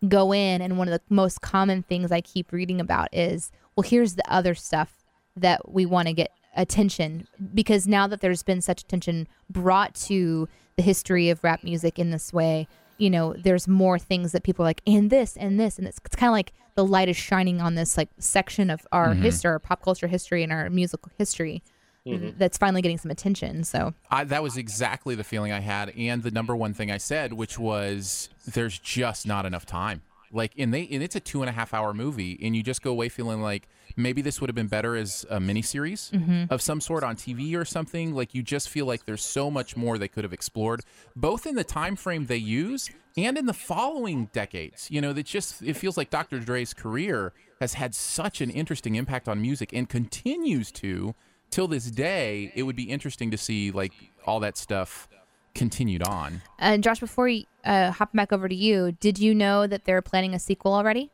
go 0.08 0.34
in, 0.34 0.62
and 0.62 0.78
one 0.78 0.88
of 0.88 0.93
the 0.93 1.02
most 1.13 1.41
common 1.41 1.84
things 1.84 2.10
I 2.10 2.21
keep 2.21 2.54
reading 2.54 2.80
about 2.80 3.10
is, 3.12 3.52
well, 3.75 3.84
here's 3.84 4.15
the 4.15 4.34
other 4.34 4.56
stuff 4.56 5.04
that 5.36 5.69
we 5.71 5.86
want 5.86 6.08
to 6.08 6.13
get 6.13 6.32
attention 6.60 7.26
because 7.54 7.88
now 7.88 8.06
that 8.06 8.22
there's 8.22 8.43
been 8.43 8.62
such 8.62 8.82
attention 8.82 9.28
brought 9.50 9.95
to 9.95 10.48
the 10.76 10.84
history 10.84 11.30
of 11.30 11.43
rap 11.43 11.63
music 11.63 11.98
in 11.98 12.12
this 12.12 12.32
way, 12.32 12.67
you 12.98 13.10
know, 13.10 13.34
there's 13.34 13.67
more 13.67 13.98
things 13.98 14.34
that 14.34 14.43
people 14.43 14.63
are 14.63 14.67
like, 14.67 14.82
and 14.86 15.10
this 15.10 15.38
and 15.38 15.60
this, 15.60 15.80
and 15.80 15.88
it's, 15.88 16.00
it's 16.06 16.15
kind 16.15 16.30
of 16.30 16.34
like 16.34 16.52
the 16.76 16.86
light 16.86 17.08
is 17.08 17.17
shining 17.17 17.62
on 17.62 17.76
this 17.76 17.98
like 17.98 18.10
section 18.19 18.69
of 18.69 18.86
our 18.91 19.10
mm-hmm. 19.10 19.24
history, 19.24 19.50
our 19.50 19.60
pop 19.60 19.82
culture 19.82 20.08
history, 20.08 20.43
and 20.43 20.52
our 20.52 20.69
musical 20.69 21.12
history 21.17 21.63
mm-hmm. 22.06 22.38
that's 22.38 22.58
finally 22.58 22.82
getting 22.82 22.98
some 22.98 23.10
attention. 23.10 23.63
So 23.63 23.93
I, 24.12 24.26
that 24.26 24.43
was 24.43 24.58
exactly 24.58 25.15
the 25.15 25.24
feeling 25.24 25.54
I 25.54 25.62
had, 25.62 25.93
and 25.98 26.22
the 26.22 26.32
number 26.32 26.56
one 26.56 26.74
thing 26.74 26.91
I 26.91 26.98
said, 26.98 27.34
which 27.34 27.58
was 27.58 28.30
there's 28.45 28.78
just 28.78 29.26
not 29.26 29.45
enough 29.45 29.65
time. 29.65 30.02
Like, 30.31 30.53
and 30.57 30.73
they, 30.73 30.87
and 30.91 31.01
it's 31.01 31.15
a 31.15 31.19
two 31.19 31.41
and 31.41 31.49
a 31.49 31.53
half 31.53 31.73
hour 31.73 31.93
movie, 31.93 32.39
and 32.41 32.55
you 32.55 32.63
just 32.63 32.81
go 32.81 32.91
away 32.91 33.09
feeling 33.09 33.41
like 33.41 33.67
maybe 33.95 34.21
this 34.21 34.39
would 34.39 34.49
have 34.49 34.55
been 34.55 34.67
better 34.67 34.95
as 34.95 35.25
a 35.29 35.39
miniseries 35.39 36.11
mm-hmm. 36.11 36.53
of 36.53 36.61
some 36.61 36.81
sort 36.81 37.03
on 37.03 37.15
TV 37.15 37.55
or 37.55 37.65
something. 37.65 38.13
Like, 38.13 38.33
you 38.33 38.43
just 38.43 38.69
feel 38.69 38.85
like 38.85 39.05
there's 39.05 39.23
so 39.23 39.49
much 39.49 39.75
more 39.75 39.97
they 39.97 40.07
could 40.07 40.23
have 40.23 40.33
explored, 40.33 40.81
both 41.15 41.45
in 41.45 41.55
the 41.55 41.63
time 41.63 41.95
frame 41.95 42.27
they 42.27 42.37
use 42.37 42.89
and 43.17 43.37
in 43.37 43.45
the 43.45 43.53
following 43.53 44.29
decades. 44.33 44.89
You 44.91 45.01
know, 45.01 45.13
that 45.13 45.25
just 45.25 45.61
it 45.61 45.75
feels 45.75 45.97
like 45.97 46.09
Dr. 46.09 46.39
Dre's 46.39 46.73
career 46.73 47.33
has 47.59 47.73
had 47.73 47.93
such 47.93 48.41
an 48.41 48.49
interesting 48.49 48.95
impact 48.95 49.27
on 49.27 49.41
music 49.41 49.73
and 49.73 49.89
continues 49.89 50.71
to 50.73 51.15
till 51.49 51.67
this 51.67 51.89
day. 51.91 52.51
It 52.55 52.63
would 52.63 52.75
be 52.75 52.89
interesting 52.89 53.31
to 53.31 53.37
see 53.37 53.71
like 53.71 53.93
all 54.25 54.39
that 54.41 54.57
stuff 54.57 55.09
continued 55.55 56.03
on. 56.03 56.41
And 56.57 56.83
Josh, 56.83 56.99
before 56.99 57.25
we 57.25 57.47
uh, 57.63 57.91
hop 57.91 58.13
back 58.13 58.31
over 58.31 58.47
to 58.47 58.55
you, 58.55 58.93
did 58.99 59.19
you 59.19 59.33
know 59.35 59.67
that 59.67 59.85
they're 59.85 60.01
planning 60.01 60.33
a 60.33 60.39
sequel 60.39 60.73
already? 60.73 61.12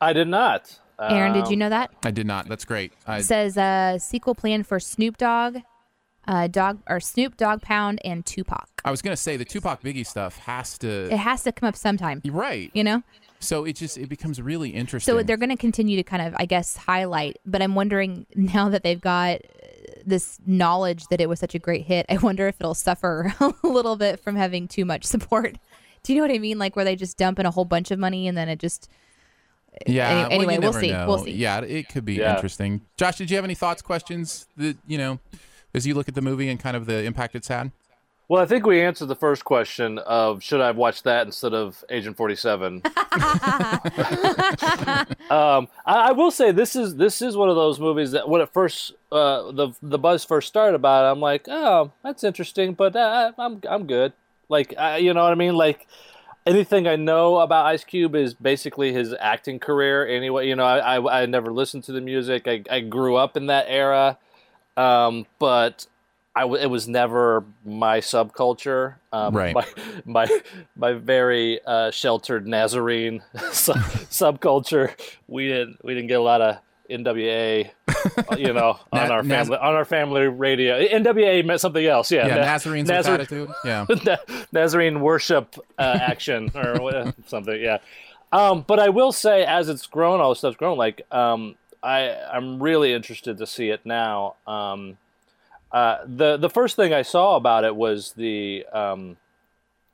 I 0.00 0.12
did 0.12 0.28
not. 0.28 0.78
Aaron, 1.00 1.32
did 1.32 1.46
you 1.46 1.54
Um, 1.54 1.58
know 1.60 1.68
that? 1.70 1.90
I 2.04 2.10
did 2.10 2.26
not. 2.26 2.48
That's 2.48 2.64
great. 2.64 2.92
I, 3.06 3.18
It 3.18 3.24
says 3.24 3.56
uh, 3.56 3.98
sequel 3.98 4.34
plan 4.34 4.64
for 4.64 4.80
Snoop 4.80 5.16
Dogg, 5.16 5.58
uh, 6.26 6.48
Dog 6.48 6.80
or 6.88 6.98
Snoop 7.00 7.36
Dogg 7.36 7.62
Pound 7.62 8.00
and 8.04 8.26
Tupac. 8.26 8.68
I 8.84 8.90
was 8.90 9.00
gonna 9.00 9.16
say 9.16 9.36
the 9.36 9.44
Tupac 9.44 9.80
Biggie 9.82 10.06
stuff 10.06 10.38
has 10.38 10.76
to. 10.78 11.12
It 11.12 11.16
has 11.18 11.44
to 11.44 11.52
come 11.52 11.68
up 11.68 11.76
sometime, 11.76 12.20
right. 12.26 12.70
you 12.74 12.82
know. 12.82 13.02
So 13.40 13.64
it 13.64 13.76
just 13.76 13.96
it 13.96 14.08
becomes 14.08 14.42
really 14.42 14.70
interesting. 14.70 15.14
So 15.14 15.22
they're 15.22 15.36
going 15.36 15.50
to 15.50 15.56
continue 15.56 15.96
to 15.96 16.02
kind 16.02 16.22
of, 16.22 16.34
I 16.38 16.44
guess, 16.44 16.76
highlight. 16.76 17.36
But 17.46 17.62
I'm 17.62 17.76
wondering 17.76 18.26
now 18.34 18.68
that 18.68 18.82
they've 18.82 19.00
got 19.00 19.42
this 20.08 20.38
knowledge 20.46 21.06
that 21.08 21.20
it 21.20 21.28
was 21.28 21.38
such 21.38 21.54
a 21.54 21.58
great 21.58 21.84
hit, 21.84 22.06
I 22.08 22.16
wonder 22.16 22.48
if 22.48 22.56
it'll 22.60 22.74
suffer 22.74 23.32
a 23.40 23.52
little 23.62 23.96
bit 23.96 24.20
from 24.20 24.36
having 24.36 24.68
too 24.68 24.84
much 24.84 25.04
support. 25.04 25.56
Do 26.02 26.12
you 26.12 26.18
know 26.20 26.26
what 26.26 26.34
I 26.34 26.38
mean? 26.38 26.58
Like 26.58 26.76
where 26.76 26.84
they 26.84 26.96
just 26.96 27.18
dump 27.18 27.38
in 27.38 27.46
a 27.46 27.50
whole 27.50 27.64
bunch 27.64 27.90
of 27.90 27.98
money 27.98 28.28
and 28.28 28.36
then 28.38 28.48
it 28.48 28.58
just 28.58 28.88
yeah. 29.86 30.26
any- 30.26 30.34
anyway, 30.36 30.54
you 30.54 30.60
we'll 30.60 30.72
see. 30.72 30.90
know. 30.92 31.06
We'll 31.06 31.18
see. 31.18 31.32
Yeah, 31.32 31.60
it 31.60 31.88
could 31.88 32.04
be 32.04 32.14
Yeah. 32.14 32.34
interesting. 32.34 32.82
Josh, 32.96 33.16
did 33.16 33.30
you 33.30 33.36
have 33.36 33.44
any 33.44 33.54
thoughts, 33.54 33.82
questions 33.82 34.46
that 34.56 34.76
you 34.86 34.96
know, 34.98 35.18
as 35.74 35.86
you 35.86 35.94
look 35.94 36.08
at 36.08 36.14
the 36.14 36.22
movie 36.22 36.48
and 36.48 36.58
kind 36.58 36.76
of 36.76 36.86
the 36.86 37.04
impact 37.04 37.34
it's 37.36 37.48
had? 37.48 37.72
Well, 38.28 38.42
I 38.42 38.46
think 38.46 38.66
we 38.66 38.82
answered 38.82 39.06
the 39.06 39.16
first 39.16 39.46
question 39.46 39.98
of 40.00 40.42
should 40.42 40.60
I 40.60 40.66
have 40.66 40.76
watched 40.76 41.04
that 41.04 41.26
instead 41.26 41.54
of 41.54 41.82
Agent 41.88 42.18
Forty 42.18 42.36
Seven. 42.36 42.82
um, 42.84 42.92
I, 45.86 45.86
I 45.86 46.12
will 46.12 46.30
say 46.30 46.52
this 46.52 46.76
is 46.76 46.96
this 46.96 47.22
is 47.22 47.38
one 47.38 47.48
of 47.48 47.56
those 47.56 47.80
movies 47.80 48.10
that 48.10 48.28
when 48.28 48.42
it 48.42 48.52
first 48.52 48.92
uh, 49.10 49.50
the 49.52 49.70
the 49.80 49.98
buzz 49.98 50.26
first 50.26 50.46
started 50.46 50.74
about 50.74 51.06
it, 51.06 51.10
I'm 51.10 51.20
like, 51.20 51.48
oh, 51.48 51.90
that's 52.04 52.22
interesting, 52.22 52.74
but 52.74 52.94
uh, 52.94 53.32
I'm 53.38 53.62
I'm 53.66 53.86
good. 53.86 54.12
Like, 54.50 54.74
uh, 54.76 54.98
you 55.00 55.14
know 55.14 55.22
what 55.22 55.32
I 55.32 55.36
mean? 55.36 55.54
Like, 55.54 55.86
anything 56.44 56.86
I 56.86 56.96
know 56.96 57.38
about 57.38 57.64
Ice 57.64 57.84
Cube 57.84 58.14
is 58.14 58.34
basically 58.34 58.92
his 58.92 59.14
acting 59.18 59.58
career. 59.58 60.06
Anyway, 60.06 60.48
you 60.48 60.54
know, 60.54 60.66
I 60.66 60.96
I, 60.96 61.22
I 61.22 61.26
never 61.26 61.50
listened 61.50 61.84
to 61.84 61.92
the 61.92 62.02
music. 62.02 62.46
I 62.46 62.62
I 62.70 62.80
grew 62.80 63.16
up 63.16 63.38
in 63.38 63.46
that 63.46 63.64
era, 63.68 64.18
um, 64.76 65.24
but 65.38 65.86
I 66.38 66.42
w- 66.42 66.62
it 66.62 66.66
was 66.70 66.86
never 66.88 67.44
my 67.64 67.98
subculture. 68.00 68.94
Um, 69.12 69.34
Right. 69.34 69.54
My 69.54 69.66
my 70.04 70.40
my 70.76 70.92
very 70.92 71.60
uh, 71.66 71.90
sheltered 71.90 72.46
Nazarene 72.46 73.22
sub- 73.52 73.76
subculture. 74.10 74.92
We 75.26 75.48
didn't 75.48 75.84
we 75.84 75.94
didn't 75.94 76.08
get 76.08 76.20
a 76.20 76.22
lot 76.22 76.40
of 76.40 76.56
NWA, 76.90 77.70
uh, 78.30 78.36
you 78.36 78.52
know, 78.52 78.78
on 78.92 79.08
Na- 79.08 79.14
our 79.14 79.22
Naz- 79.22 79.48
family 79.48 79.58
on 79.58 79.74
our 79.74 79.84
family 79.84 80.26
radio. 80.26 80.78
NWA 80.86 81.44
meant 81.44 81.60
something 81.60 81.84
else. 81.84 82.10
Yeah, 82.10 82.26
Yeah, 82.26 82.34
Na- 82.36 82.44
Nazarenes 82.56 82.86
Nazar- 82.88 83.14
attitude. 83.14 83.50
Yeah. 83.64 83.86
Na- 84.06 84.16
Nazarene 84.52 85.00
worship 85.00 85.56
uh, 85.78 85.98
action 86.00 86.50
or 86.54 87.12
something. 87.26 87.60
Yeah. 87.60 87.78
Um, 88.32 88.64
but 88.66 88.78
I 88.78 88.90
will 88.90 89.12
say, 89.12 89.44
as 89.44 89.68
it's 89.68 89.86
grown, 89.86 90.20
all 90.20 90.30
this 90.30 90.38
stuff's 90.38 90.56
grown. 90.56 90.76
Like, 90.78 91.02
um, 91.12 91.56
I 91.82 92.10
I'm 92.32 92.62
really 92.62 92.92
interested 92.92 93.38
to 93.38 93.46
see 93.46 93.70
it 93.70 93.80
now. 93.84 94.34
Um, 94.46 94.98
uh, 95.72 95.98
the 96.06 96.36
the 96.36 96.50
first 96.50 96.76
thing 96.76 96.92
I 96.94 97.02
saw 97.02 97.36
about 97.36 97.64
it 97.64 97.74
was 97.76 98.12
the 98.12 98.64
um, 98.72 99.16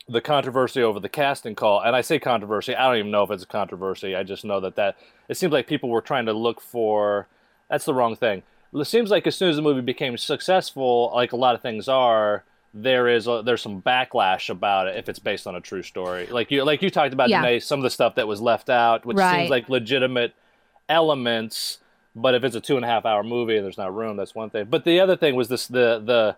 the 0.09 0.21
controversy 0.21 0.83
over 0.83 1.01
the 1.01 1.09
casting 1.09 1.55
call, 1.55 1.81
and 1.81 1.97
I 1.97 2.01
say 2.03 2.19
controversy. 2.19 2.75
I 2.75 2.87
don't 2.89 2.99
even 2.99 3.11
know 3.11 3.23
if 3.25 3.31
it's 3.31 3.43
a 3.43 3.47
controversy. 3.47 4.15
I 4.15 4.23
just 4.23 4.45
know 4.45 4.61
that 4.61 4.77
that 4.77 4.97
it 5.29 5.37
seems 5.37 5.53
like 5.53 5.67
people 5.67 5.89
were 5.89 6.01
trying 6.03 6.27
to 6.27 6.33
look 6.33 6.61
for. 6.61 7.27
That's 7.71 7.85
the 7.87 7.95
wrong 7.95 8.15
thing. 8.15 8.43
It 8.73 8.85
seems 8.87 9.11
like 9.11 9.27
as 9.27 9.35
soon 9.37 9.51
as 9.51 9.57
the 9.57 9.63
movie 9.63 9.81
became 9.81 10.17
successful, 10.17 11.11
like 11.15 11.33
a 11.33 11.37
lot 11.37 11.55
of 11.55 11.63
things 11.63 11.87
are, 11.89 12.45
there 12.75 13.07
is 13.09 13.27
a, 13.29 13.41
there's 13.45 13.63
some 13.63 13.81
backlash 13.81 14.51
about 14.51 14.89
it 14.89 14.97
if 14.97 15.09
it's 15.09 15.21
based 15.21 15.47
on 15.47 15.55
a 15.55 15.61
true 15.61 15.83
story. 15.83 16.27
Like 16.27 16.51
you 16.51 16.65
like 16.65 16.83
you 16.83 16.91
talked 16.91 17.13
about 17.15 17.29
Yeah. 17.31 17.41
today, 17.41 17.61
some 17.61 17.79
of 17.79 17.85
the 17.85 17.91
stuff 17.91 18.17
that 18.17 18.27
was 18.29 18.41
left 18.41 18.69
out, 18.69 19.07
which 19.07 19.17
Right. 19.17 19.39
seems 19.39 19.51
like 19.51 19.69
legitimate 19.69 20.35
elements. 20.89 21.79
But 22.17 22.35
if 22.35 22.45
it's 22.45 22.55
a 22.55 22.61
two 22.61 22.77
and 22.77 22.85
a 22.85 22.89
half 22.89 23.05
hour 23.05 23.23
movie 23.23 23.57
and 23.57 23.65
there's 23.65 23.79
not 23.79 23.95
room, 23.95 24.17
that's 24.17 24.35
one 24.35 24.51
thing. 24.51 24.67
But 24.71 24.85
the 24.85 25.01
other 25.01 25.17
thing 25.17 25.35
was 25.35 25.49
this 25.49 25.67
the 25.67 26.01
the 26.05 26.37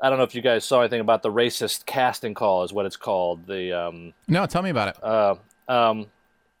I 0.00 0.10
don't 0.10 0.18
know 0.18 0.24
if 0.24 0.34
you 0.34 0.42
guys 0.42 0.64
saw 0.64 0.80
anything 0.80 1.00
about 1.00 1.22
the 1.22 1.30
racist 1.30 1.86
casting 1.86 2.34
call 2.34 2.64
is 2.64 2.72
what 2.72 2.86
it's 2.86 2.96
called. 2.96 3.46
The 3.46 3.72
um 3.72 4.14
No, 4.28 4.46
tell 4.46 4.62
me 4.62 4.70
about 4.70 4.88
it. 4.88 5.02
uh, 5.04 5.34
um 5.68 6.06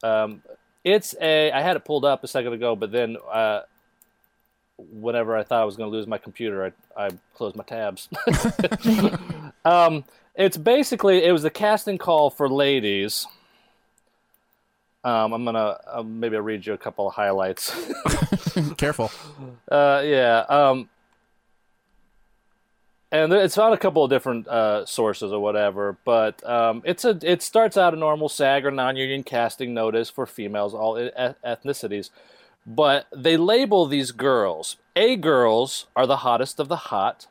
um 0.02 0.42
it's 0.84 1.14
a 1.20 1.50
I 1.50 1.60
had 1.60 1.76
it 1.76 1.84
pulled 1.84 2.04
up 2.04 2.22
a 2.24 2.28
second 2.28 2.52
ago, 2.52 2.76
but 2.76 2.92
then 2.92 3.16
uh 3.32 3.62
whenever 4.78 5.36
I 5.36 5.42
thought 5.42 5.62
I 5.62 5.64
was 5.64 5.76
going 5.76 5.90
to 5.90 5.96
lose 5.96 6.06
my 6.06 6.18
computer, 6.18 6.72
I 6.96 7.06
I 7.06 7.10
closed 7.34 7.56
my 7.56 7.64
tabs. 7.64 8.08
um 9.64 10.04
it's 10.34 10.56
basically 10.56 11.24
it 11.24 11.32
was 11.32 11.42
the 11.42 11.50
casting 11.50 11.98
call 11.98 12.30
for 12.30 12.48
ladies. 12.48 13.26
Um, 15.06 15.32
I'm 15.32 15.44
gonna 15.44 15.78
uh, 15.86 16.02
maybe 16.02 16.34
I'll 16.34 16.42
read 16.42 16.66
you 16.66 16.72
a 16.72 16.78
couple 16.78 17.06
of 17.06 17.14
highlights. 17.14 17.72
Careful. 18.76 19.10
Uh, 19.70 20.00
yeah. 20.04 20.44
Um, 20.48 20.88
and 23.10 23.32
it's 23.32 23.58
on 23.58 23.72
a 23.72 23.76
couple 23.76 24.04
of 24.04 24.10
different 24.10 24.46
uh, 24.46 24.86
sources 24.86 25.32
or 25.32 25.40
whatever, 25.40 25.96
but 26.04 26.44
um, 26.48 26.82
it's 26.84 27.04
a 27.04 27.18
it 27.22 27.42
starts 27.42 27.76
out 27.76 27.94
a 27.94 27.96
normal 27.96 28.28
SAG 28.28 28.64
or 28.64 28.70
non-union 28.70 29.24
casting 29.24 29.74
notice 29.74 30.08
for 30.08 30.24
females, 30.24 30.72
all 30.72 30.98
e- 30.98 31.10
ethnicities, 31.44 32.10
but 32.64 33.06
they 33.14 33.36
label 33.36 33.86
these 33.86 34.12
girls. 34.12 34.76
A 34.94 35.16
girls 35.16 35.86
are 35.96 36.06
the 36.06 36.18
hottest 36.18 36.60
of 36.60 36.68
the 36.68 36.76
hot. 36.76 37.26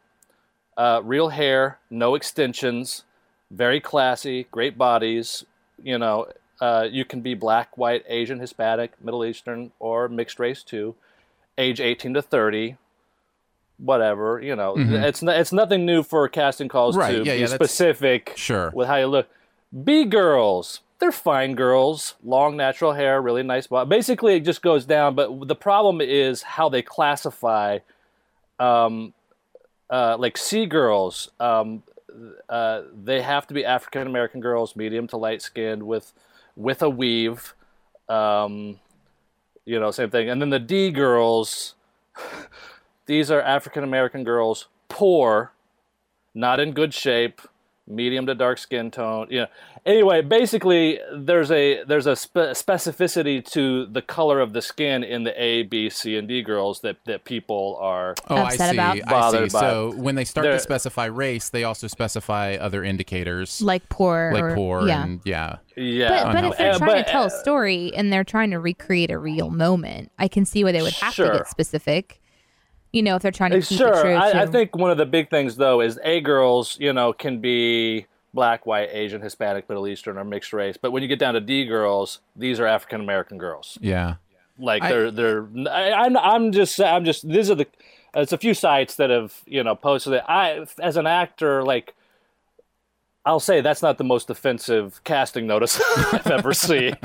Uh, 0.76 1.02
real 1.04 1.30
hair, 1.30 1.80
no 1.90 2.16
extensions, 2.16 3.06
very 3.50 3.80
classy, 3.80 4.46
great 4.52 4.78
bodies. 4.78 5.46
You 5.82 5.98
know, 5.98 6.28
uh, 6.62 6.88
you 6.90 7.06
can 7.06 7.22
be 7.22 7.34
black, 7.34 7.78
white, 7.78 8.04
Asian, 8.08 8.40
Hispanic, 8.40 8.94
Middle 9.04 9.26
Eastern, 9.26 9.72
or 9.80 10.08
mixed 10.08 10.40
race 10.40 10.64
too 10.64 10.96
age 11.58 11.80
18 11.80 12.14
to 12.16 12.22
30 12.22 12.76
whatever 13.78 14.42
you 14.42 14.56
know. 14.56 14.76
It's 14.78 15.22
n- 15.22 15.30
it's 15.30 15.52
nothing 15.52 15.86
new 15.86 16.02
for 16.04 16.28
casting 16.30 16.68
calls 16.70 16.96
Mm-hmm. 16.96 17.02
Right, 17.02 17.12
to 17.18 17.26
yeah, 17.26 17.34
be 17.36 17.40
yeah, 17.42 17.48
specific 17.48 18.34
Sure. 18.36 18.72
with 18.74 18.88
how 18.88 18.96
you 18.96 19.08
look. 19.08 19.28
B 19.84 20.06
girls 20.06 20.82
they're 21.00 21.12
fine 21.12 21.56
girls 21.56 22.16
long 22.24 22.56
natural 22.56 22.94
hair 22.94 23.22
really 23.22 23.44
nice 23.44 23.68
body. 23.68 23.90
Basically 23.90 24.36
it 24.36 24.46
just 24.46 24.62
goes 24.62 24.86
down 24.86 25.14
but 25.16 25.48
the 25.48 25.56
problem 25.56 26.00
is 26.00 26.42
how 26.42 26.70
they 26.70 26.82
classify 26.82 27.80
um 28.60 29.14
uh 29.90 30.16
like 30.18 30.38
c 30.38 30.66
girls. 30.66 31.30
Um 31.40 31.84
uh 32.48 32.84
they 33.04 33.22
have 33.22 33.46
to 33.48 33.54
be 33.54 33.66
african 33.66 34.08
american 34.08 34.40
girls 34.40 34.74
medium 34.78 35.06
to 35.08 35.18
light 35.18 35.42
skinned 35.42 35.84
with 35.84 36.14
with 36.56 36.82
a 36.82 36.90
weave 36.90 37.54
um 38.08 38.80
you 39.66 39.80
know, 39.80 39.92
same 39.92 40.10
thing. 40.12 40.30
And 40.30 40.42
then 40.42 40.52
the 40.52 40.60
D 40.60 40.92
girls, 40.92 41.76
these 43.08 43.30
are 43.32 43.42
African 43.42 43.84
American 43.84 44.24
girls, 44.24 44.68
poor, 44.88 45.52
not 46.34 46.60
in 46.60 46.72
good 46.72 46.94
shape, 46.94 47.42
medium 47.88 48.26
to 48.26 48.36
dark 48.36 48.58
skin 48.58 48.92
tone. 48.92 49.28
Yeah. 49.30 49.46
anyway, 49.86 50.22
basically, 50.22 51.00
there's 51.16 51.52
a 51.52 51.84
there's 51.84 52.08
a 52.08 52.16
spe- 52.16 52.54
specificity 52.56 53.44
to 53.52 53.86
the 53.86 54.02
color 54.02 54.40
of 54.40 54.54
the 54.54 54.62
skin 54.62 55.04
in 55.04 55.24
the 55.24 55.40
A, 55.42 55.64
B, 55.64 55.90
C, 55.90 56.18
and 56.18 56.28
D 56.28 56.42
girls 56.42 56.82
that 56.82 56.98
that 57.06 57.26
people 57.26 57.78
are. 57.80 58.16
Oh, 58.30 58.36
I 58.36 58.42
Upset 58.46 58.72
see. 58.72 58.76
about? 58.76 59.14
I 59.14 59.32
see. 59.48 59.54
By 59.54 59.60
So 59.60 59.94
when 59.96 60.16
they 60.16 60.26
start 60.26 60.46
to 60.46 60.50
They're- 60.52 60.60
specify 60.60 61.06
race, 61.06 61.50
they 61.50 61.64
also 61.64 61.88
specify 61.88 62.56
other 62.56 62.84
indicators 62.84 63.62
like 63.62 63.88
poor, 63.90 64.32
like 64.34 64.44
or, 64.44 64.56
poor 64.56 64.88
yeah. 64.88 65.04
and 65.04 65.22
yeah. 65.26 65.58
Yeah, 65.78 66.24
But, 66.24 66.34
but 66.34 66.44
if 66.46 66.58
they're 66.58 66.72
Uh, 66.72 66.78
trying 66.78 66.90
but, 66.92 67.06
to 67.06 67.12
tell 67.12 67.24
uh, 67.24 67.28
a 67.28 67.30
story 67.30 67.92
and 67.96 68.12
they're 68.12 68.24
trying 68.24 68.52
to 68.52 68.60
recreate 68.60 69.12
a 69.12 69.20
real 69.20 69.50
moment, 69.50 70.10
I 70.18 70.30
can 70.30 70.46
see 70.46 70.64
why 70.64 70.72
they 70.72 70.82
would 70.82 70.94
have 70.94 71.16
to 71.16 71.24
get 71.34 71.48
specific. 71.50 72.22
You 72.96 73.04
know, 73.04 73.18
if 73.18 73.22
they're 73.22 73.32
trying 73.32 73.52
to 73.52 73.62
keep 73.62 73.78
sure. 73.78 73.94
it 73.94 74.02
true. 74.02 74.14
I, 74.14 74.44
I 74.44 74.46
think 74.46 74.74
one 74.74 74.90
of 74.90 74.98
the 74.98 75.06
big 75.06 75.30
things 75.30 75.58
though 75.58 75.82
is 75.82 76.00
A 76.04 76.22
girls, 76.22 76.78
you 76.80 76.94
know, 76.94 77.12
can 77.12 77.42
be 77.42 78.06
black, 78.34 78.66
white, 78.66 78.88
Asian, 78.92 79.22
Hispanic, 79.22 79.68
Middle 79.68 79.86
Eastern, 79.86 80.18
or 80.18 80.24
mixed 80.24 80.54
race. 80.54 80.78
But 80.82 80.92
when 80.92 81.04
you 81.04 81.10
get 81.10 81.20
down 81.20 81.34
to 81.34 81.42
D 81.42 81.66
girls, 81.66 82.22
these 82.38 82.58
are 82.58 82.66
African 82.66 83.02
American 83.02 83.38
girls. 83.38 83.78
Yeah. 83.82 84.16
Like 84.58 84.82
I- 84.82 84.90
they're 84.90 85.12
they're. 85.12 85.48
I, 85.70 85.92
I'm 85.92 86.16
I'm 86.16 86.52
just 86.54 86.80
I'm 86.80 87.04
just 87.04 87.28
these 87.28 87.52
are 87.52 87.56
the. 87.56 87.68
It's 88.14 88.32
a 88.32 88.38
few 88.38 88.54
sites 88.54 88.96
that 88.96 89.10
have 89.10 89.42
you 89.46 89.62
know 89.62 89.76
posted 89.76 90.14
it. 90.14 90.24
I 90.28 90.66
as 90.82 90.96
an 90.96 91.06
actor 91.06 91.64
like. 91.64 91.94
I'll 93.26 93.40
say 93.40 93.62
that's 93.62 93.82
not 93.82 93.98
the 93.98 94.04
most 94.04 94.30
offensive 94.30 95.02
casting 95.04 95.48
notice 95.48 95.82
I've 96.14 96.28
ever 96.28 96.54
seen. 96.54 96.96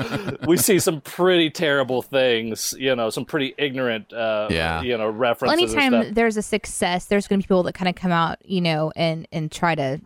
we 0.45 0.55
see 0.57 0.77
some 0.77 1.01
pretty 1.01 1.49
terrible 1.49 2.01
things, 2.03 2.75
you 2.77 2.95
know, 2.95 3.09
some 3.09 3.25
pretty 3.25 3.55
ignorant, 3.57 4.13
uh, 4.13 4.47
Yeah. 4.51 4.81
you 4.83 4.97
know, 4.97 5.05
well, 5.05 5.13
references. 5.13 5.59
and 5.59 5.61
anytime 5.81 6.03
stuff. 6.03 6.13
there's 6.15 6.37
a 6.37 6.41
success, 6.43 7.05
there's 7.05 7.27
going 7.27 7.39
to 7.41 7.43
be 7.43 7.47
people 7.47 7.63
that 7.63 7.73
kind 7.73 7.89
of 7.89 7.95
come 7.95 8.11
out, 8.11 8.37
you 8.45 8.61
know, 8.61 8.91
and 8.95 9.27
and 9.31 9.51
try 9.51 9.73
to 9.75 9.99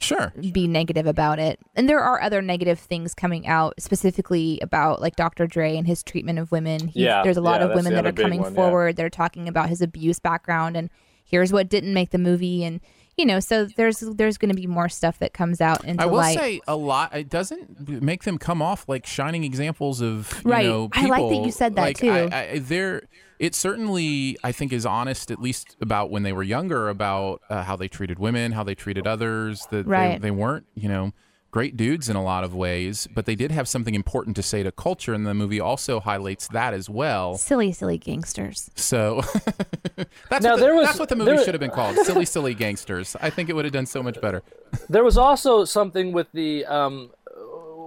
Sure. 0.00 0.32
be 0.52 0.66
negative 0.66 1.06
about 1.06 1.38
it. 1.38 1.60
And 1.76 1.86
there 1.88 2.00
are 2.00 2.20
other 2.22 2.40
negative 2.40 2.78
things 2.80 3.14
coming 3.14 3.46
out 3.46 3.74
specifically 3.78 4.58
about 4.62 5.00
like 5.02 5.14
Dr. 5.14 5.46
Dre 5.46 5.76
and 5.76 5.86
his 5.86 6.02
treatment 6.02 6.38
of 6.38 6.50
women. 6.50 6.80
He's- 6.88 6.96
Yeah, 6.96 7.22
there's 7.22 7.36
a 7.36 7.42
lot 7.42 7.60
yeah, 7.60 7.66
of 7.66 7.74
women 7.76 7.92
that 7.92 8.06
are 8.06 8.12
coming 8.12 8.40
one, 8.40 8.52
yeah. 8.54 8.56
forward 8.56 8.96
that 8.96 9.04
are 9.04 9.10
talking 9.10 9.46
about 9.46 9.68
his 9.68 9.82
abuse 9.82 10.18
background 10.18 10.76
and 10.76 10.88
here's 11.22 11.52
what 11.52 11.68
didn't 11.68 11.92
make 11.94 12.10
the 12.10 12.18
movie 12.18 12.64
and 12.64 12.80
you 13.20 13.26
know, 13.26 13.38
so 13.38 13.66
there's 13.66 14.00
there's 14.00 14.38
going 14.38 14.48
to 14.48 14.54
be 14.54 14.66
more 14.66 14.88
stuff 14.88 15.18
that 15.18 15.34
comes 15.34 15.60
out 15.60 15.84
into 15.84 15.98
light. 15.98 16.02
I 16.02 16.06
will 16.06 16.16
light. 16.18 16.38
say 16.38 16.60
a 16.66 16.74
lot. 16.76 17.14
It 17.14 17.28
doesn't 17.28 18.02
make 18.02 18.24
them 18.24 18.38
come 18.38 18.62
off 18.62 18.88
like 18.88 19.06
shining 19.06 19.44
examples 19.44 20.00
of 20.00 20.32
you 20.44 20.50
Right. 20.50 20.64
know 20.66 20.88
I 20.92 21.06
like 21.06 21.28
that 21.28 21.44
you 21.44 21.52
said 21.52 21.76
that, 21.76 21.82
Like, 21.82 21.98
too. 21.98 22.10
I, 22.10 22.50
I, 22.52 22.58
they're 22.58 23.02
it 23.38 23.54
certainly 23.54 24.36
I 24.42 24.52
think 24.52 24.72
is 24.72 24.84
honest 24.86 25.30
at 25.30 25.40
least 25.40 25.76
about 25.80 26.10
when 26.10 26.22
they 26.22 26.32
were 26.32 26.42
younger 26.42 26.88
about 26.88 27.40
uh, 27.50 27.62
how 27.62 27.76
they 27.76 27.88
treated 27.88 28.18
women, 28.18 28.52
how 28.52 28.64
they 28.64 28.74
treated 28.74 29.06
others. 29.06 29.66
That 29.70 29.86
they, 29.86 30.18
they 30.18 30.30
weren't 30.30 30.66
you 30.74 30.88
know 30.88 31.12
great 31.50 31.76
dudes 31.76 32.08
in 32.08 32.14
a 32.16 32.22
lot 32.22 32.44
of 32.44 32.54
ways, 32.54 33.08
but 33.14 33.26
they 33.26 33.34
did 33.34 33.50
have 33.50 33.66
something 33.68 33.94
important 33.94 34.36
to 34.36 34.42
say 34.42 34.62
to 34.62 34.70
culture, 34.70 35.12
and 35.12 35.26
the 35.26 35.34
movie 35.34 35.58
also 35.60 35.98
highlights 36.00 36.46
that 36.48 36.72
as 36.74 36.88
well. 36.88 37.34
silly, 37.36 37.72
silly 37.72 37.98
gangsters. 37.98 38.70
So 38.76 39.20
that's 40.28 40.42
Now, 40.44 40.52
what 40.52 40.56
the, 40.56 40.62
there 40.62 40.74
was- 40.74 40.86
that's 40.86 40.98
what 41.00 41.08
the 41.08 41.16
movie 41.16 41.32
there- 41.32 41.44
should 41.44 41.54
have 41.54 41.60
been 41.60 41.70
called. 41.70 41.96
Silly, 41.98 42.24
silly 42.24 42.54
gangsters. 42.54 43.16
I 43.20 43.30
think 43.30 43.48
it 43.48 43.54
would 43.54 43.64
have 43.64 43.72
done 43.74 43.86
so 43.86 44.02
much 44.02 44.20
better. 44.20 44.42
There 44.88 45.02
was 45.02 45.18
also 45.18 45.64
something 45.64 46.12
with 46.12 46.28
the 46.32 46.64
um, 46.66 47.10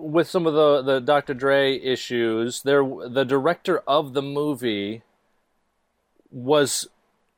with 0.02 0.28
some 0.30 0.46
of 0.46 0.54
the 0.54 0.82
the 0.82 1.00
Dr. 1.00 1.34
Dre 1.34 1.80
issues. 1.80 2.62
There, 2.64 2.84
the 3.08 3.24
director 3.24 3.82
of 3.88 4.14
the 4.14 4.22
movie 4.22 5.02
was 6.30 6.88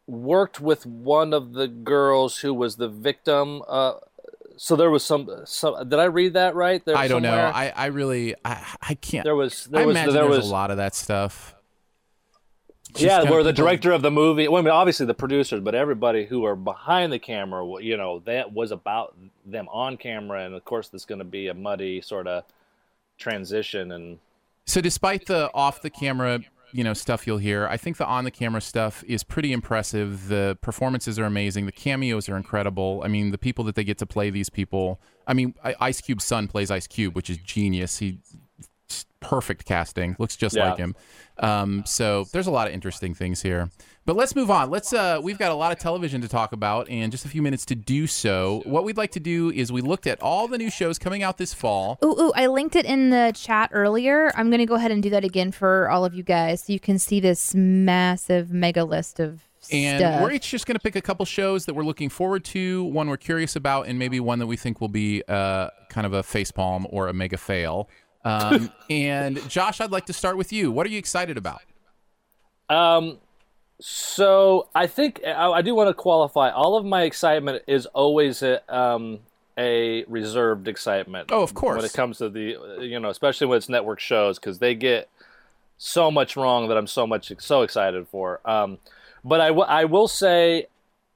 worked 0.08 0.60
with 0.60 0.86
one 0.86 1.32
of 1.34 1.54
the 1.54 1.68
girls 1.68 2.40
who 2.40 2.56
was 2.56 2.78
the 2.78 2.88
victim. 2.90 3.62
Uh, 3.68 3.94
so 4.58 4.76
there 4.76 4.90
was 4.90 5.04
some. 5.04 5.30
some 5.46 5.90
did 5.90 6.00
I 6.00 6.06
read 6.06 6.34
that 6.34 6.56
right? 6.56 6.84
There 6.84 6.98
I 6.98 7.08
don't 7.08 7.22
know. 7.22 7.36
I, 7.36 7.74
I 7.76 7.86
really 7.88 8.36
I, 8.44 8.66
I 8.82 8.94
can't. 8.96 9.24
there 9.24 9.36
was 9.36 9.66
there 9.66 9.84
I 9.84 9.86
was 9.86 9.96
there 9.96 10.12
there's 10.12 10.38
was 10.38 10.50
a 10.50 10.52
lot 10.52 10.72
of 10.72 10.78
that 10.78 10.96
stuff. 10.96 11.56
Just 12.94 13.04
yeah, 13.04 13.30
where 13.30 13.44
the 13.44 13.52
director 13.52 13.92
of 13.92 14.02
the 14.02 14.12
movie, 14.12 14.48
well, 14.48 14.62
I 14.62 14.64
mean, 14.64 14.72
obviously 14.72 15.06
the 15.06 15.14
producers, 15.14 15.60
but 15.60 15.76
everybody 15.76 16.26
who 16.26 16.46
are 16.46 16.56
behind 16.56 17.12
the 17.12 17.20
camera, 17.20 17.66
you 17.82 17.98
know, 17.98 18.20
that 18.20 18.54
was 18.54 18.72
about 18.72 19.14
them 19.46 19.68
on 19.70 19.98
camera, 19.98 20.46
and 20.46 20.56
of 20.56 20.64
course, 20.64 20.88
there's 20.88 21.04
going 21.04 21.20
to 21.20 21.26
be 21.26 21.50
a 21.50 21.54
muddy 21.54 22.00
sort 22.00 22.26
of 22.26 22.46
transition, 23.18 23.92
and 23.92 24.20
So 24.66 24.80
despite 24.80 25.26
the 25.26 25.52
off 25.54 25.82
the 25.82 25.90
camera, 25.90 26.40
you 26.76 26.84
know, 26.84 26.94
stuff 26.94 27.26
you'll 27.26 27.38
hear, 27.38 27.68
I 27.68 27.78
think 27.78 27.96
the 27.98 28.06
on 28.06 28.26
the 28.26 28.32
camera 28.32 28.60
stuff 28.60 29.04
is 29.08 29.24
pretty 29.24 29.54
impressive. 29.54 30.28
The 30.28 30.58
performances 30.62 31.18
are 31.18 31.24
amazing. 31.26 31.66
The 31.68 31.72
cameos 31.72 32.28
are 32.28 32.36
incredible. 32.36 33.02
I 33.04 33.08
mean, 33.08 33.32
the 33.32 33.38
people 33.38 33.64
that 33.66 33.76
they 33.76 33.84
get 33.86 33.98
to 34.00 34.06
play 34.06 34.30
these 34.30 34.50
people. 34.50 35.00
I 35.26 35.34
mean, 35.34 35.56
I- 35.64 35.76
Ice 35.80 36.02
Cube's 36.02 36.26
son 36.26 36.48
plays 36.50 36.70
Ice 36.70 36.88
Cube, 36.88 37.16
which 37.16 37.30
is 37.30 37.38
genius. 37.38 38.00
He 38.00 38.20
perfect 39.20 39.66
casting. 39.66 40.16
Looks 40.20 40.36
just 40.36 40.56
Yeah. 40.56 40.70
like 40.70 40.78
him. 40.78 40.96
Um, 41.40 41.84
so 41.86 42.26
there's 42.32 42.48
a 42.48 42.52
lot 42.52 42.68
of 42.68 42.74
interesting 42.74 43.14
things 43.14 43.42
here. 43.42 43.70
But 44.06 44.16
let's 44.16 44.36
move 44.36 44.52
on. 44.52 44.70
Let's 44.70 44.94
uh, 44.94 45.20
we've 45.22 45.40
got 45.40 45.52
a 45.52 45.56
lot 45.56 45.72
of 45.72 45.80
television 45.80 46.22
to 46.22 46.28
talk 46.28 46.52
about 46.52 46.88
and 46.90 47.12
just 47.12 47.26
a 47.26 47.28
few 47.28 47.42
minutes 47.42 47.66
to 47.66 47.76
do 47.76 48.06
so. 48.06 48.62
What 48.66 48.84
we'd 48.84 48.98
like 48.98 49.12
to 49.12 49.20
do 49.20 49.50
is 49.52 49.72
we 49.72 49.82
looked 49.82 50.06
at 50.06 50.22
all 50.22 50.48
the 50.48 50.60
new 50.60 50.70
shows 50.70 51.00
coming 51.00 51.24
out 51.24 51.38
this 51.38 51.54
fall. 51.56 51.98
Ooh, 52.04 52.16
ooh, 52.20 52.32
I 52.36 52.46
linked 52.48 52.76
it 52.76 52.86
in 52.86 53.10
the 53.10 53.32
chat 53.36 53.72
earlier. 53.74 54.32
I'm 54.36 54.50
going 54.52 54.60
to 54.60 54.66
go 54.68 54.76
ahead 54.76 54.92
and 54.92 55.02
do 55.02 55.10
that 55.10 55.26
again 55.26 55.52
for 55.52 55.90
all 55.90 56.06
of 56.06 56.14
you 56.14 56.22
guys 56.22 56.64
so 56.66 56.72
you 56.74 56.80
can 56.80 57.00
see 57.00 57.20
this 57.20 57.56
massive 57.56 58.52
mega 58.52 58.84
list 58.84 59.20
of 59.20 59.42
And 59.72 60.00
stuff. 60.02 60.22
we're 60.22 60.34
each 60.34 60.52
just 60.52 60.68
going 60.68 60.76
to 60.76 60.80
pick 60.80 60.96
a 60.96 61.02
couple 61.02 61.26
shows 61.26 61.66
that 61.66 61.74
we're 61.74 61.84
looking 61.84 62.10
forward 62.10 62.44
to, 62.46 62.84
one 62.84 63.08
we're 63.10 63.18
curious 63.18 63.56
about, 63.56 63.88
and 63.88 63.98
maybe 63.98 64.20
one 64.20 64.38
that 64.38 64.48
we 64.48 64.56
think 64.56 64.80
will 64.82 64.88
be 64.88 65.24
uh, 65.28 65.70
kind 65.90 66.06
of 66.06 66.14
a 66.14 66.22
facepalm 66.22 66.86
or 66.90 67.08
a 67.08 67.14
mega 67.14 67.38
fail. 67.38 67.90
Um, 68.26 68.72
and 68.90 69.48
Josh, 69.50 69.80
I'd 69.80 69.92
like 69.92 70.08
to 70.08 70.14
start 70.14 70.36
with 70.36 70.52
you. 70.52 70.72
What 70.72 70.86
are 70.86 70.90
you 70.90 70.98
excited 70.98 71.38
about? 71.38 71.62
Um, 72.70 73.20
so 73.80 74.68
I 74.74 74.88
think 74.88 75.22
I, 75.26 75.52
I 75.52 75.62
do 75.62 75.76
want 75.76 75.90
to 75.90 75.94
qualify. 75.94 76.50
All 76.50 76.76
of 76.76 76.86
my 76.86 77.04
excitement 77.04 77.64
is 77.68 77.86
always 77.86 78.42
a, 78.42 78.76
um, 78.76 79.20
a 79.58 80.04
reserved 80.06 80.68
excitement. 80.68 81.30
Oh, 81.32 81.44
of 81.44 81.54
course. 81.54 81.78
When 81.78 81.86
it 81.86 81.94
comes 81.94 82.18
to 82.18 82.30
the, 82.30 82.80
you 82.82 83.00
know, 83.00 83.10
especially 83.10 83.48
when 83.48 83.58
it's 83.58 83.70
network 83.70 84.00
shows, 84.00 84.40
because 84.40 84.60
they 84.60 84.74
get 84.74 85.08
so 85.78 86.10
much 86.10 86.36
wrong 86.36 86.68
that 86.70 86.78
I'm 86.78 86.88
so 86.88 87.06
much 87.06 87.32
so 87.40 87.62
excited 87.62 88.08
for. 88.08 88.40
Um, 88.44 88.80
but 89.24 89.40
I, 89.42 89.48
w- 89.50 89.68
I 89.68 89.86
will 89.86 90.08
say 90.08 90.68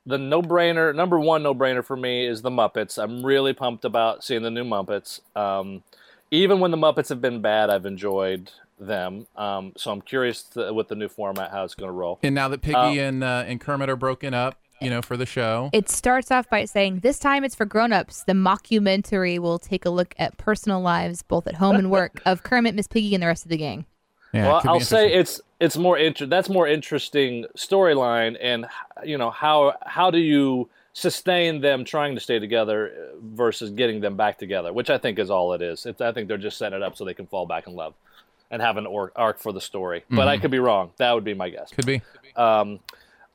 the 0.05 0.17
no 0.17 0.41
brainer 0.41 0.93
number 0.95 1.19
one 1.19 1.43
no 1.43 1.53
brainer 1.55 1.83
for 1.83 1.95
me 1.95 2.25
is 2.25 2.41
the 2.41 2.49
Muppets. 2.49 3.01
I'm 3.01 3.25
really 3.25 3.53
pumped 3.53 3.85
about 3.85 4.23
seeing 4.23 4.43
the 4.43 4.51
new 4.51 4.63
Muppets. 4.63 5.21
Um, 5.35 5.83
even 6.31 6.59
when 6.59 6.71
the 6.71 6.77
Muppets 6.77 7.09
have 7.09 7.21
been 7.21 7.41
bad, 7.41 7.69
I've 7.69 7.85
enjoyed 7.85 8.51
them. 8.79 9.27
Um, 9.35 9.73
so 9.77 9.91
I'm 9.91 10.01
curious 10.01 10.43
to, 10.43 10.73
with 10.73 10.87
the 10.87 10.95
new 10.95 11.09
format 11.09 11.51
how 11.51 11.63
it's 11.63 11.75
going 11.75 11.89
to 11.89 11.93
roll. 11.93 12.19
And 12.23 12.35
now 12.35 12.47
that 12.47 12.61
Piggy 12.61 12.99
and 12.99 13.23
uh, 13.23 13.43
and 13.45 13.59
Kermit 13.59 13.89
are 13.89 13.95
broken 13.95 14.33
up, 14.33 14.59
you 14.79 14.89
know, 14.89 15.01
for 15.01 15.17
the 15.17 15.25
show. 15.25 15.69
It 15.73 15.89
starts 15.89 16.31
off 16.31 16.49
by 16.49 16.65
saying, 16.65 16.99
This 16.99 17.19
time 17.19 17.43
it's 17.43 17.55
for 17.55 17.65
grown-ups. 17.65 18.23
The 18.23 18.33
mockumentary 18.33 19.39
will 19.39 19.59
take 19.59 19.85
a 19.85 19.89
look 19.89 20.15
at 20.17 20.37
personal 20.37 20.81
lives, 20.81 21.21
both 21.21 21.47
at 21.47 21.55
home 21.55 21.75
and 21.75 21.91
work, 21.91 22.21
of 22.25 22.43
Kermit, 22.43 22.75
Miss 22.75 22.87
Piggy, 22.87 23.13
and 23.13 23.21
the 23.21 23.27
rest 23.27 23.45
of 23.45 23.49
the 23.49 23.57
gang. 23.57 23.85
Yeah, 24.33 24.47
well, 24.47 24.61
I'll 24.65 24.79
say 24.79 25.11
it's 25.11 25.41
it's 25.59 25.75
more 25.75 25.97
inter- 25.97 26.27
that's 26.27 26.49
more 26.49 26.67
interesting 26.67 27.45
storyline, 27.57 28.37
and 28.39 28.67
you 29.03 29.17
know 29.17 29.31
how 29.31 29.73
how 29.83 30.11
do 30.11 30.19
you 30.19 30.69
sustain 30.99 31.61
them 31.61 31.85
trying 31.85 32.15
to 32.15 32.21
stay 32.21 32.39
together 32.39 32.91
uh, 32.91 33.17
versus 33.21 33.71
getting 33.71 34.01
them 34.01 34.15
back 34.15 34.37
together, 34.37 34.73
which 34.73 34.89
I 34.89 34.97
think 34.97 35.19
is 35.19 35.29
all 35.29 35.53
it 35.53 35.61
is. 35.61 35.85
It's, 35.85 36.01
I 36.01 36.11
think 36.11 36.27
they're 36.27 36.37
just 36.37 36.57
setting 36.57 36.77
it 36.77 36.83
up 36.83 36.97
so 36.97 37.05
they 37.05 37.13
can 37.13 37.27
fall 37.27 37.45
back 37.45 37.67
in 37.67 37.73
love 37.73 37.93
and 38.51 38.61
have 38.61 38.77
an 38.77 38.85
or- 38.85 39.11
arc 39.15 39.39
for 39.39 39.53
the 39.53 39.61
story. 39.61 40.03
But 40.09 40.27
I 40.27 40.37
could 40.37 40.51
be 40.51 40.59
wrong. 40.59 40.91
That 40.97 41.13
would 41.13 41.23
be 41.23 41.33
my 41.33 41.49
guess. 41.49 41.71
Mm-hmm. 41.71 41.75
could 41.75 41.85
be. 41.85 42.01
Um, 42.35 42.79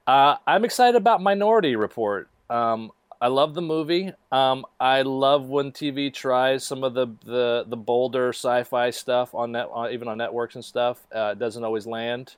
uh, 0.07 0.37
I'm 0.47 0.65
excited 0.65 0.97
about 0.97 1.23
Minority 1.23 1.77
Report. 1.77 2.29
Um, 2.51 2.93
I 3.21 3.29
love 3.29 3.55
the 3.55 3.63
movie. 3.63 4.13
Um, 4.31 4.67
I 4.79 5.01
love 5.01 5.47
when 5.47 5.73
TV 5.73 6.13
tries 6.13 6.67
some 6.67 6.85
of 6.85 6.93
the 6.93 7.07
the, 7.25 7.65
the 7.67 7.77
bolder 7.77 8.31
sci-fi 8.31 8.91
stuff 8.91 9.35
on 9.35 9.53
net, 9.53 9.69
on, 9.73 9.93
even 9.93 10.09
on 10.09 10.19
networks 10.19 10.57
and 10.57 10.65
stuff. 10.65 11.01
Uh, 11.15 11.31
it 11.33 11.39
doesn't 11.39 11.65
always 11.65 11.87
land, 11.87 12.37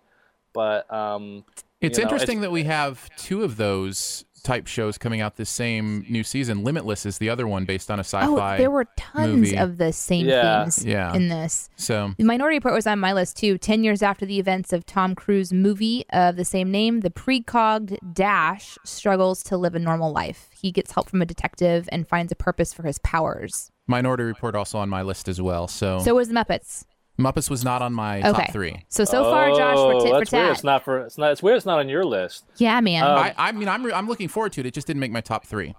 but 0.53 0.91
um, 0.93 1.45
It's 1.81 1.99
you 1.99 2.05
know, 2.05 2.11
interesting 2.11 2.41
that 2.43 2.53
we 2.53 2.65
have 2.65 3.11
two 3.17 3.43
of 3.43 3.57
those 3.57 4.26
type 4.47 4.67
shows 4.69 4.97
coming 4.97 5.21
out 5.21 5.37
this 5.37 5.51
same 5.51 6.07
new 6.09 6.23
season. 6.23 6.63
Limitless 6.63 7.05
is 7.05 7.19
the 7.19 7.29
other 7.29 7.49
one 7.49 7.65
based 7.65 7.91
on 7.91 7.99
a 7.99 8.01
oh, 8.01 8.03
sci-fi. 8.03 8.55
Oh, 8.55 8.59
there 8.59 8.71
were 8.71 8.87
tons 8.97 9.37
movie. 9.51 9.59
of 9.59 9.77
the 9.77 9.93
same 9.93 10.27
Yeah. 10.27 10.63
themes 10.63 10.85
Yeah. 10.85 11.13
in 11.15 11.29
this. 11.29 11.69
so 11.77 12.13
The 12.17 12.25
Minority 12.25 12.57
Report 12.59 12.75
was 12.75 12.87
on 12.87 13.01
my 13.01 13.13
list 13.13 13.37
too. 13.37 13.59
Ten 13.59 13.83
years 13.83 14.03
after 14.03 14.25
the 14.25 14.39
events 14.39 14.73
of 14.73 14.87
Tom 14.87 15.15
Cruise 15.17 15.53
movie 15.53 16.05
of 16.11 16.37
the 16.37 16.45
same 16.45 16.71
name, 16.71 17.01
the 17.01 17.11
precogged 17.11 17.99
Dash 18.15 18.79
struggles 18.85 19.43
to 19.45 19.57
live 19.57 19.75
a 19.75 19.79
normal 19.81 20.13
life. 20.13 20.49
He 20.53 20.71
gets 20.71 20.93
help 20.93 21.09
from 21.11 21.21
a 21.23 21.27
detective 21.27 21.89
and 21.91 22.07
finds 22.07 22.31
a 22.31 22.37
purpose 22.37 22.73
for 22.73 22.85
his 22.85 22.99
powers. 23.01 23.73
Minority 23.89 24.23
Report 24.25 24.55
also 24.55 24.79
on 24.79 24.89
my 24.89 25.03
list 25.03 25.29
as 25.29 25.41
well. 25.43 25.67
So, 25.69 25.99
So 25.99 26.15
was 26.15 26.29
the 26.29 26.35
Muppets. 26.35 26.85
Muppets 27.19 27.49
was 27.49 27.65
not 27.65 27.81
on 27.83 27.93
my 27.95 28.19
Okay. 28.19 28.33
top 28.45 28.51
three. 28.53 28.85
So 28.89 29.05
so 29.05 29.25
far, 29.25 29.49
Josh, 29.51 29.77
we're 29.77 29.95
Oh, 29.95 30.01
tit 30.01 30.11
for 30.13 30.19
that's 30.19 30.33
weird. 30.33 30.45
tat. 30.45 30.53
It's 30.53 30.65
not 30.65 30.85
for 30.85 30.99
it's 31.01 31.17
not. 31.19 31.33
It's 31.33 31.43
weird. 31.43 31.57
It's 31.57 31.67
not 31.67 31.79
on 31.79 31.89
your 31.89 32.05
list. 32.05 32.45
yeah, 32.57 32.79
man. 32.81 33.05
Um, 33.05 33.19
I, 33.19 33.35
I 33.39 33.53
mean, 33.53 33.69
I'm 33.69 33.85
re- 33.85 33.93
I'm 33.93 34.07
looking 34.07 34.29
forward 34.29 34.53
to 34.53 34.61
it. 34.61 34.67
It 34.67 34.75
just 34.75 34.87
didn't 34.87 35.01
make 35.01 35.13
my 35.13 35.21
top 35.23 35.47
three. 35.47 35.75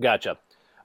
Gotcha. 0.00 0.36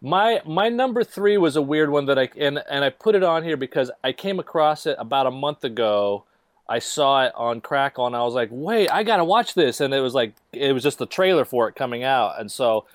My 0.01 0.41
my 0.45 0.69
number 0.69 1.03
three 1.03 1.37
was 1.37 1.57
a 1.57 1.61
weird 1.61 1.89
one 1.89 2.05
that 2.05 2.17
I 2.17 2.29
and 2.37 2.63
and 2.69 2.85
I 2.85 2.89
put 2.89 3.15
it 3.15 3.23
on 3.23 3.43
here 3.43 3.57
because 3.57 3.91
I 4.03 4.13
came 4.13 4.39
across 4.39 4.85
it 4.85 4.95
about 4.99 5.27
a 5.27 5.31
month 5.31 5.63
ago. 5.65 6.23
I 6.69 6.79
saw 6.79 7.25
it 7.25 7.33
on 7.35 7.59
Crackle 7.61 8.05
and 8.07 8.15
I 8.15 8.21
was 8.23 8.35
like, 8.35 8.47
wait, 8.51 8.89
I 8.89 9.03
gotta 9.03 9.25
watch 9.25 9.55
this, 9.55 9.81
and 9.81 9.93
it 9.93 9.99
was 9.99 10.13
like 10.13 10.33
it 10.53 10.71
was 10.71 10.83
just 10.83 10.99
the 10.99 11.05
trailer 11.07 11.43
for 11.43 11.67
it 11.67 11.75
coming 11.75 12.03
out, 12.03 12.39
and 12.39 12.49
so 12.49 12.85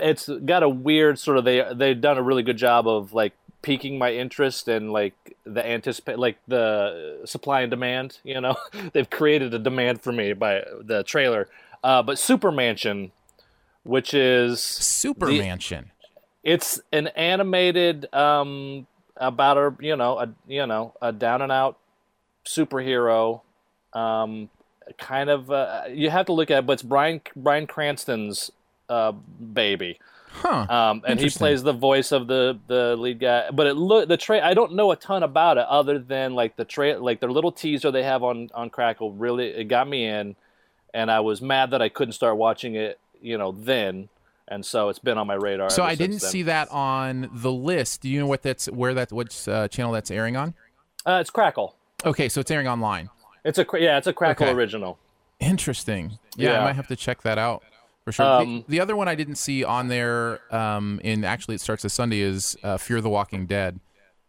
it's 0.00 0.28
got 0.44 0.62
a 0.62 0.68
weird 0.68 1.18
sort 1.18 1.38
of 1.38 1.44
they 1.44 1.64
they've 1.74 2.00
done 2.00 2.18
a 2.18 2.22
really 2.22 2.42
good 2.42 2.58
job 2.58 2.86
of 2.86 3.12
like 3.14 3.32
piquing 3.62 3.96
my 3.98 4.12
interest 4.12 4.68
and 4.68 4.92
like 4.92 5.14
the 5.44 5.64
anticipate 5.66 6.18
like 6.18 6.36
the 6.48 7.20
supply 7.24 7.60
and 7.62 7.70
demand 7.70 8.18
you 8.24 8.40
know? 8.40 8.56
They've 8.92 9.08
created 9.08 9.54
a 9.54 9.58
demand 9.58 10.02
for 10.02 10.12
me 10.12 10.32
by 10.32 10.64
the 10.80 11.02
trailer. 11.04 11.48
Uh, 11.82 12.02
but 12.02 12.18
super 12.18 12.50
mansion 12.52 13.12
which 13.84 14.14
is 14.14 14.60
Super 14.60 15.26
The- 15.26 15.38
Mansion. 15.40 15.90
it's 16.44 16.80
an 16.92 17.08
animated 17.08 18.12
um 18.14 18.86
about 19.16 19.56
a 19.58 19.74
you 19.80 19.96
know 19.96 20.18
a 20.18 20.28
you 20.46 20.66
know 20.66 20.94
a 21.02 21.12
down 21.12 21.42
and 21.42 21.50
out 21.52 21.78
superhero. 22.44 23.40
Um 23.92 24.48
kind 24.98 25.30
of 25.30 25.50
uh, 25.50 25.82
you 25.92 26.10
have 26.10 26.26
to 26.26 26.32
look 26.32 26.50
at 26.50 26.58
it, 26.60 26.66
but 26.66 26.74
it's 26.74 26.82
Brian 26.82 27.20
Bryan 27.36 27.66
Cranston's 27.66 28.50
uh 28.88 29.12
baby 29.12 29.98
Huh. 30.34 30.66
um 30.68 31.02
and 31.06 31.20
he 31.20 31.28
plays 31.30 31.62
the 31.62 31.72
voice 31.72 32.10
of 32.10 32.26
the 32.26 32.58
the 32.66 32.96
lead 32.96 33.20
guy 33.20 33.50
but 33.52 33.66
it 33.66 33.74
look 33.74 34.08
the 34.08 34.16
tra- 34.16 34.40
I 34.44 34.54
don't 34.54 34.72
know 34.74 34.90
a 34.90 34.96
ton 34.96 35.22
about 35.22 35.58
it 35.58 35.66
other 35.68 35.98
than 35.98 36.34
like 36.34 36.56
the 36.56 36.64
tra- 36.64 36.98
like 36.98 37.20
their 37.20 37.30
little 37.30 37.52
teaser 37.52 37.90
they 37.90 38.02
have 38.02 38.22
on 38.22 38.50
on 38.54 38.70
Crackle 38.70 39.12
really 39.12 39.48
it 39.48 39.64
got 39.64 39.86
me 39.88 40.06
in 40.06 40.34
and 40.94 41.10
I 41.10 41.20
was 41.20 41.40
mad 41.42 41.70
that 41.72 41.82
I 41.82 41.88
couldn't 41.88 42.12
start 42.14 42.36
watching 42.36 42.74
it 42.74 42.98
you 43.20 43.36
know 43.38 43.52
then 43.52 44.08
and 44.48 44.66
so 44.66 44.88
it's 44.88 44.98
been 44.98 45.18
on 45.18 45.26
my 45.26 45.34
radar 45.34 45.70
So 45.70 45.82
I 45.84 45.94
didn't 45.94 46.20
then. 46.20 46.30
see 46.30 46.42
that 46.42 46.68
on 46.70 47.30
the 47.32 47.52
list. 47.52 48.00
Do 48.02 48.08
you 48.08 48.18
know 48.18 48.26
what 48.26 48.42
that's 48.42 48.66
where 48.66 48.92
that 48.94 49.12
what 49.12 49.46
uh, 49.48 49.68
channel 49.68 49.92
that's 49.92 50.10
airing 50.10 50.36
on? 50.36 50.54
uh, 51.06 51.18
it's 51.20 51.30
Crackle 51.30 51.76
Okay, 52.04 52.28
so 52.28 52.40
it's 52.40 52.50
airing 52.50 52.66
online. 52.66 53.08
It's 53.44 53.58
a 53.58 53.66
yeah, 53.74 53.98
it's 53.98 54.06
a 54.08 54.12
Crackle 54.12 54.46
Okay. 54.46 54.54
original. 54.54 54.98
Interesting. 55.40 56.18
Yeah, 56.36 56.60
I 56.60 56.64
might 56.64 56.76
have 56.76 56.88
to 56.88 56.96
check 56.96 57.22
that 57.22 57.38
out 57.38 57.62
for 58.04 58.12
sure. 58.12 58.26
Um, 58.26 58.64
the, 58.68 58.76
the 58.76 58.80
other 58.80 58.96
one 58.96 59.08
I 59.08 59.14
didn't 59.14 59.36
see 59.36 59.64
on 59.64 59.88
there, 59.88 60.40
um, 60.54 61.00
in 61.04 61.24
actually 61.24 61.56
it 61.56 61.60
starts 61.60 61.82
this 61.82 61.94
Sunday, 61.94 62.20
is 62.20 62.56
uh, 62.62 62.76
Fear 62.76 63.00
the 63.00 63.10
Walking 63.10 63.46
Dead, 63.46 63.80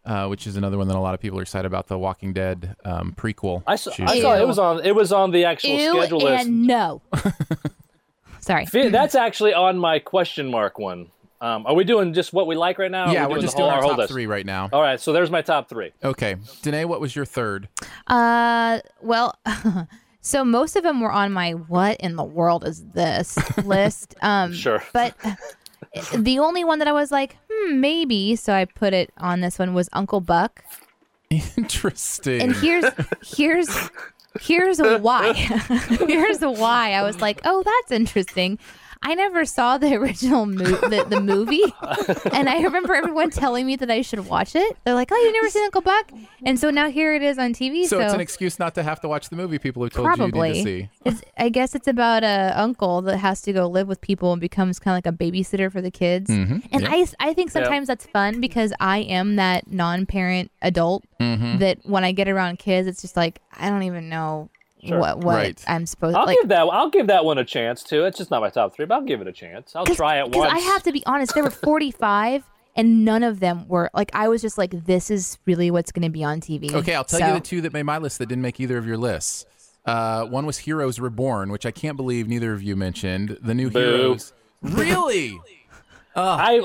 uh, 0.05 0.27
which 0.27 0.45
is 0.47 0.55
another 0.57 0.77
one 0.77 0.87
that 0.87 0.95
a 0.95 0.99
lot 0.99 1.13
of 1.13 1.19
people 1.19 1.39
are 1.39 1.41
excited 1.41 1.65
about. 1.65 1.87
The 1.87 1.97
Walking 1.97 2.33
Dead 2.33 2.75
um, 2.85 3.13
prequel. 3.17 3.63
I 3.67 3.75
saw. 3.75 3.91
I 3.99 4.19
saw 4.21 4.35
it 4.35 4.47
was 4.47 4.59
on 4.59 4.85
it 4.85 4.95
was 4.95 5.11
on 5.11 5.31
the 5.31 5.45
actual 5.45 5.71
Ew 5.71 5.91
schedule 5.93 6.19
list. 6.19 6.45
and 6.47 6.67
no. 6.67 7.01
Sorry. 8.39 8.65
Fe- 8.65 8.89
That's 8.89 9.15
actually 9.15 9.53
on 9.53 9.77
my 9.77 9.99
question 9.99 10.51
mark 10.51 10.77
one. 10.77 11.07
Um, 11.39 11.65
are 11.65 11.73
we 11.73 11.83
doing 11.83 12.13
just 12.13 12.31
what 12.31 12.47
we 12.47 12.55
like 12.55 12.77
right 12.77 12.91
now? 12.91 13.11
yeah, 13.11 13.27
we 13.27 13.33
we're 13.33 13.41
just 13.41 13.55
whole, 13.57 13.65
doing 13.65 13.75
our 13.75 13.81
whole 13.81 13.91
top 13.91 13.99
list? 13.99 14.13
three 14.13 14.27
right 14.27 14.45
now. 14.45 14.69
All 14.71 14.81
right, 14.81 14.99
so 14.99 15.11
there's 15.11 15.29
my 15.29 15.41
top 15.41 15.67
three. 15.67 15.91
Okay, 16.01 16.37
Danae, 16.61 16.85
what 16.85 17.01
was 17.01 17.17
your 17.17 17.25
third? 17.25 17.67
Uh, 18.07 18.79
well, 19.01 19.37
so 20.23 20.43
most 20.43 20.75
of 20.75 20.81
them 20.81 20.99
were 20.99 21.11
on 21.11 21.31
my 21.31 21.51
"What 21.51 21.97
in 21.99 22.15
the 22.15 22.23
world 22.23 22.65
is 22.65 22.83
this?" 22.93 23.37
list. 23.63 24.15
Um, 24.21 24.53
Sure. 24.53 24.81
But 24.91 25.13
the 26.15 26.39
only 26.39 26.63
one 26.63 26.79
that 26.79 26.87
I 26.87 26.91
was 26.91 27.11
like, 27.11 27.37
hmm, 27.51 27.79
maybe, 27.79 28.35
so 28.35 28.53
I 28.53 28.65
put 28.65 28.93
it 28.93 29.11
on 29.17 29.41
this 29.41 29.59
one 29.59 29.75
was 29.75 29.89
Uncle 29.93 30.21
Buck. 30.21 30.63
Interesting. 31.29 32.41
And 32.41 32.55
here's 32.55 32.85
here's 33.23 33.69
here's 34.41 34.79
why. 34.79 35.33
here's 36.07 36.39
why 36.39 36.93
I 36.93 37.03
was 37.03 37.21
like, 37.21 37.41
oh, 37.45 37.63
that's 37.63 37.91
interesting. 37.91 38.57
I 39.03 39.15
never 39.15 39.45
saw 39.45 39.77
the 39.77 39.93
original 40.01 40.45
mo- 40.45 40.63
the, 40.63 41.05
the 41.09 41.21
movie, 41.21 41.61
and 42.31 42.49
I 42.49 42.61
remember 42.61 42.95
everyone 42.95 43.29
telling 43.29 43.65
me 43.65 43.75
that 43.75 43.91
I 43.91 44.01
should 44.01 44.27
watch 44.27 44.55
it. 44.55 44.77
They're 44.85 44.93
like, 44.95 45.09
"Oh, 45.11 45.15
you've 45.17 45.33
never 45.33 45.49
seen 45.49 45.63
Uncle 45.65 45.81
Buck?" 45.81 46.11
And 46.45 46.59
so 46.59 46.69
now 46.71 46.89
here 46.89 47.13
it 47.13 47.21
is 47.21 47.37
on 47.37 47.53
TV. 47.53 47.83
so 47.83 47.97
So, 47.97 47.99
it's 48.01 48.13
an 48.13 48.21
excuse 48.21 48.57
not 48.59 48.75
to 48.75 48.83
have 48.83 48.99
to 49.01 49.07
watch 49.07 49.29
the 49.29 49.35
movie 49.35 49.59
people 49.59 49.83
have 49.83 49.91
told 49.93 50.05
you 50.05 50.11
you 50.11 50.17
probably, 50.31 50.51
need 50.53 50.57
to 50.59 50.63
see. 50.63 50.89
It's, 51.05 51.21
I 51.37 51.49
guess 51.49 51.75
it's 51.75 51.87
about 51.87 52.23
a 52.23 52.53
uncle 52.59 53.01
that 53.03 53.17
has 53.17 53.41
to 53.43 53.53
go 53.53 53.67
live 53.67 53.87
with 53.87 54.01
people 54.01 54.31
and 54.31 54.39
becomes 54.41 54.79
kind 54.79 54.93
of 54.97 55.05
like 55.05 55.13
a 55.13 55.17
babysitter 55.17 55.71
for 55.71 55.81
the 55.81 55.91
kids. 55.91 56.29
Mhm, 56.29 56.67
And 56.71 56.81
yep. 56.83 56.91
I, 56.91 57.07
I 57.19 57.33
think 57.33 57.51
sometimes 57.51 57.87
that's 57.87 58.05
fun 58.07 58.39
because 58.41 58.73
I 58.79 58.99
am 58.99 59.35
that 59.35 59.69
non-parent 59.71 60.51
adult 60.61 61.03
Mm-hmm. 61.19 61.59
that 61.59 61.77
when 61.83 62.03
I 62.03 62.11
get 62.11 62.27
around 62.27 62.59
kids, 62.59 62.85
it's 62.85 63.01
just 63.01 63.15
like 63.15 63.39
I 63.53 63.69
don't 63.69 63.83
even 63.83 64.09
know 64.09 64.49
Sure. 64.85 64.99
what 64.99 65.17
what 65.19 65.35
Right. 65.35 65.63
I'm 65.67 65.85
supposed 65.85 66.15
I'll 66.17 66.25
like. 66.25 66.37
give 66.41 66.49
that. 66.49 66.61
I'll 66.63 66.89
give 66.89 67.07
that 67.07 67.25
one 67.25 67.37
a 67.37 67.45
chance 67.45 67.83
too. 67.83 68.05
It's 68.05 68.17
just 68.17 68.31
not 68.31 68.41
my 68.41 68.49
top 68.49 68.75
three, 68.75 68.85
but 68.85 68.95
I'll 68.95 69.01
give 69.05 69.21
it 69.21 69.27
a 69.27 69.31
chance. 69.31 69.75
I'll 69.75 69.85
try 69.85 70.19
it 70.21 70.25
Because 70.25 70.39
once. 70.39 70.53
I 70.53 70.59
have 70.59 70.83
to 70.83 70.91
be 70.91 71.03
honest, 71.05 71.33
there 71.33 71.43
were 71.43 71.49
45, 71.51 72.43
and 72.75 73.05
none 73.05 73.23
of 73.23 73.39
them 73.39 73.67
were 73.67 73.89
like 73.93 74.11
I 74.13 74.27
was 74.27 74.41
just 74.41 74.57
like 74.57 74.85
this 74.85 75.09
is 75.11 75.37
really 75.45 75.71
what's 75.71 75.91
going 75.91 76.03
to 76.03 76.09
be 76.11 76.23
on 76.23 76.41
TV. 76.41 76.73
Okay, 76.73 76.95
I'll 76.95 77.03
tell 77.03 77.19
So- 77.19 77.27
you 77.27 77.33
the 77.33 77.39
two 77.39 77.61
that 77.61 77.73
made 77.73 77.83
my 77.83 77.97
list 77.97 78.17
that 78.19 78.27
didn't 78.27 78.41
make 78.41 78.59
either 78.59 78.77
of 78.77 78.85
your 78.85 78.97
lists. 78.97 79.45
Uh, 79.85 80.23
one 80.25 80.45
was 80.45 80.59
Heroes 80.59 80.97
Reborn, 80.99 81.51
which 81.51 81.65
I 81.65 81.71
can't 81.71 81.97
believe 81.97 82.27
neither 82.27 82.53
of 82.53 82.63
you 82.63 82.75
mentioned. 82.77 83.37
The 83.41 83.53
new 83.53 83.69
Boo. 83.69 83.79
Heroes. 83.79 84.33
Really? 84.61 85.39
I, 86.15 86.61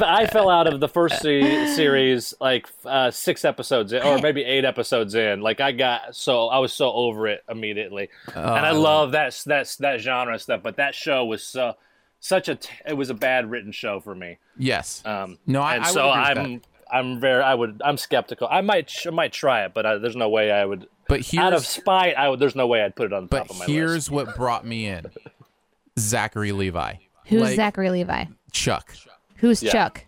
I 0.00 0.22
I 0.22 0.26
fell 0.26 0.48
out 0.48 0.66
of 0.66 0.80
the 0.80 0.88
first 0.88 1.20
se- 1.20 1.74
series 1.74 2.32
like 2.40 2.66
uh, 2.84 3.10
six 3.10 3.44
episodes 3.44 3.92
in, 3.92 4.02
or 4.02 4.18
maybe 4.18 4.42
eight 4.42 4.64
episodes 4.64 5.14
in. 5.14 5.40
Like 5.40 5.60
I 5.60 5.72
got 5.72 6.16
so 6.16 6.48
I 6.48 6.58
was 6.58 6.72
so 6.72 6.90
over 6.92 7.26
it 7.26 7.44
immediately, 7.48 8.08
and 8.34 8.38
I 8.66 8.70
love 8.70 9.12
that 9.12 9.40
that 9.46 9.76
that 9.80 10.00
genre 10.00 10.38
stuff. 10.38 10.62
But 10.62 10.76
that 10.76 10.94
show 10.94 11.24
was 11.24 11.42
so 11.42 11.74
such 12.20 12.48
a 12.48 12.54
t- 12.54 12.70
it 12.86 12.94
was 12.94 13.10
a 13.10 13.14
bad 13.14 13.50
written 13.50 13.72
show 13.72 14.00
for 14.00 14.14
me. 14.14 14.38
yes. 14.56 15.02
Um, 15.04 15.38
No, 15.46 15.60
I- 15.60 15.74
and 15.76 15.84
I 15.84 15.90
so 15.90 16.08
I'm 16.10 16.62
I'm 16.90 17.20
very 17.20 17.42
I 17.42 17.54
would 17.54 17.82
I'm 17.84 17.98
skeptical. 17.98 18.48
I 18.50 18.62
might 18.62 18.90
I 19.06 19.10
might 19.10 19.32
try 19.32 19.64
it, 19.66 19.74
but 19.74 19.84
I, 19.84 19.98
there's 19.98 20.16
no 20.16 20.28
way 20.30 20.50
I 20.50 20.64
would. 20.64 20.86
But 21.08 21.32
out 21.34 21.52
of 21.52 21.64
spite, 21.66 22.16
I 22.16 22.28
would. 22.28 22.40
There's 22.40 22.56
no 22.56 22.66
way 22.66 22.82
I'd 22.82 22.96
put 22.96 23.06
it 23.06 23.12
on 23.12 23.24
the 23.24 23.28
but 23.28 23.38
top 23.42 23.50
of 23.50 23.58
my 23.58 23.64
here's 23.66 24.10
what 24.10 24.34
brought 24.34 24.64
me 24.66 24.86
in 24.86 25.06
Zachary 25.98 26.52
Levi. 26.52 26.94
Who's 27.26 27.42
Like, 27.42 27.56
Zachary 27.56 27.90
Levi? 27.90 28.24
Chuck. 28.52 28.94
Who's 29.36 29.62
Yeah. 29.62 29.72
Chuck? 29.72 30.04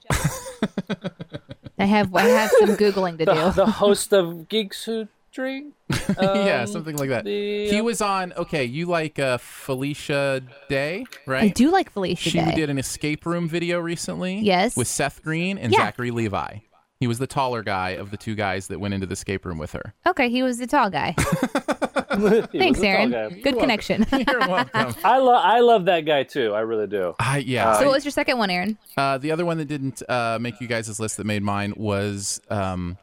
I 1.78 1.84
have 1.84 2.14
I 2.14 2.22
have 2.22 2.50
some 2.58 2.70
googling 2.76 3.18
to 3.18 3.24
The, 3.24 3.34
do. 3.34 3.50
the 3.52 3.66
host 3.66 4.12
of 4.12 4.48
Geeks 4.48 4.84
Who 4.84 5.06
Drink. 5.32 5.74
yeah, 6.18 6.62
Um, 6.62 6.66
something 6.66 6.96
like 6.96 7.10
that. 7.10 7.24
the- 7.24 7.68
he 7.68 7.80
was 7.80 8.00
on, 8.00 8.32
okay, 8.32 8.64
you 8.64 8.86
like 8.86 9.18
uh, 9.18 9.38
Felicia 9.38 10.42
Day, 10.68 11.04
right? 11.26 11.44
I 11.44 11.48
do 11.48 11.70
like 11.70 11.90
Felicia 11.92 12.30
She 12.30 12.38
Day. 12.38 12.54
did 12.54 12.70
an 12.70 12.78
escape 12.78 13.24
room 13.26 13.48
video 13.48 13.78
recently. 13.78 14.38
Yes. 14.40 14.76
With 14.76 14.88
Seth 14.88 15.22
Green 15.22 15.56
and 15.58 15.72
Yeah. 15.72 15.78
Zachary 15.80 16.10
Levi. 16.10 16.58
He 17.00 17.06
was 17.06 17.18
the 17.18 17.28
taller 17.28 17.62
guy 17.62 17.90
of 17.90 18.10
the 18.10 18.16
two 18.16 18.34
guys 18.34 18.66
that 18.68 18.80
went 18.80 18.92
into 18.92 19.06
the 19.06 19.12
escape 19.12 19.44
room 19.44 19.56
with 19.56 19.72
her. 19.72 19.94
Okay, 20.06 20.28
he 20.28 20.42
was 20.42 20.58
the 20.58 20.66
tall 20.66 20.90
guy. 20.90 21.12
Thanks, 21.16 22.18
was 22.18 22.32
a 22.32 22.42
tall 22.42 22.84
Aaron. 22.84 23.10
guy. 23.10 23.28
Good 23.40 23.58
connection. 23.58 24.04
You're 24.26 24.40
welcome. 24.40 24.94
I 25.04 25.18
love 25.18 25.44
I 25.44 25.60
love 25.60 25.84
that 25.84 26.00
guy 26.00 26.24
too. 26.24 26.54
I 26.54 26.60
really 26.60 26.88
do. 26.88 27.14
I, 27.20 27.38
yeah. 27.38 27.78
so 27.78 27.86
what 27.86 27.94
was 27.94 28.04
your 28.04 28.10
second 28.10 28.38
one, 28.38 28.50
Aaron? 28.50 28.78
Uh, 28.96 29.18
the 29.18 29.30
other 29.30 29.46
one 29.46 29.58
that 29.58 29.66
didn't 29.66 30.02
uh, 30.08 30.38
make 30.40 30.60
you 30.60 30.66
guys' 30.66 30.98
list 30.98 31.18
that 31.18 31.24
made 31.24 31.42
mine 31.42 31.72
was 31.76 32.40
um, 32.50 32.98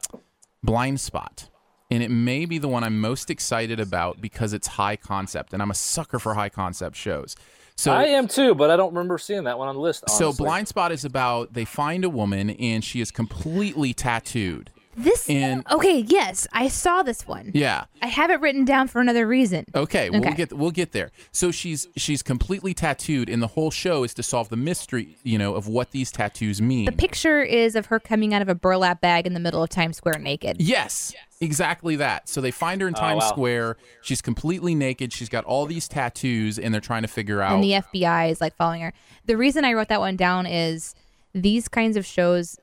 Blind 0.61 0.99
Spot. 0.99 1.49
And 1.91 2.01
it 2.01 2.09
may 2.09 2.45
be 2.45 2.57
the 2.57 2.67
one 2.67 2.83
I'm 2.83 2.99
most 2.99 3.29
excited 3.29 3.79
about 3.79 4.19
because 4.19 4.53
it's 4.53 4.67
high 4.67 4.95
concept, 4.95 5.53
and 5.53 5.61
I'm 5.61 5.69
a 5.69 5.75
sucker 5.75 6.17
for 6.17 6.33
high 6.33 6.49
concept 6.49 6.97
shows. 6.97 7.35
So 7.77 7.91
I 7.91 8.05
am 8.05 8.27
too, 8.27 8.55
but 8.55 8.71
I 8.71 8.77
don't 8.77 8.93
remember 8.93 9.17
seeing 9.17 9.43
that 9.43 9.59
one 9.59 9.67
on 9.67 9.75
the 9.75 9.81
list. 9.81 10.09
So. 10.09 10.31
Blind 10.31 10.67
Spot 10.67 10.91
is 10.91 11.03
about 11.03 11.53
they 11.53 11.65
find 11.65 12.05
a 12.05 12.09
woman 12.09 12.51
and 12.51 12.83
she 12.83 13.01
is 13.01 13.11
completely 13.11 13.93
tattooed. 13.93 14.71
This 14.95 15.29
And- 15.29 15.63
okay, 15.71 15.99
yes, 15.99 16.47
I 16.53 16.67
saw 16.67 17.03
this 17.03 17.27
one. 17.27 17.51
Yeah. 17.53 17.85
I 18.01 18.07
have 18.07 18.29
it 18.31 18.39
written 18.39 18.63
down 18.65 18.87
for 18.87 19.01
another 19.01 19.27
reason. 19.27 19.65
Okay, 19.75 20.09
okay, 20.09 20.19
we'll 20.19 20.33
get 20.33 20.53
we'll 20.53 20.71
get 20.71 20.91
there. 20.91 21.11
So 21.31 21.51
she's 21.51 21.87
she's 21.97 22.23
completely 22.23 22.73
tattooed, 22.73 23.29
and 23.29 23.41
the 23.41 23.47
whole 23.47 23.71
show 23.71 24.03
is 24.03 24.13
to 24.15 24.23
solve 24.23 24.49
the 24.49 24.57
mystery, 24.57 25.17
you 25.23 25.37
know, 25.37 25.55
of 25.55 25.67
what 25.67 25.91
these 25.91 26.11
tattoos 26.11 26.61
mean. 26.61 26.85
The 26.85 26.91
picture 26.91 27.41
is 27.41 27.75
of 27.75 27.87
her 27.87 27.99
coming 27.99 28.33
out 28.33 28.41
of 28.41 28.49
a 28.49 28.55
burlap 28.55 29.01
bag 29.01 29.27
in 29.27 29.33
the 29.33 29.39
middle 29.39 29.61
of 29.61 29.69
Times 29.69 29.97
Square 29.97 30.19
naked. 30.19 30.57
Yes, 30.61 31.13
exactly 31.41 31.95
that. 31.97 32.29
So 32.29 32.39
they 32.41 32.51
find 32.51 32.79
her 32.81 32.87
in 32.87 32.95
oh, 32.95 32.99
Times 32.99 33.21
wow. 33.23 33.29
Square. 33.29 33.77
She's 34.01 34.21
completely 34.21 34.75
naked. 34.75 35.11
She's 35.11 35.29
got 35.29 35.43
all 35.45 35.65
these 35.65 35.87
tattoos, 35.87 36.57
and 36.57 36.73
they're 36.73 36.81
trying 36.81 37.01
to 37.01 37.07
figure 37.07 37.41
out. 37.41 37.53
and 37.53 37.63
the 37.63 37.71
FBI 37.71 38.29
is 38.29 38.39
like 38.39 38.55
following 38.55 38.81
her. 38.81 38.93
The 39.25 39.35
reason 39.37 39.65
I 39.65 39.73
wrote 39.73 39.89
that 39.89 39.99
one 39.99 40.15
down 40.15 40.45
is 40.45 40.95
these 41.33 41.67
kinds 41.67 41.97
of 41.97 42.05
shows. 42.05 42.57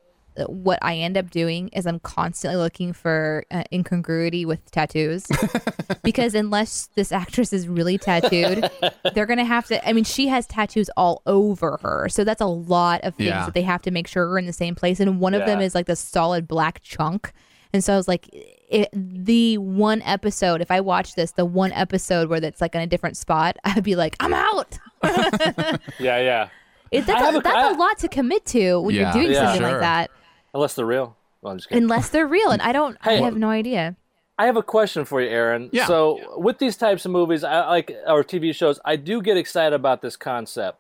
What 0.47 0.79
I 0.83 0.97
end 0.97 1.17
up 1.17 1.31
doing 1.31 1.69
is 1.69 1.87
I'm 1.87 2.01
constantly 2.01 2.57
looking 2.57 2.93
for 2.93 3.45
uh, 3.51 3.65
incongruity 3.73 4.45
with 4.47 4.71
tattoos, 4.71 5.27
because 6.03 6.35
unless 6.35 6.89
this 6.95 7.13
actress 7.13 7.53
is 7.53 7.69
really 7.69 7.99
tattooed, 7.99 8.71
they're 9.15 9.27
gonna 9.27 9.45
have 9.45 9.67
to. 9.67 9.87
I 9.89 9.93
mean, 9.93 10.05
she 10.05 10.29
has 10.29 10.47
tattoos 10.47 10.89
all 10.97 11.23
over 11.27 11.79
her, 11.83 12.09
so 12.09 12.25
that's 12.25 12.41
a 12.41 12.47
lot 12.47 13.01
of 13.05 13.15
things 13.17 13.29
Yeah. 13.29 13.45
that 13.45 13.55
they 13.55 13.63
have 13.63 13.83
to 13.83 13.91
make 13.91 14.07
sure 14.09 14.29
are 14.29 14.39
in 14.39 14.47
the 14.47 14.53
same 14.53 14.75
place. 14.75 15.01
And 15.01 15.21
one 15.21 15.35
of 15.35 15.45
them 15.47 15.61
is 15.61 15.75
like 15.75 15.87
the 15.87 15.97
solid 15.97 16.49
black 16.49 16.83
chunk. 16.83 17.33
And 17.75 17.83
so 17.83 17.95
I 17.95 17.97
was 17.97 18.07
like, 18.07 18.29
it, 18.33 18.89
the 18.93 19.57
one 19.59 20.03
episode, 20.03 20.61
if 20.61 20.71
I 20.71 20.81
watch 20.83 21.15
this, 21.15 21.33
the 21.33 21.47
one 21.47 21.73
episode 21.73 22.29
where 22.29 22.39
that's 22.39 22.61
like 22.61 22.75
in 22.75 22.83
a 22.83 22.87
different 22.87 23.17
spot, 23.17 23.57
I'd 23.65 23.83
be 23.83 23.97
like, 23.97 24.17
I'm 24.21 24.35
out. 24.35 24.79
yeah, 25.03 26.19
yeah. 26.19 26.49
It, 26.91 27.07
that's 27.07 27.35
a, 27.35 27.39
a- 27.39 27.43
that's 27.43 27.57
I- 27.57 27.71
a 27.73 27.75
lot 27.77 27.99
to 28.01 28.09
commit 28.09 28.45
to 28.47 28.81
when 28.81 28.95
Yeah. 28.95 29.15
you're 29.15 29.23
doing 29.23 29.33
Yeah. 29.35 29.45
something 29.47 29.63
Sure. 29.63 29.71
like 29.73 29.81
that, 29.81 30.11
Unless 30.55 30.75
they're 30.75 30.87
real. 30.87 31.17
Well, 31.41 31.53
I'm 31.53 31.59
just 31.59 31.69
kidding. 31.69 31.85
unless 31.85 32.09
they're 32.11 32.27
real. 32.27 32.51
And 32.51 32.63
I 32.63 32.73
don't, 32.73 32.97
I 33.03 33.15
have 33.15 33.37
no 33.37 33.49
idea. 33.49 33.97
I 34.39 34.47
have 34.47 34.57
a 34.57 34.63
question 34.63 35.05
for 35.05 35.21
you, 35.21 35.29
Aaron. 35.29 35.71
Yeah. 35.73 35.87
So 35.87 36.39
with 36.39 36.59
these 36.59 36.77
types 36.77 37.05
of 37.05 37.11
movies, 37.11 37.45
I 37.45 37.69
like 37.69 37.95
or 38.07 38.25
TV 38.25 38.55
shows, 38.55 38.81
I 38.85 38.97
do 38.97 39.21
get 39.21 39.37
excited 39.37 39.75
about 39.75 40.03
this 40.03 40.17
concept. 40.17 40.79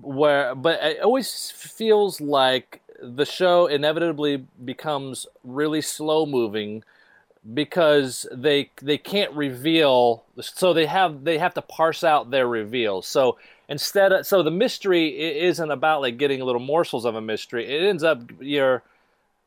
Where, 0.00 0.54
but 0.54 0.82
it 0.82 1.00
always 1.02 1.50
feels 1.52 2.20
like 2.20 2.80
the 3.00 3.24
show 3.24 3.66
inevitably 3.66 4.44
becomes 4.64 5.26
really 5.44 5.80
slow 5.80 6.26
moving 6.26 6.82
because 7.54 8.26
they 8.32 8.70
they 8.82 8.98
can't 8.98 9.32
reveal 9.32 10.24
so 10.40 10.72
they 10.72 10.86
have 10.86 11.24
they 11.24 11.38
have 11.38 11.54
to 11.54 11.62
parse 11.62 12.04
out 12.04 12.30
their 12.30 12.46
reveals 12.46 13.06
so 13.06 13.38
instead 13.68 14.12
of 14.12 14.26
so 14.26 14.42
the 14.42 14.50
mystery 14.50 15.38
isn't 15.40 15.70
about 15.70 16.00
like 16.00 16.16
getting 16.18 16.40
little 16.40 16.60
morsels 16.60 17.04
of 17.04 17.14
a 17.14 17.20
mystery 17.20 17.66
it 17.66 17.82
ends 17.88 18.02
up 18.02 18.20
you're 18.40 18.82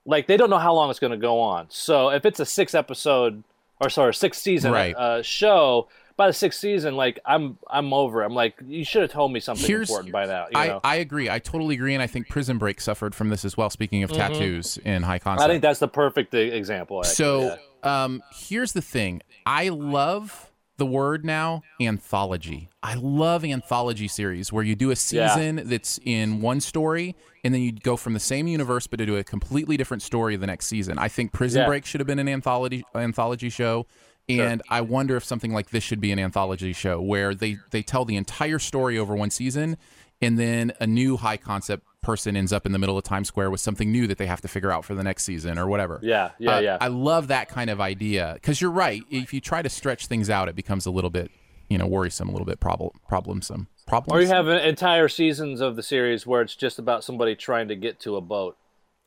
like 0.05 0.25
they 0.27 0.37
don't 0.37 0.49
know 0.49 0.57
how 0.57 0.73
long 0.73 0.89
it's 0.89 0.99
going 0.99 1.11
to 1.11 1.17
go 1.17 1.39
on. 1.39 1.67
So 1.69 2.09
if 2.09 2.25
it's 2.25 2.39
a 2.39 2.45
six 2.45 2.73
episode 2.73 3.43
or 3.79 3.87
sorry 3.89 4.15
six 4.15 4.39
season 4.39 4.71
Right. 4.71 4.95
uh, 4.95 5.21
show, 5.21 5.89
by 6.17 6.25
the 6.25 6.33
sixth 6.33 6.59
season, 6.59 6.95
like 6.95 7.19
I'm 7.23 7.59
I'm 7.69 7.93
over. 7.93 8.23
I'm 8.23 8.33
like 8.33 8.55
you 8.65 8.83
should 8.83 9.03
have 9.03 9.11
told 9.11 9.31
me 9.31 9.39
something 9.39 9.63
Here's- 9.65 9.89
important 9.89 10.11
by 10.11 10.25
now. 10.25 10.47
You 10.51 10.57
I, 10.59 10.67
know? 10.67 10.79
I 10.83 10.95
agree. 10.95 11.29
I 11.29 11.37
totally 11.37 11.75
agree, 11.75 11.93
and 11.93 12.01
I 12.01 12.07
think 12.07 12.29
Prison 12.29 12.57
Break 12.57 12.81
suffered 12.81 13.13
from 13.13 13.29
this 13.29 13.45
as 13.45 13.55
well. 13.57 13.69
Speaking 13.69 14.01
of 14.01 14.11
tattoos 14.11 14.77
in 14.83 15.03
high 15.03 15.19
concept, 15.19 15.45
I 15.47 15.51
think 15.53 15.61
that's 15.61 15.79
the 15.79 15.87
perfect 15.87 16.33
e- 16.33 16.49
example. 16.49 16.99
Actually. 17.01 17.13
So, 17.15 17.41
yeah. 17.41 17.55
Um, 17.83 18.21
here's 18.33 18.73
the 18.73 18.81
thing. 18.81 19.21
I 19.45 19.69
love 19.69 20.49
the 20.77 20.85
word 20.85 21.23
now 21.25 21.61
anthology. 21.79 22.69
I 22.81 22.95
love 22.95 23.45
anthology 23.45 24.07
series 24.07 24.51
where 24.51 24.63
you 24.63 24.75
do 24.75 24.87
a 24.87 24.95
Yeah. 25.11 25.35
season 25.35 25.61
that's 25.65 25.99
in 26.03 26.41
one 26.41 26.59
story 26.59 27.15
and 27.43 27.53
then 27.53 27.61
you 27.61 27.71
go 27.71 27.95
from 27.95 28.13
the 28.13 28.19
same 28.19 28.47
universe 28.47 28.87
but 28.87 28.97
to 28.97 29.05
do 29.05 29.15
a 29.17 29.23
completely 29.23 29.77
different 29.77 30.01
story 30.01 30.35
the 30.37 30.47
next 30.47 30.67
season. 30.67 30.97
I 30.97 31.07
think 31.07 31.31
Prison 31.33 31.61
Yeah. 31.61 31.67
Break 31.67 31.85
should 31.85 31.99
have 31.99 32.07
been 32.07 32.19
an 32.19 32.27
anthology 32.27 32.83
anthology 32.95 33.49
show. 33.49 33.85
And 34.29 34.61
I 34.69 34.81
wonder 34.81 35.15
if 35.17 35.23
something 35.25 35.51
like 35.51 35.71
this 35.71 35.83
should 35.83 35.99
be 35.99 36.11
an 36.11 36.19
anthology 36.19 36.73
show 36.73 37.01
where 37.01 37.35
they, 37.35 37.57
they 37.71 37.81
tell 37.81 38.05
the 38.05 38.15
entire 38.15 38.59
story 38.59 38.97
over 38.97 39.15
one 39.15 39.29
season 39.29 39.77
and 40.21 40.39
then 40.39 40.71
a 40.79 40.87
new 40.87 41.17
high 41.17 41.37
concept 41.37 41.85
person 42.01 42.35
ends 42.35 42.51
up 42.51 42.65
in 42.65 42.71
the 42.71 42.79
middle 42.79 42.97
of 42.97 43.03
Times 43.03 43.27
Square 43.27 43.51
with 43.51 43.61
something 43.61 43.91
new 43.91 44.07
that 44.07 44.17
they 44.17 44.25
have 44.25 44.41
to 44.41 44.47
figure 44.47 44.71
out 44.71 44.83
for 44.83 44.95
the 44.95 45.03
next 45.03 45.23
season 45.23 45.57
or 45.57 45.67
whatever. 45.67 45.99
Yeah, 46.01 46.31
yeah, 46.39 46.55
Uh, 46.55 46.59
yeah. 46.59 46.77
I 46.81 46.87
love 46.87 47.27
that 47.27 47.47
kind 47.47 47.69
of 47.69 47.79
idea 47.79 48.31
because 48.35 48.59
you're 48.59 48.71
right. 48.71 49.03
If 49.09 49.33
you 49.33 49.39
try 49.41 49.61
to 49.61 49.69
stretch 49.69 50.07
things 50.07 50.29
out, 50.29 50.49
it 50.49 50.55
becomes 50.55 50.85
a 50.85 50.91
little 50.91 51.09
bit, 51.11 51.31
you 51.69 51.77
know, 51.77 51.85
worrisome, 51.87 52.27
a 52.29 52.31
little 52.31 52.45
bit 52.45 52.59
problem, 52.59 52.91
problemsome. 53.09 53.67
Problems. 53.87 54.17
or 54.17 54.21
you 54.21 54.27
have 54.27 54.47
entire 54.47 55.07
seasons 55.09 55.59
of 55.59 55.75
the 55.75 55.83
series 55.83 56.25
where 56.25 56.41
it's 56.41 56.55
just 56.55 56.79
about 56.79 57.03
somebody 57.03 57.35
trying 57.35 57.67
to 57.67 57.75
get 57.75 57.99
to 58.01 58.15
a 58.15 58.21
boat. 58.21 58.57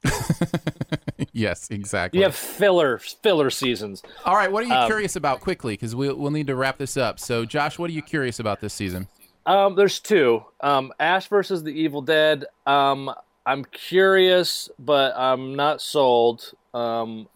yes, 1.33 1.71
exactly. 1.71 2.19
You 2.19 2.25
have 2.25 2.35
filler 2.37 2.99
filler 2.99 3.51
seasons. 3.51 4.03
All 4.25 4.35
right. 4.35 4.51
What 4.53 4.65
are 4.65 4.67
you 4.67 4.75
um, 4.75 4.87
curious 4.87 5.17
about 5.17 5.41
quickly? 5.41 5.75
Because 5.75 5.95
we'll, 5.95 6.17
we'll 6.17 6.31
need 6.31 6.49
to 6.49 6.55
wrap 6.55 6.77
this 6.79 6.97
up. 6.97 7.19
So, 7.19 7.45
Josh, 7.45 7.79
what 7.79 7.89
are 7.89 7.93
you 7.95 8.03
curious 8.03 8.39
about 8.39 8.61
this 8.61 8.75
season? 8.75 9.09
Um, 9.47 9.75
there's 9.75 10.01
two. 10.01 10.45
Um, 10.61 10.93
Ash 10.99 11.29
versus 11.29 11.63
the 11.63 11.73
Evil 11.73 12.03
Dead. 12.03 12.47
Um, 12.67 13.13
I'm 13.45 13.65
curious, 13.65 14.71
but 14.79 15.15
I'm 15.17 15.55
not 15.55 15.83
sold. 15.83 16.53
Um, 16.73 17.29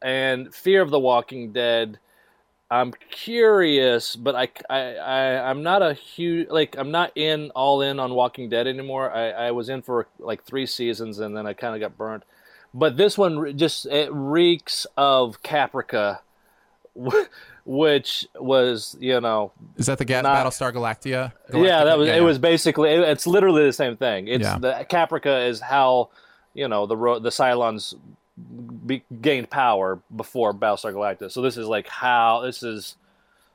and 0.00 0.54
Fear 0.54 0.82
of 0.82 0.90
the 0.90 1.00
Walking 1.00 1.52
Dead. 1.52 1.98
I'm 2.70 2.92
curious, 3.10 4.14
but 4.14 4.34
I, 4.34 4.48
I, 4.68 4.94
I, 4.96 5.50
I'm 5.50 5.62
not 5.62 5.80
a 5.80 5.94
huge 5.94 6.48
like 6.50 6.76
I'm 6.76 6.90
not 6.90 7.12
in 7.14 7.50
all 7.52 7.80
in 7.80 7.98
on 7.98 8.12
Walking 8.12 8.50
Dead 8.50 8.66
anymore. 8.66 9.10
I, 9.10 9.30
I 9.30 9.50
was 9.52 9.70
in 9.70 9.80
for 9.80 10.06
like 10.18 10.44
three 10.44 10.66
seasons 10.66 11.18
and 11.18 11.34
then 11.34 11.46
I 11.46 11.54
kind 11.54 11.74
of 11.74 11.80
got 11.80 11.96
burnt. 11.96 12.24
But 12.74 12.98
this 12.98 13.16
one 13.16 13.56
just 13.56 13.86
it 13.86 14.12
reeks 14.12 14.86
of 14.98 15.42
Caprica, 15.42 16.18
which 17.68 18.26
was 18.34 18.96
you 18.98 19.20
know 19.20 19.52
Is 19.76 19.84
that 19.86 19.98
the 19.98 20.04
Ga- 20.06 20.22
Not- 20.22 20.46
Battlestar 20.46 20.72
Galactica? 20.72 21.32
yeah, 21.52 21.84
that 21.84 21.98
was 21.98 22.08
Galactica? 22.08 22.16
it. 22.16 22.20
Was 22.22 22.38
basically 22.38 22.90
it- 22.90 23.00
it's 23.00 23.26
literally 23.26 23.64
the 23.66 23.72
same 23.74 23.96
thing. 23.96 24.26
It's 24.26 24.42
Yeah. 24.42 24.58
the 24.58 24.86
Caprica 24.88 25.46
is 25.46 25.60
how 25.60 26.08
you 26.54 26.66
know 26.66 26.86
the 26.86 26.96
the 27.20 27.28
Cylons 27.28 27.94
be, 28.86 29.02
gained 29.20 29.50
power 29.50 29.98
before 30.16 30.54
Battlestar 30.54 30.94
Galactica. 30.94 31.30
So 31.30 31.42
this 31.42 31.56
is 31.58 31.66
like 31.66 31.88
how 31.88 32.40
this 32.40 32.62
is, 32.62 32.96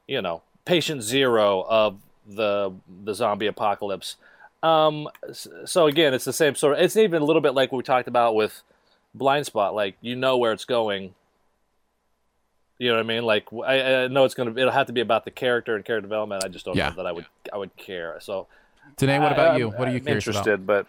you 0.08 0.22
know, 0.22 0.44
patient 0.66 1.02
zero 1.02 1.66
of 1.68 1.98
the 2.28 2.72
the 3.04 3.14
zombie 3.16 3.48
apocalypse. 3.48 4.16
Um, 4.62 5.10
so 5.66 5.88
again, 5.88 6.14
it's 6.14 6.26
the 6.26 6.34
same 6.34 6.54
sort 6.56 6.74
of. 6.78 6.84
It's 6.84 6.96
even 6.98 7.22
a 7.22 7.26
little 7.26 7.42
bit 7.42 7.54
like 7.56 7.72
what 7.72 7.78
we 7.80 7.84
talked 7.84 8.08
about 8.08 8.36
with 8.36 8.62
Blind 9.16 9.48
Spot. 9.48 9.74
Like 9.74 9.96
you 10.02 10.16
know 10.16 10.38
where 10.38 10.52
it's 10.54 10.66
going. 10.66 11.16
You 12.84 12.90
know 12.90 12.96
what 12.98 13.06
I 13.06 13.08
mean? 13.08 13.24
Like 13.24 13.46
I 13.66 14.08
know 14.08 14.26
it's 14.26 14.34
gonna. 14.34 14.52
It'll 14.52 14.72
have 14.72 14.88
to 14.88 14.94
be 14.94 15.00
about 15.00 15.24
the 15.24 15.32
character 15.32 15.76
and 15.78 15.86
character 15.86 16.02
development. 16.02 16.44
I 16.44 16.50
just 16.50 16.66
don't 16.66 16.76
Yeah. 16.76 16.90
know 16.90 16.96
that 16.98 17.06
I 17.06 17.14
would. 17.14 17.26
I 17.54 17.58
would 17.58 17.74
care. 17.78 18.18
So 18.20 18.48
Danae, 18.98 19.20
what 19.20 19.32
about 19.32 19.52
I'm- 19.52 19.60
you? 19.60 19.70
What 19.70 19.88
are 19.88 19.92
you 19.92 19.98
I'm 19.98 20.04
curious 20.04 20.28
interested, 20.28 20.68
but 20.68 20.86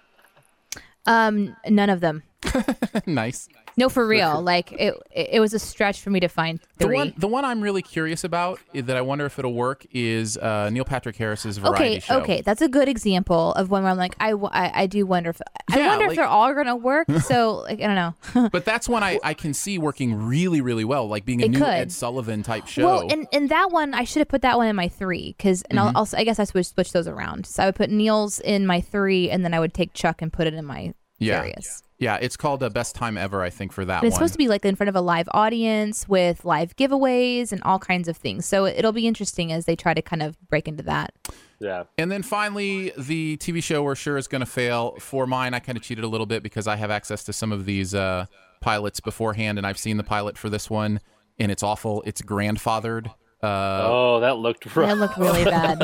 Um, 1.07 1.55
none 1.69 1.91
of 1.91 2.01
them. 2.01 2.25
nice. 3.07 3.49
No, 3.77 3.89
for 3.89 4.07
real. 4.07 4.41
Like 4.43 4.73
it, 4.73 4.95
it, 5.11 5.29
it 5.35 5.41
was 5.41 5.53
a 5.55 5.59
stretch 5.59 6.01
for 6.01 6.11
me 6.11 6.21
to 6.21 6.29
find 6.29 6.61
The 6.79 6.87
one, 6.89 7.13
the 7.17 7.27
one 7.29 7.45
I'm 7.45 7.61
really 7.61 7.83
curious 7.83 8.23
about 8.25 8.61
that 8.73 8.97
I 8.97 9.01
wonder 9.01 9.27
if 9.27 9.39
it'll 9.39 9.55
work 9.55 9.85
is 9.93 10.37
uh, 10.39 10.71
Neil 10.71 10.85
Patrick 10.85 11.17
Harris's 11.17 11.59
variety 11.59 11.85
okay, 11.97 12.01
show. 12.01 12.21
okay, 12.21 12.41
that's 12.43 12.63
a 12.63 12.69
good 12.69 12.89
example 12.89 13.53
of 13.55 13.71
one 13.71 13.83
where 13.83 13.91
I'm 13.93 13.99
like, 13.99 14.15
I, 14.21 14.31
w- 14.31 14.51
I, 14.53 14.83
I 14.83 14.87
do 14.87 15.07
wonder 15.07 15.31
if 15.31 15.41
I 15.71 15.79
wonder 15.89 16.05
like- 16.05 16.11
if 16.13 16.17
they're 16.17 16.27
all 16.27 16.55
gonna 16.55 16.77
work. 16.77 17.09
So 17.25 17.65
like, 17.69 17.81
I 17.81 17.87
don't 17.87 17.95
know. 18.35 18.49
But 18.53 18.65
that's 18.65 18.89
one 18.89 19.03
I, 19.03 19.19
I 19.25 19.35
can 19.35 19.55
see 19.55 19.79
working 19.79 20.15
really, 20.15 20.61
really 20.61 20.85
well, 20.85 21.09
like 21.09 21.25
being 21.25 21.43
a 21.43 21.47
It 21.47 21.51
new 21.53 21.59
could. 21.59 21.69
Ed 21.69 21.93
Sullivan 21.93 22.43
type 22.43 22.67
show. 22.67 22.85
Well, 22.85 23.09
and, 23.13 23.27
and 23.33 23.49
that 23.49 23.71
one 23.71 23.95
I 23.95 24.05
should 24.05 24.21
have 24.21 24.29
put 24.29 24.43
that 24.43 24.57
one 24.57 24.67
in 24.69 24.77
my 24.77 24.89
three 24.89 25.35
because 25.37 25.63
and 25.63 25.79
Mm-hmm. 25.79 25.89
I'll 25.89 25.97
also 26.03 26.17
I 26.17 26.25
guess 26.25 26.39
I 26.39 26.45
switch 26.45 26.67
switch 26.69 26.93
those 26.93 27.09
around. 27.09 27.47
So 27.47 27.63
I 27.63 27.67
would 27.67 27.75
put 27.75 27.91
Neil's 27.91 28.39
in 28.41 28.67
my 28.67 28.81
three, 28.81 29.31
and 29.31 29.45
then 29.45 29.53
I 29.55 29.61
would 29.61 29.75
take 29.75 29.93
Chuck 29.95 30.21
and 30.23 30.33
put 30.33 30.47
it 30.47 30.55
in 30.55 30.65
my 30.65 30.95
Yeah. 31.19 31.41
Curious. 31.41 31.83
Yeah, 32.05 32.19
it's 32.21 32.37
called 32.37 32.61
the 32.61 32.69
Best 32.69 32.95
Time 32.95 33.17
Ever, 33.17 33.43
I 33.43 33.49
think, 33.49 33.73
for 33.73 33.85
that 33.87 33.99
And 34.03 34.07
it's 34.07 34.13
one. 34.15 34.19
supposed 34.19 34.35
to 34.35 34.39
be 34.39 34.49
like 34.49 34.63
in 34.65 34.77
front 34.77 34.89
of 34.91 34.95
a 34.97 35.01
live 35.01 35.27
audience 35.33 36.07
with 36.07 36.45
live 36.45 36.77
giveaways 36.77 37.51
and 37.51 37.63
all 37.63 37.79
kinds 37.79 38.09
of 38.09 38.17
things. 38.19 38.45
So 38.45 38.67
it'll 38.67 38.93
be 38.93 39.07
interesting 39.07 39.51
as 39.53 39.65
they 39.65 39.75
try 39.75 39.95
to 39.95 40.03
kind 40.03 40.23
of 40.23 40.37
break 40.49 40.69
into 40.69 40.83
that. 40.85 41.15
yeah. 41.61 41.85
And 41.97 42.13
then 42.13 42.23
finally, 42.23 42.93
the 42.99 43.39
TV 43.39 43.63
show 43.63 43.83
we're 43.83 43.95
sure 43.95 44.19
is 44.19 44.29
going 44.29 44.41
to 44.41 44.47
fail. 44.47 44.97
For 45.01 45.27
mine, 45.27 45.55
I 45.55 45.61
kind 45.61 45.79
of 45.79 45.83
cheated 45.83 46.05
a 46.05 46.09
little 46.09 46.27
bit 46.27 46.43
because 46.43 46.67
I 46.67 46.77
have 46.77 46.91
access 46.91 47.25
to 47.25 47.33
some 47.33 47.51
of 47.53 47.65
these 47.65 47.95
uh, 47.95 48.27
pilots 48.61 49.01
beforehand, 49.01 49.57
and 49.59 49.67
I've 49.67 49.79
seen 49.79 49.97
the 49.97 50.05
pilot 50.05 50.37
for 50.37 50.51
this 50.51 50.69
one, 50.69 51.01
and 51.39 51.51
it's 51.51 51.63
awful. 51.63 52.03
It's 52.07 52.21
grandfathered. 52.21 53.09
Uh, 53.43 53.81
oh, 53.91 54.21
that 54.21 54.37
looked 54.39 54.65
rough. 54.77 54.89
That 54.89 54.97
looked 54.99 55.17
really 55.19 55.45
bad. 55.45 55.79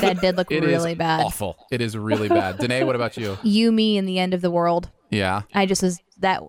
that 0.00 0.18
did 0.20 0.36
look 0.36 0.50
it 0.52 0.62
is 0.64 0.70
really 0.70 0.94
bad. 0.94 1.24
awful. 1.24 1.56
It 1.70 1.80
is 1.80 1.96
really 1.96 2.28
bad. 2.28 2.58
Danae, 2.58 2.84
what 2.84 2.94
about 2.96 3.16
you? 3.16 3.38
You, 3.42 3.72
me, 3.72 3.96
and 3.98 4.06
the 4.08 4.18
end 4.18 4.34
of 4.34 4.40
the 4.42 4.50
world. 4.50 4.90
Yeah. 5.10 5.42
I 5.54 5.66
just 5.66 5.82
was 5.82 6.00
that. 6.18 6.42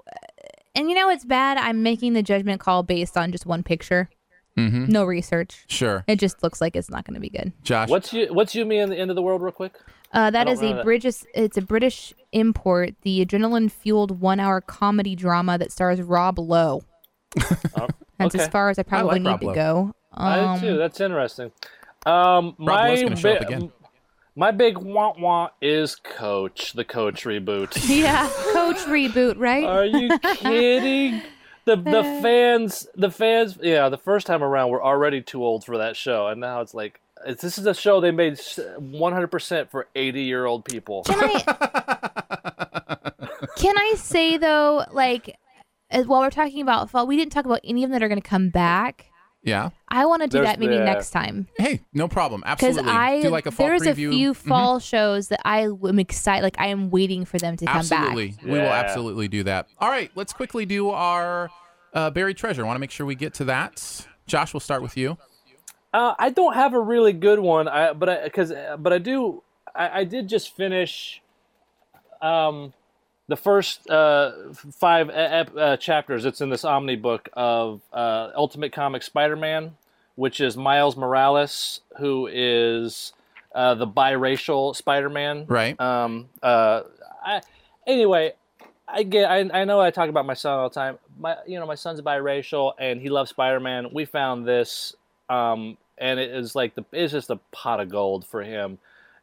And 0.75 0.89
you 0.89 0.95
know 0.95 1.09
it's 1.09 1.25
bad. 1.25 1.57
I'm 1.57 1.81
making 1.83 2.13
the 2.13 2.23
judgment 2.23 2.59
call 2.61 2.83
based 2.83 3.17
on 3.17 3.31
just 3.31 3.45
one 3.45 3.63
picture. 3.63 4.09
Mm-hmm. 4.57 4.85
No 4.85 5.05
research. 5.05 5.65
Sure. 5.67 6.03
It 6.07 6.17
just 6.17 6.41
looks 6.41 6.59
like 6.61 6.75
it's 6.75 6.89
not 6.89 7.05
going 7.05 7.13
to 7.13 7.19
be 7.19 7.29
good. 7.29 7.53
Josh. 7.63 7.89
What's 7.89 8.11
you? 8.13 8.27
What's 8.33 8.55
you 8.55 8.65
me 8.65 8.79
in 8.79 8.89
the 8.89 8.97
end 8.97 9.11
of 9.11 9.15
the 9.15 9.21
world, 9.21 9.41
real 9.43 9.51
quick? 9.51 9.73
Uh, 10.13 10.31
that 10.31 10.45
don't 10.45 10.53
is 10.53 10.61
know 10.61 10.79
a. 10.79 10.83
British. 10.83 11.23
It's 11.35 11.57
a 11.57 11.61
British 11.61 12.13
import. 12.31 12.95
The 13.03 13.23
adrenaline-fueled 13.23 14.19
one-hour 14.19 14.61
comedy 14.61 15.15
drama 15.15 15.57
that 15.59 15.71
stars 15.71 16.01
Rob 16.01 16.39
Lowe. 16.39 16.81
Oh, 17.75 17.87
That's 18.17 18.33
okay. 18.33 18.43
as 18.45 18.47
far 18.49 18.69
as 18.71 18.79
I 18.79 18.83
probably 18.83 19.19
like 19.19 19.21
need 19.21 19.29
Rob 19.29 19.39
to 19.41 19.45
Lowe. 19.47 19.53
go. 19.53 19.95
I 20.13 20.39
Um, 20.39 20.59
do 20.59 20.67
too. 20.69 20.77
That's 20.77 20.99
interesting. 21.01 21.51
Um, 22.07 22.55
Rob 22.57 22.67
my 22.67 22.89
Lowe's 22.89 23.03
gonna 23.03 23.15
show 23.15 23.33
up 23.33 23.39
bi- 23.41 23.45
again. 23.45 23.71
My 24.39 24.51
big 24.51 24.77
want 24.77 25.19
want 25.19 25.53
is 25.63 25.95
Coach, 25.95 26.73
the 26.73 26.85
Coach 26.85 27.23
reboot. 27.23 27.75
yeah, 27.89 28.29
Coach 28.53 28.77
reboot, 28.85 29.33
right? 29.39 29.63
Are 29.63 29.83
you 29.83 30.15
kidding? 30.19 31.23
The 31.65 31.75
the 31.75 32.03
fans, 32.21 32.87
the 32.93 33.09
fans, 33.09 33.57
yeah. 33.63 33.89
The 33.89 33.97
first 33.97 34.27
time 34.27 34.43
around, 34.43 34.69
were 34.69 34.83
already 34.83 35.23
too 35.23 35.43
old 35.43 35.65
for 35.65 35.79
that 35.79 35.95
show, 35.95 36.27
and 36.27 36.39
now 36.39 36.61
it's 36.61 36.75
like 36.75 37.01
it's, 37.25 37.41
this 37.41 37.57
is 37.57 37.65
a 37.65 37.73
show 37.73 37.99
they 37.99 38.11
made 38.11 38.39
100 38.77 39.27
percent 39.29 39.71
for 39.71 39.87
80 39.95 40.21
year 40.21 40.45
old 40.45 40.65
people. 40.65 41.01
Can 41.05 41.19
I? 41.19 41.39
can 43.57 43.75
I 43.75 43.95
say 43.97 44.37
though, 44.37 44.85
like, 44.91 45.35
as, 45.89 46.05
while 46.05 46.21
we're 46.21 46.29
talking 46.29 46.61
about 46.61 46.91
fall, 46.91 47.07
we 47.07 47.17
didn't 47.17 47.31
talk 47.31 47.45
about 47.45 47.61
any 47.63 47.83
of 47.83 47.89
them 47.89 47.99
that 47.99 48.05
are 48.05 48.07
going 48.07 48.21
to 48.21 48.29
come 48.29 48.49
back. 48.51 49.06
Yeah. 49.47 49.69
I 49.87 50.05
want 50.05 50.21
to 50.23 50.27
do 50.27 50.39
There's 50.39 50.47
that 50.47 50.59
maybe 50.59 50.77
the- 50.77 50.83
next 50.83 51.11
time 51.11 51.47
Hey, 51.57 51.79
no 51.93 52.07
problem. 52.09 52.41
because 52.41 52.77
Absolutely. 52.77 52.91
I 52.91 53.21
Do 53.21 53.29
like 53.29 53.45
a 53.45 53.51
fall 53.51 53.67
there's 53.67 53.83
preview. 53.83 54.09
a 54.09 54.11
few 54.11 54.33
Mhm. 54.33 54.35
fall 54.35 54.79
shows 54.79 55.29
that 55.29 55.39
I 55.45 55.61
am 55.61 55.99
excited. 55.99 56.43
Like 56.43 56.59
I 56.59 56.67
am 56.67 56.89
waiting 56.89 57.23
for 57.23 57.37
them 57.37 57.55
to 57.57 57.65
come 57.65 57.73
back. 57.87 57.99
Absolutely. 57.99 58.27
back. 58.31 58.43
We 58.43 58.51
will 58.51 58.57
Yeah. 58.57 58.73
absolutely 58.73 59.27
do 59.29 59.43
that. 59.43 59.67
All 59.79 59.89
right, 59.89 60.11
let's 60.15 60.33
quickly 60.33 60.65
do 60.65 60.89
our 60.89 61.49
uh, 61.93 62.09
buried 62.11 62.35
treasure. 62.37 62.61
I 62.63 62.65
want 62.67 62.75
to 62.75 62.79
make 62.81 62.91
sure 62.91 63.05
we 63.05 63.15
get 63.15 63.33
to 63.35 63.45
that. 63.45 64.05
Josh, 64.27 64.53
we'll 64.53 64.59
start 64.59 64.81
with 64.83 64.97
you. 64.97 65.17
Uh, 65.93 66.13
I 66.19 66.29
don't 66.29 66.53
have 66.53 66.73
a 66.73 66.79
really 66.79 67.13
good 67.13 67.39
one, 67.39 67.67
I, 67.69 67.93
but 67.93 68.09
I 68.09 68.23
because 68.25 68.51
but 68.77 68.91
I 68.91 68.97
do. 68.99 69.41
I, 69.73 70.01
I 70.01 70.03
did 70.03 70.27
just 70.27 70.53
finish 70.55 71.21
um, 72.21 72.73
the 73.27 73.37
first 73.37 73.89
uh, 73.89 74.31
five 74.53 75.09
uh, 75.09 75.13
ep- 75.13 75.57
uh, 75.57 75.77
chapters. 75.77 76.25
It's 76.25 76.41
in 76.41 76.49
this 76.49 76.63
Omni 76.63 76.95
book 76.95 77.29
of 77.33 77.81
uh, 77.91 78.31
Ultimate 78.35 78.71
Comic 78.71 79.03
Spider-Man, 79.03 79.75
which 80.15 80.39
is 80.39 80.55
Miles 80.55 80.95
Morales, 80.95 81.81
who 81.97 82.27
is 82.31 83.13
uh, 83.53 83.75
the 83.75 83.87
biracial 83.87 84.75
Spider-Man. 84.75 85.45
Right. 85.47 85.79
Um, 85.79 86.29
uh, 86.41 86.83
I, 87.23 87.41
anyway, 87.85 88.33
I 88.87 89.03
get. 89.03 89.29
I, 89.29 89.49
I 89.53 89.65
know 89.65 89.81
I 89.81 89.91
talk 89.91 90.09
about 90.09 90.25
my 90.25 90.33
son 90.33 90.59
all 90.59 90.69
the 90.69 90.75
time. 90.75 90.97
My, 91.19 91.35
you 91.45 91.59
know, 91.59 91.65
my 91.65 91.75
son's 91.75 92.01
biracial 92.01 92.73
and 92.79 93.01
he 93.01 93.09
loves 93.09 93.29
Spider-Man. 93.31 93.89
We 93.91 94.05
found 94.05 94.47
this, 94.47 94.95
um, 95.29 95.77
and 95.97 96.19
it 96.19 96.31
is 96.31 96.55
like 96.55 96.75
the. 96.75 96.85
It's 96.93 97.11
just 97.11 97.29
a 97.29 97.39
pot 97.51 97.81
of 97.81 97.89
gold 97.89 98.25
for 98.25 98.41
him. 98.41 98.77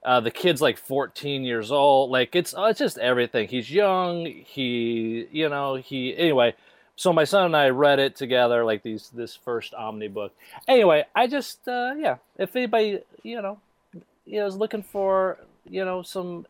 Uh, 0.05 0.21
the 0.21 0.31
kid's 0.31 0.61
like 0.61 0.77
14 0.77 1.45
years 1.45 1.73
old. 1.73 2.11
Like 2.11 2.37
it's 2.37 2.55
oh, 2.57 2.65
it's 2.65 2.79
just 2.79 2.99
everything. 2.99 3.49
He's 3.49 3.71
young. 3.71 4.27
He, 4.27 5.27
you 5.31 5.49
know, 5.49 5.77
he. 5.77 6.17
Anyway, 6.17 6.55
so 6.97 7.13
my 7.13 7.25
son 7.25 7.47
and 7.47 7.57
I 7.57 7.71
read 7.71 7.99
it 7.99 8.15
together, 8.15 8.65
like 8.65 8.83
these 8.83 9.11
this 9.15 9.35
first 9.35 9.75
Omni 9.75 10.09
book. 10.09 10.33
Anyway, 10.69 11.05
I 11.15 11.27
just 11.27 11.67
uh, 11.67 11.95
yeah. 11.97 12.17
If 12.39 12.55
anybody, 12.55 13.01
you 13.23 13.41
know, 13.41 13.59
you 14.27 14.41
know, 14.41 14.47
is 14.47 14.57
looking 14.57 14.83
for 14.83 15.39
you 15.69 15.85
know 15.85 16.03
some 16.03 16.47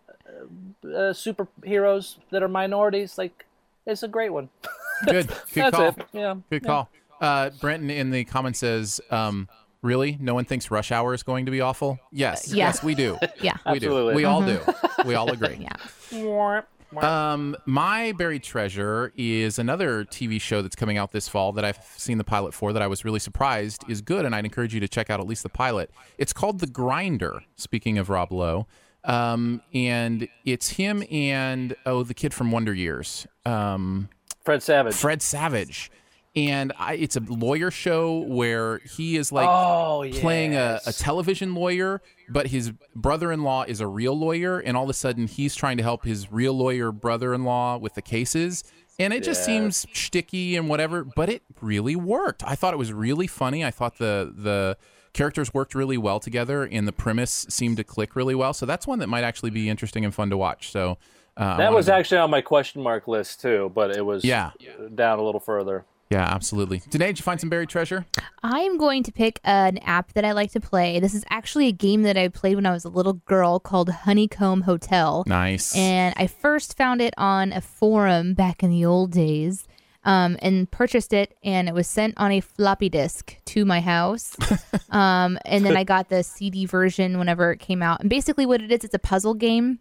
uh, 0.83 1.13
superheroes 1.13 2.17
that 2.31 2.43
are 2.43 2.49
minorities, 2.49 3.17
like 3.19 3.45
it's 3.87 4.03
a 4.03 4.09
great 4.09 4.33
one. 4.33 4.49
Good. 5.05 5.29
Good 5.29 5.37
That's 5.55 5.77
call. 5.77 5.89
it. 5.89 6.07
Yeah. 6.13 6.35
Good 6.51 6.63
yeah. 6.63 6.67
call. 6.67 6.91
Uh, 7.21 7.51
Brenton 7.61 7.91
in 7.91 8.11
the 8.11 8.25
comments 8.25 8.59
says, 8.59 9.01
um, 9.11 9.49
"Really? 9.85 10.19
No 10.21 10.35
one 10.35 10.45
thinks 10.45 10.71
Rush 10.71 10.91
Hour 10.91 11.15
is 11.15 11.23
going 11.23 11.45
to 11.45 11.53
be 11.53 11.61
awful?" 11.61 12.01
Yes. 12.11 12.49
Yeah. 12.49 12.67
Yes, 12.67 12.83
we 12.83 12.95
do. 12.97 13.19
Yeah. 13.41 13.57
We 13.71 13.79
do. 13.79 13.87
Absolutely. 13.87 14.15
We 14.17 14.25
all 14.25 14.43
do. 14.43 14.61
We 15.05 15.15
all 15.15 15.31
agree. 15.31 15.59
Yeah. 16.13 16.63
Um, 16.97 17.57
my 17.67 18.13
buried 18.13 18.43
treasure 18.43 19.13
is 19.17 19.59
another 19.59 20.05
TV 20.05 20.41
show 20.41 20.63
that's 20.63 20.77
coming 20.77 20.97
out 20.97 21.11
this 21.13 21.29
fall 21.29 21.53
that 21.53 21.65
I've 21.65 21.79
seen 21.97 22.19
the 22.19 22.25
pilot 22.25 22.55
for 22.55 22.73
that 22.73 22.83
I 22.83 22.87
was 22.87 23.05
really 23.05 23.19
surprised 23.19 23.85
is 23.89 24.01
good, 24.01 24.25
and 24.25 24.35
I'd 24.35 24.45
encourage 24.45 24.75
you 24.75 24.81
to 24.81 24.89
check 24.89 25.11
out 25.11 25.21
at 25.21 25.27
least 25.27 25.43
the 25.43 25.49
pilot. 25.49 25.91
It's 26.19 26.33
called 26.33 26.61
The 26.61 26.67
Grinder. 26.69 27.43
Speaking 27.57 27.99
of 27.99 28.09
Rob 28.11 28.33
Lowe, 28.33 28.67
um, 29.05 29.61
and 29.73 30.29
it's 30.45 30.71
him 30.71 31.03
and 31.11 31.75
oh, 31.85 32.05
the 32.05 32.15
kid 32.15 32.33
from 32.33 32.51
Wonder 32.53 32.73
Years, 32.73 33.27
um, 33.45 34.09
Fred 34.45 34.63
Savage. 34.63 34.95
Fred 34.95 35.21
Savage, 35.21 35.91
and 36.37 36.73
I, 36.79 36.95
it's 36.95 37.17
a 37.17 37.21
lawyer 37.21 37.71
show 37.71 38.19
where 38.21 38.79
he 38.79 39.17
is 39.17 39.31
like 39.31 39.49
oh, 39.49 40.05
playing 40.15 40.55
a, 40.57 40.81
a 40.87 40.93
television 40.93 41.55
lawyer, 41.55 42.03
but 42.29 42.49
his 42.49 42.73
brother-in-law 42.97 43.65
is 43.69 43.81
a 43.81 43.87
real 43.87 44.19
lawyer, 44.19 44.59
and 44.59 44.77
all 44.77 44.85
of 44.85 44.91
a 44.91 44.95
sudden 44.95 45.27
he's 45.27 45.55
trying 45.55 45.77
to 45.77 45.83
help 45.83 46.05
his 46.05 46.33
real 46.33 46.55
lawyer 46.55 46.91
brother-in-law 46.93 47.79
with 47.79 47.95
the 47.95 48.03
cases, 48.03 48.65
and 48.99 49.13
it 49.13 49.23
just 49.23 49.41
Yes. 49.41 49.47
seems 49.47 49.87
shticky 49.87 50.57
and 50.57 50.69
whatever, 50.69 51.05
but 51.05 51.29
it 51.29 51.43
really 51.61 51.97
worked. 51.97 52.43
I 52.45 52.55
thought 52.57 52.75
it 52.75 52.79
was 52.79 52.93
really 52.93 53.27
funny. 53.27 53.65
I 53.65 53.71
thought 53.71 53.99
the 53.99 54.33
the 54.37 54.77
characters 55.13 55.55
worked 55.55 55.77
really 55.77 55.97
well 55.97 56.19
together, 56.19 56.65
and 56.65 56.89
the 56.89 56.93
premise 56.93 57.47
seemed 57.49 57.77
to 57.77 57.85
click 57.85 58.17
really 58.17 58.35
well. 58.35 58.53
So 58.53 58.67
that's 58.67 58.85
one 58.87 58.99
that 58.99 59.09
might 59.09 59.23
actually 59.23 59.51
be 59.51 59.69
interesting 59.69 60.05
and 60.05 60.13
fun 60.13 60.29
to 60.31 60.37
watch. 60.37 60.73
So 60.73 60.99
uh, 61.37 61.57
That 61.57 61.73
was 61.73 61.89
actually 61.89 62.19
on 62.19 62.31
my 62.31 62.41
question 62.41 62.83
mark 62.83 63.07
list 63.07 63.41
too, 63.41 63.71
but 63.75 63.97
it 63.97 64.05
was 64.05 64.25
Yeah. 64.25 64.51
down 64.95 65.21
a 65.21 65.23
little 65.23 65.41
further. 65.41 65.85
Yeah, 66.15 66.33
absolutely. 66.33 66.81
Danae, 66.91 67.09
did 67.09 67.19
you 67.19 67.25
find 67.25 67.41
some 67.41 67.51
buried 67.51 67.69
treasure? 67.69 68.07
I'm 68.45 68.79
going 68.79 69.03
to 69.03 69.11
pick 69.11 69.41
an 69.43 69.79
app 69.79 70.13
that 70.13 70.25
I 70.25 70.31
like 70.31 70.53
to 70.53 70.61
play. 70.61 71.01
This 71.01 71.13
is 71.13 71.25
actually 71.29 71.67
a 71.67 71.73
game 71.73 72.03
that 72.03 72.17
I 72.17 72.29
played 72.29 72.55
when 72.55 72.67
I 72.67 72.71
was 72.71 72.85
a 72.85 72.89
little 72.89 73.15
girl 73.15 73.59
called 73.59 73.89
Honeycomb 73.89 74.63
Hotel. 74.63 75.25
Nice. 75.27 75.75
And 75.77 76.15
I 76.17 76.29
first 76.29 76.77
found 76.77 77.03
it 77.03 77.15
on 77.19 77.53
a 77.53 77.61
forum 77.61 78.35
back 78.35 78.63
in 78.63 78.71
the 78.71 78.85
old 78.85 79.11
days 79.11 79.67
um, 80.05 80.37
and 80.41 80.71
purchased 80.71 81.13
it, 81.13 81.37
and 81.43 81.69
it 81.69 81.75
was 81.75 81.89
sent 81.89 82.15
on 82.17 82.31
a 82.31 82.41
floppy 82.41 82.89
disk 82.89 83.37
to 83.47 83.65
my 83.65 83.81
house. 83.81 84.37
um, 84.91 85.37
and 85.45 85.67
then 85.67 85.77
I 85.77 85.83
got 85.83 86.11
the 86.11 86.23
CD 86.23 86.65
version 86.65 87.19
whenever 87.19 87.51
it 87.51 87.59
came 87.59 87.83
out. 87.83 88.01
And 88.01 88.09
basically, 88.09 88.47
what 88.47 88.63
it 88.63 88.71
is, 88.71 88.85
it's 88.85 88.95
a 88.95 89.01
puzzle 89.01 89.35
game, 89.35 89.81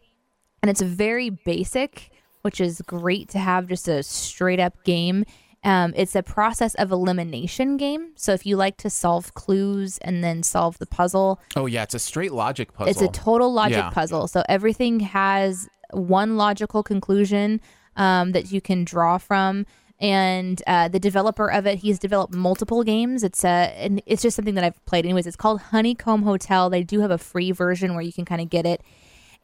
and 0.63 0.71
it's 0.71 0.81
very 0.81 1.29
basic, 1.29 2.09
which 2.41 2.59
is 2.59 2.81
great 2.81 3.29
to 3.29 3.37
have 3.37 3.67
just 3.67 3.87
a 3.87 4.01
straight 4.01 4.59
up 4.59 4.83
game. 4.83 5.25
Um, 5.63 5.93
it's 5.95 6.15
a 6.15 6.23
process 6.23 6.75
of 6.75 6.91
elimination 6.91 7.77
game. 7.77 8.11
So 8.15 8.33
if 8.33 8.45
you 8.45 8.57
like 8.57 8.75
to 8.77 8.89
solve 8.89 9.33
clues 9.33 9.97
and 9.99 10.23
then 10.23 10.43
solve 10.43 10.77
the 10.79 10.85
puzzle, 10.85 11.39
Oh 11.55 11.65
yeah, 11.67 11.83
it's 11.83 11.93
a 11.95 11.99
straight 11.99 12.33
logic 12.33 12.73
puzzle. 12.73 12.89
it's 12.91 13.01
a 13.01 13.07
total 13.07 13.53
logic 13.53 13.77
Yeah. 13.77 13.89
puzzle. 13.89 14.27
So 14.27 14.43
everything 14.49 14.99
has 15.01 15.69
one 15.91 16.35
logical 16.37 16.83
conclusion 16.83 17.61
um, 17.95 18.31
that 18.33 18.51
you 18.51 18.59
can 18.59 18.83
draw 18.83 19.17
from. 19.17 19.65
And 19.99 20.61
uh, 20.67 20.89
the 20.89 20.99
developer 20.99 21.49
of 21.49 21.65
it, 21.65 21.79
he's 21.79 21.97
developed 21.97 22.33
multiple 22.33 22.83
games. 22.83 23.23
It's 23.23 23.45
a, 23.45 23.71
and 23.77 24.01
it's 24.05 24.21
just 24.21 24.35
something 24.35 24.55
that 24.55 24.63
I've 24.65 24.85
played. 24.85 25.05
Anyways, 25.05 25.27
it's 25.27 25.37
called 25.37 25.61
Honeycomb 25.61 26.23
Hotel. 26.23 26.69
They 26.69 26.83
do 26.83 26.99
have 26.99 27.11
a 27.11 27.17
free 27.17 27.51
version 27.51 27.93
where 27.93 28.01
you 28.03 28.11
can 28.11 28.25
kind 28.25 28.41
of 28.41 28.49
get 28.49 28.65
it. 28.65 28.81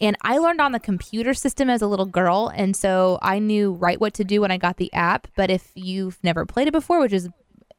And 0.02 0.16
I 0.22 0.38
learned 0.38 0.62
on 0.62 0.72
the 0.72 0.80
computer 0.80 1.34
system 1.34 1.70
as 1.70 1.82
a 1.82 1.88
little 1.88 2.06
girl, 2.06 2.52
and 2.56 2.76
so 2.76 3.20
I 3.22 3.40
knew 3.40 3.74
right 3.74 4.00
what 4.00 4.14
to 4.16 4.24
do 4.24 4.42
when 4.42 4.52
I 4.52 4.58
got 4.58 4.78
the 4.78 4.92
app. 4.94 5.28
But 5.36 5.50
if 5.50 5.72
you've 5.76 6.18
never 6.24 6.46
played 6.46 6.68
it 6.70 6.72
before, 6.72 7.02
which 7.02 7.12
is 7.14 7.28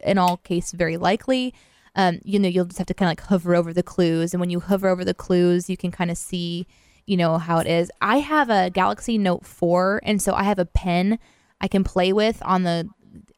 in 0.00 0.18
all 0.18 0.36
case 0.38 0.72
very 0.72 0.96
likely, 0.98 1.54
um, 1.96 2.20
you 2.24 2.38
know, 2.38 2.48
you'll 2.48 2.66
just 2.66 2.78
have 2.78 2.86
to 2.88 2.94
kind 2.94 3.08
of 3.08 3.12
like 3.12 3.28
hover 3.28 3.54
over 3.54 3.72
the 3.72 3.82
clues. 3.82 4.34
And 4.34 4.40
when 4.40 4.50
you 4.50 4.60
hover 4.60 4.88
over 4.88 5.04
the 5.04 5.14
clues, 5.14 5.70
you 5.70 5.76
can 5.76 5.90
kind 5.90 6.10
of 6.10 6.18
see, 6.18 6.66
you 7.06 7.16
know, 7.16 7.38
how 7.38 7.58
it 7.58 7.66
is. 7.66 7.90
I 8.00 8.18
have 8.18 8.50
a 8.50 8.70
Galaxy 8.70 9.16
Note 9.18 9.44
4, 9.46 10.00
and 10.04 10.20
so 10.20 10.34
I 10.34 10.44
have 10.44 10.58
a 10.58 10.66
pen 10.66 11.18
I 11.60 11.68
can 11.68 11.84
play 11.84 12.12
with 12.12 12.42
on 12.44 12.62
the, 12.62 12.88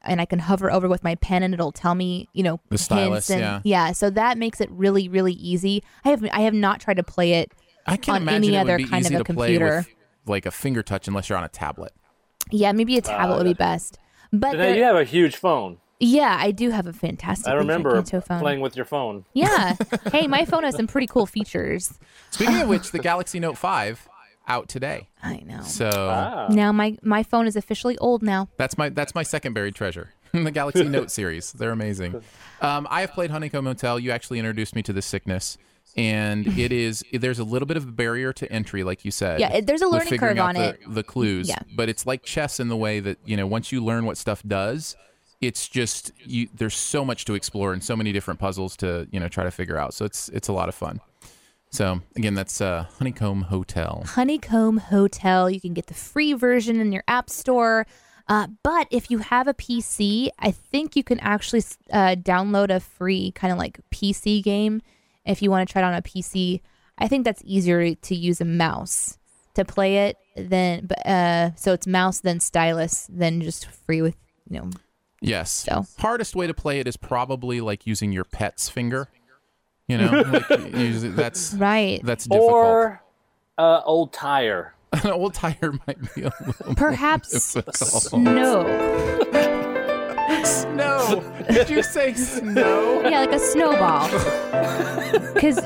and 0.03 0.21
I 0.21 0.27
can 0.27 0.41
hover 0.41 0.71
over 0.73 0.89
with 0.89 1.03
my 1.05 1.15
pen, 1.17 1.43
and 1.43 1.55
it'll 1.55 1.73
tell 1.73 1.95
me, 1.95 2.29
you 2.33 2.43
know, 2.43 2.61
The 2.69 2.79
stylus, 2.79 3.31
and 3.31 3.65
yeah. 3.65 3.93
So 3.93 4.11
that 4.11 4.39
makes 4.39 4.61
it 4.61 4.71
really, 4.71 5.09
really 5.09 5.35
easy. 5.35 5.83
I 6.05 6.11
have 6.11 6.25
I 6.33 6.41
have 6.41 6.55
not 6.55 6.81
tried 6.81 6.99
to 6.99 7.03
play 7.03 7.35
it 7.35 7.53
I 7.87 7.97
can't 7.97 8.17
on 8.17 8.23
imagine 8.23 8.45
any 8.45 8.55
it 8.57 8.59
other 8.61 8.73
would 8.73 8.77
be 8.79 8.85
kind 8.85 9.05
of 9.05 9.11
easy 9.13 9.15
a 9.17 9.19
to 9.25 9.25
play 9.35 9.49
computer. 9.57 9.77
with 9.79 9.89
like 10.27 10.47
a 10.47 10.51
finger 10.51 10.83
touch 10.83 11.09
unless 11.09 11.29
you're 11.29 11.39
on 11.39 11.45
a 11.45 11.49
tablet. 11.49 11.93
Yeah, 12.51 12.73
maybe 12.73 12.97
a 12.97 13.01
tablet 13.03 13.39
would 13.39 13.45
be 13.47 13.55
best. 13.55 13.99
But 14.33 14.57
there- 14.57 14.75
you 14.77 14.83
have 14.85 14.97
a 14.97 15.05
huge 15.05 15.37
phone. 15.37 15.79
yeah, 16.01 16.37
I 16.41 16.51
do 16.53 16.71
have 16.71 16.87
a 16.87 16.93
fantastic. 16.93 17.47
I 17.49 17.55
remember 17.55 18.03
phone. 18.03 18.41
playing 18.41 18.61
with 18.61 18.77
your 18.77 18.85
phone. 18.85 19.25
Yeah. 19.35 19.77
hey, 20.13 20.27
my 20.27 20.45
phone 20.45 20.65
has 20.65 20.75
some 20.77 20.87
pretty 20.87 21.07
cool 21.07 21.27
features. 21.27 21.93
Speaking 22.31 22.61
of 22.63 22.69
which, 22.69 22.91
the 22.93 22.99
Galaxy 23.11 23.39
Note 23.41 23.57
5 23.59 24.09
out 24.49 24.69
today. 24.69 25.09
I 25.23 25.37
know. 25.47 25.63
So 25.63 25.89
Ah. 25.95 26.49
Now 26.51 26.73
my 26.73 26.97
my 27.03 27.23
phone 27.23 27.47
is 27.47 27.55
officially 27.57 27.97
old 27.99 28.23
now. 28.25 28.49
that's 28.57 28.77
my 28.77 28.89
that's 28.89 29.15
my 29.15 29.23
second 29.23 29.53
buried 29.55 29.75
treasure. 29.77 30.11
the 30.33 30.51
Galaxy 30.51 30.85
Note 30.85 31.11
series. 31.11 31.53
They're 31.53 31.71
amazing. 31.71 32.23
Um, 32.61 32.89
I 32.91 33.03
have 33.03 33.13
played 33.13 33.31
Honeycomb 33.31 33.67
Hotel. 33.67 33.99
You 34.01 34.11
actually 34.11 34.39
introduced 34.41 34.75
me 34.75 34.83
to 34.85 34.93
the 34.93 35.03
sickness. 35.03 35.59
And 35.97 36.47
it 36.59 36.73
is 36.73 37.05
there's 37.13 37.39
a 37.39 37.45
little 37.45 37.67
bit 37.67 37.77
of 37.77 37.87
a 37.87 37.93
barrier 37.93 38.33
to 38.35 38.51
entry, 38.51 38.83
like 38.83 39.05
you 39.05 39.11
said. 39.11 39.41
Yeah, 39.41 39.61
there's 39.61 39.83
a 39.83 39.89
learning 39.89 40.19
curve 40.19 40.39
on 40.39 40.55
the, 40.55 40.71
it. 40.71 40.81
The 40.89 41.03
clues. 41.03 41.49
Yeah. 41.49 41.59
But 41.75 41.89
it's 41.89 42.07
like 42.07 42.23
chess 42.23 42.61
in 42.61 42.69
the 42.69 42.77
way 42.77 43.01
that, 43.01 43.19
you 43.27 43.37
know, 43.37 43.47
once 43.47 43.73
you 43.73 43.85
learn 43.85 44.07
what 44.07 44.17
stuff 44.17 44.43
does, 44.47 44.97
it's 45.43 45.69
just 45.69 46.13
you 46.19 46.49
there's 46.55 46.77
so 46.77 47.05
much 47.05 47.25
to 47.27 47.35
explore 47.35 47.73
and 47.73 47.85
so 47.85 47.95
many 47.95 48.13
different 48.13 48.41
puzzles 48.41 48.77
to, 48.79 49.07
you 49.11 49.21
know, 49.21 49.29
try 49.29 49.45
to 49.45 49.51
figure 49.51 49.77
out. 49.77 49.93
So 49.93 50.05
it's 50.07 50.29
it's 50.31 50.49
a 50.49 50.53
lot 50.53 50.69
of 50.69 50.75
fun. 50.75 51.01
So 51.71 52.01
again, 52.17 52.35
that's 52.35 52.61
uh, 52.61 52.87
Honeycomb 52.99 53.43
Hotel. 53.43 54.05
Honeycomb 54.07 54.77
Hotel. 54.79 55.51
You 55.51 55.61
can 55.61 55.75
get 55.75 55.87
the 55.87 55.95
free 55.95 56.33
version 56.33 56.81
in 56.81 56.93
your 56.93 57.05
app 57.09 57.29
store. 57.29 57.87
Uh, 58.29 58.47
but 58.63 58.87
if 58.91 59.11
you 59.11 59.19
have 59.19 59.49
a 59.49 59.55
PC, 59.55 60.29
I 60.39 60.53
think 60.53 60.97
you 60.97 61.03
can 61.03 61.19
actually 61.21 61.63
uh, 61.91 62.15
download 62.15 62.71
a 62.71 62.79
free 62.79 63.33
kind 63.33 63.53
of 63.53 63.59
like 63.59 63.81
PC 63.91 64.43
game 64.43 64.81
if 65.25 65.43
you 65.43 65.51
want 65.51 65.67
to 65.69 65.73
try 65.73 65.83
it 65.83 65.85
on 65.85 65.95
a 65.95 66.03
PC. 66.03 66.61
I 66.99 67.09
think 67.09 67.25
that's 67.25 67.43
easier 67.45 67.95
to 67.95 68.15
use 68.15 68.41
a 68.41 68.45
mouse 68.45 69.19
to 69.55 69.65
play 69.65 70.07
it 70.09 70.17
than, 70.37 70.87
but 70.87 71.07
uh, 71.07 71.55
so 71.57 71.73
it's 71.73 71.87
mouse 71.87 72.21
then 72.21 72.41
stylus 72.41 73.07
than 73.13 73.41
just 73.41 73.67
free 73.67 74.03
with 74.03 74.17
you 74.49 74.61
know. 74.61 74.71
Yes. 75.21 75.51
So. 75.53 75.87
Hardest 75.99 76.35
way 76.35 76.47
to 76.47 76.55
play 76.55 76.81
it 76.81 76.89
is 76.89 76.97
probably 76.97 77.61
like 77.61 77.87
using 77.87 78.13
your 78.13 78.25
pet's 78.25 78.69
finger. 78.69 79.09
You 79.89 79.99
know, 79.99 80.11
like, 80.23 80.49
use 80.75 81.05
it- 81.05 81.17
that's 81.17 81.55
Right. 81.55 82.01
that's 82.05 82.25
difficult. 82.25 82.53
Or 82.53 83.03
uh, 83.59 83.81
old 83.85 84.13
tire. 84.13 84.75
An 84.93 85.11
old 85.13 85.35
tire 85.35 85.73
might 85.87 86.15
be 86.15 86.23
a 86.23 86.33
little 86.47 86.75
Perhaps 86.75 87.55
difficult. 87.55 88.13
Snow. 91.21 91.23
Snow. 91.43 91.55
Did 91.55 91.71
you 91.71 91.83
say 91.83 92.15
snow? 92.15 93.03
Yeah, 93.09 93.21
like 93.21 93.33
a 93.33 93.39
snowball. 93.39 94.09
Because, 95.35 95.61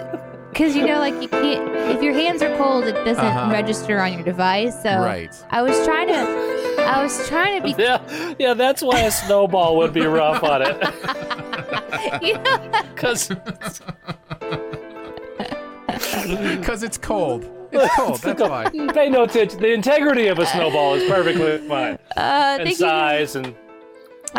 because 0.50 0.74
you 0.74 0.86
know, 0.86 0.98
like 0.98 1.20
you 1.22 1.28
can't. 1.28 1.68
If 1.94 2.02
your 2.02 2.14
hands 2.14 2.42
are 2.42 2.56
cold, 2.56 2.84
it 2.84 2.94
doesn't 3.04 3.22
Uh-huh. 3.24 3.52
register 3.52 4.00
on 4.00 4.12
your 4.14 4.22
device. 4.22 4.74
So 4.82 4.98
Right. 5.00 5.30
I 5.50 5.62
was 5.62 5.76
trying 5.84 6.08
to. 6.08 6.82
I 6.82 7.02
was 7.02 7.28
trying 7.28 7.60
to 7.60 7.62
be. 7.62 7.80
Yeah, 7.82 8.00
yeah, 8.38 8.54
that's 8.54 8.82
why 8.82 9.00
a 9.00 9.10
snowball 9.10 9.76
would 9.78 9.92
be 9.92 10.06
rough 10.06 10.42
on 10.42 10.62
it. 10.62 10.76
Because 12.94 13.28
Because 16.56 16.82
it's 16.82 16.98
cold. 16.98 17.44
It's 17.72 17.94
cold. 17.96 18.20
That's 18.20 18.40
why. 18.42 18.70
pay 18.92 19.08
no 19.10 19.24
attention. 19.24 19.60
The 19.60 19.72
integrity 19.72 20.28
of 20.28 20.38
a 20.38 20.46
snowball 20.46 20.94
is 20.94 21.08
perfectly 21.10 21.58
fine. 21.68 21.98
uh, 22.16 22.20
And 22.20 22.58
thank 22.64 22.68
you. 22.70 22.74
size 22.76 23.36
and 23.36 23.54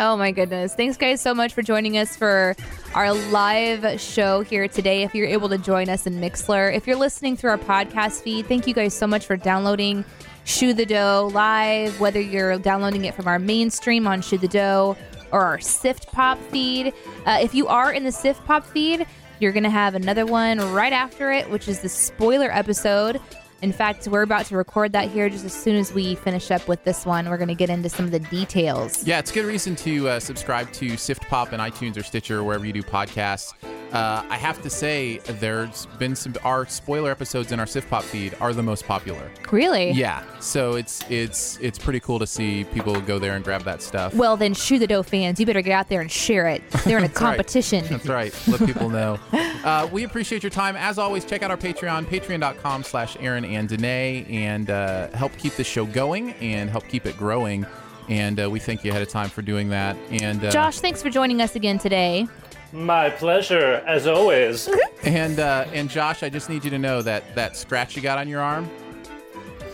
Oh 0.00 0.16
my 0.16 0.30
goodness. 0.30 0.76
Thanks 0.76 0.96
guys 0.96 1.20
so 1.20 1.34
much 1.34 1.54
for 1.54 1.60
joining 1.60 1.98
us 1.98 2.16
for 2.16 2.54
our 2.94 3.12
live 3.12 4.00
show 4.00 4.42
here 4.42 4.68
today. 4.68 5.02
If 5.02 5.12
you're 5.12 5.26
able 5.26 5.48
to 5.48 5.58
join 5.58 5.88
us 5.88 6.06
in 6.06 6.20
Mixler, 6.20 6.72
if 6.72 6.86
you're 6.86 6.94
listening 6.94 7.36
through 7.36 7.50
our 7.50 7.58
podcast 7.58 8.22
feed, 8.22 8.46
thank 8.46 8.68
you 8.68 8.74
guys 8.74 8.94
so 8.94 9.08
much 9.08 9.26
for 9.26 9.36
downloading 9.36 10.04
Shoe 10.44 10.72
the 10.72 10.86
Dough 10.86 11.32
live, 11.34 11.98
whether 11.98 12.20
you're 12.20 12.60
downloading 12.60 13.06
it 13.06 13.14
from 13.16 13.26
our 13.26 13.40
mainstream 13.40 14.06
on 14.06 14.22
Shoe 14.22 14.38
the 14.38 14.46
Dough 14.46 14.96
or 15.32 15.42
our 15.42 15.58
Sift 15.58 16.06
Pop 16.12 16.38
feed. 16.44 16.94
Uh, 17.26 17.40
if 17.42 17.52
you 17.52 17.66
are 17.66 17.92
in 17.92 18.04
the 18.04 18.12
Sift 18.12 18.44
Pop 18.44 18.64
feed, 18.64 19.04
you're 19.40 19.52
going 19.52 19.64
to 19.64 19.70
have 19.70 19.96
another 19.96 20.26
one 20.26 20.60
right 20.72 20.92
after 20.92 21.32
it, 21.32 21.50
which 21.50 21.66
is 21.66 21.80
the 21.80 21.88
spoiler 21.88 22.52
episode. 22.52 23.20
In 23.62 23.72
fact, 23.72 24.06
we're 24.06 24.22
about 24.22 24.46
to 24.46 24.56
record 24.56 24.92
that 24.92 25.10
here 25.10 25.28
just 25.28 25.44
as 25.44 25.52
soon 25.52 25.74
as 25.76 25.92
we 25.92 26.14
finish 26.14 26.50
up 26.50 26.68
with 26.68 26.84
this 26.84 27.04
one. 27.04 27.28
We're 27.28 27.38
going 27.38 27.48
to 27.48 27.54
get 27.54 27.70
into 27.70 27.88
some 27.88 28.04
of 28.04 28.12
the 28.12 28.20
details. 28.20 29.04
Yeah, 29.04 29.18
it's 29.18 29.30
a 29.30 29.34
good 29.34 29.46
reason 29.46 29.74
to 29.76 30.08
uh, 30.08 30.20
subscribe 30.20 30.70
to 30.74 30.96
Sift 30.96 31.26
Pop 31.28 31.52
and 31.52 31.60
iTunes 31.60 31.96
or 31.96 32.02
Stitcher, 32.02 32.38
or 32.38 32.44
wherever 32.44 32.64
you 32.64 32.72
do 32.72 32.82
podcasts. 32.82 33.54
Uh, 33.92 34.22
I 34.28 34.36
have 34.36 34.60
to 34.62 34.68
say, 34.70 35.16
there's 35.40 35.86
been 35.98 36.14
some 36.14 36.34
our 36.44 36.66
spoiler 36.66 37.10
episodes 37.10 37.52
in 37.52 37.58
our 37.58 37.66
Sift 37.66 37.88
Pop 37.88 38.04
feed 38.04 38.36
are 38.38 38.52
the 38.52 38.62
most 38.62 38.84
popular. 38.84 39.30
Really? 39.50 39.92
Yeah, 39.92 40.22
so 40.40 40.74
it's 40.74 41.02
it's 41.10 41.58
it's 41.62 41.78
pretty 41.78 41.98
cool 42.00 42.18
to 42.18 42.26
see 42.26 42.64
people 42.64 43.00
go 43.00 43.18
there 43.18 43.34
and 43.34 43.42
grab 43.42 43.62
that 43.64 43.80
stuff. 43.82 44.14
Well, 44.14 44.36
then, 44.36 44.52
Shoe 44.52 44.78
the 44.78 44.86
Dough 44.86 45.02
fans, 45.02 45.40
you 45.40 45.46
better 45.46 45.62
get 45.62 45.72
out 45.72 45.88
there 45.88 46.02
and 46.02 46.10
share 46.12 46.46
it. 46.48 46.62
They're 46.84 46.98
in 46.98 47.04
a 47.04 47.08
That's 47.08 47.20
right. 47.22 47.28
competition. 47.36 47.86
That's 47.88 48.06
right. 48.06 48.34
Let 48.46 48.66
people 48.66 48.90
know. 48.90 49.18
Uh, 49.32 49.88
we 49.90 50.04
appreciate 50.04 50.42
your 50.42 50.50
time. 50.50 50.76
As 50.76 50.98
always, 50.98 51.24
check 51.24 51.42
out 51.42 51.50
our 51.50 51.56
Patreon, 51.56 52.04
patreon.com 52.06 52.82
slash 52.84 53.16
Aaron 53.20 53.44
and 53.54 53.68
Danae, 53.68 54.24
and 54.28 54.70
uh, 54.70 55.08
help 55.10 55.36
keep 55.38 55.54
the 55.54 55.64
show 55.64 55.86
going 55.86 56.32
and 56.34 56.68
help 56.70 56.86
keep 56.88 57.06
it 57.06 57.16
growing. 57.16 57.66
And 58.08 58.40
uh, 58.40 58.48
we 58.48 58.58
thank 58.58 58.84
you 58.84 58.90
ahead 58.90 59.02
of 59.02 59.08
time 59.08 59.28
for 59.28 59.42
doing 59.42 59.68
that. 59.70 59.96
And 60.10 60.42
uh, 60.44 60.50
Josh, 60.50 60.80
thanks 60.80 61.02
for 61.02 61.10
joining 61.10 61.42
us 61.42 61.56
again 61.56 61.78
today. 61.78 62.26
my 62.72 63.10
pleasure 63.10 63.82
as 63.86 64.06
always. 64.06 64.68
and 65.04 65.38
uh, 65.38 65.66
and 65.72 65.90
Josh, 65.90 66.22
I 66.22 66.28
just 66.30 66.48
need 66.48 66.64
you 66.64 66.70
to 66.70 66.78
know 66.78 67.02
that 67.02 67.34
that 67.34 67.56
scratch 67.56 67.96
you 67.96 68.02
got 68.02 68.18
on 68.18 68.28
your 68.28 68.40
arm, 68.40 68.68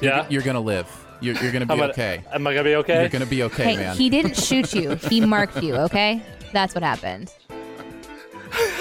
Yeah. 0.00 0.26
you're 0.28 0.42
gonna 0.42 0.60
live. 0.60 0.88
You're, 1.20 1.36
you're 1.36 1.52
gonna 1.52 1.64
be 1.64 1.72
I'm 1.72 1.78
gonna- 1.78 1.92
okay. 1.92 2.22
Am 2.32 2.46
I 2.46 2.52
gonna 2.52 2.64
be 2.64 2.74
okay? 2.76 3.00
You're 3.00 3.08
gonna 3.08 3.24
be 3.24 3.44
okay, 3.44 3.64
Hey, 3.64 3.76
man. 3.76 3.96
he 3.96 4.10
didn't 4.10 4.36
shoot 4.36 4.74
you. 4.74 4.96
He 4.96 5.20
marked 5.26 5.62
you, 5.62 5.74
okay? 5.76 6.20
That's 6.52 6.74
what 6.74 6.82
happened. 6.82 7.32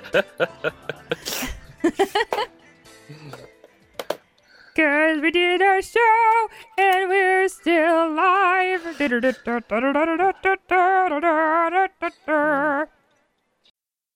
Cause 4.76 5.22
we 5.22 5.32
did 5.32 5.62
our 5.62 5.82
show 5.82 6.50
and 6.78 7.08
we're 7.08 7.48
still 7.48 8.08
alive. 8.08 9.00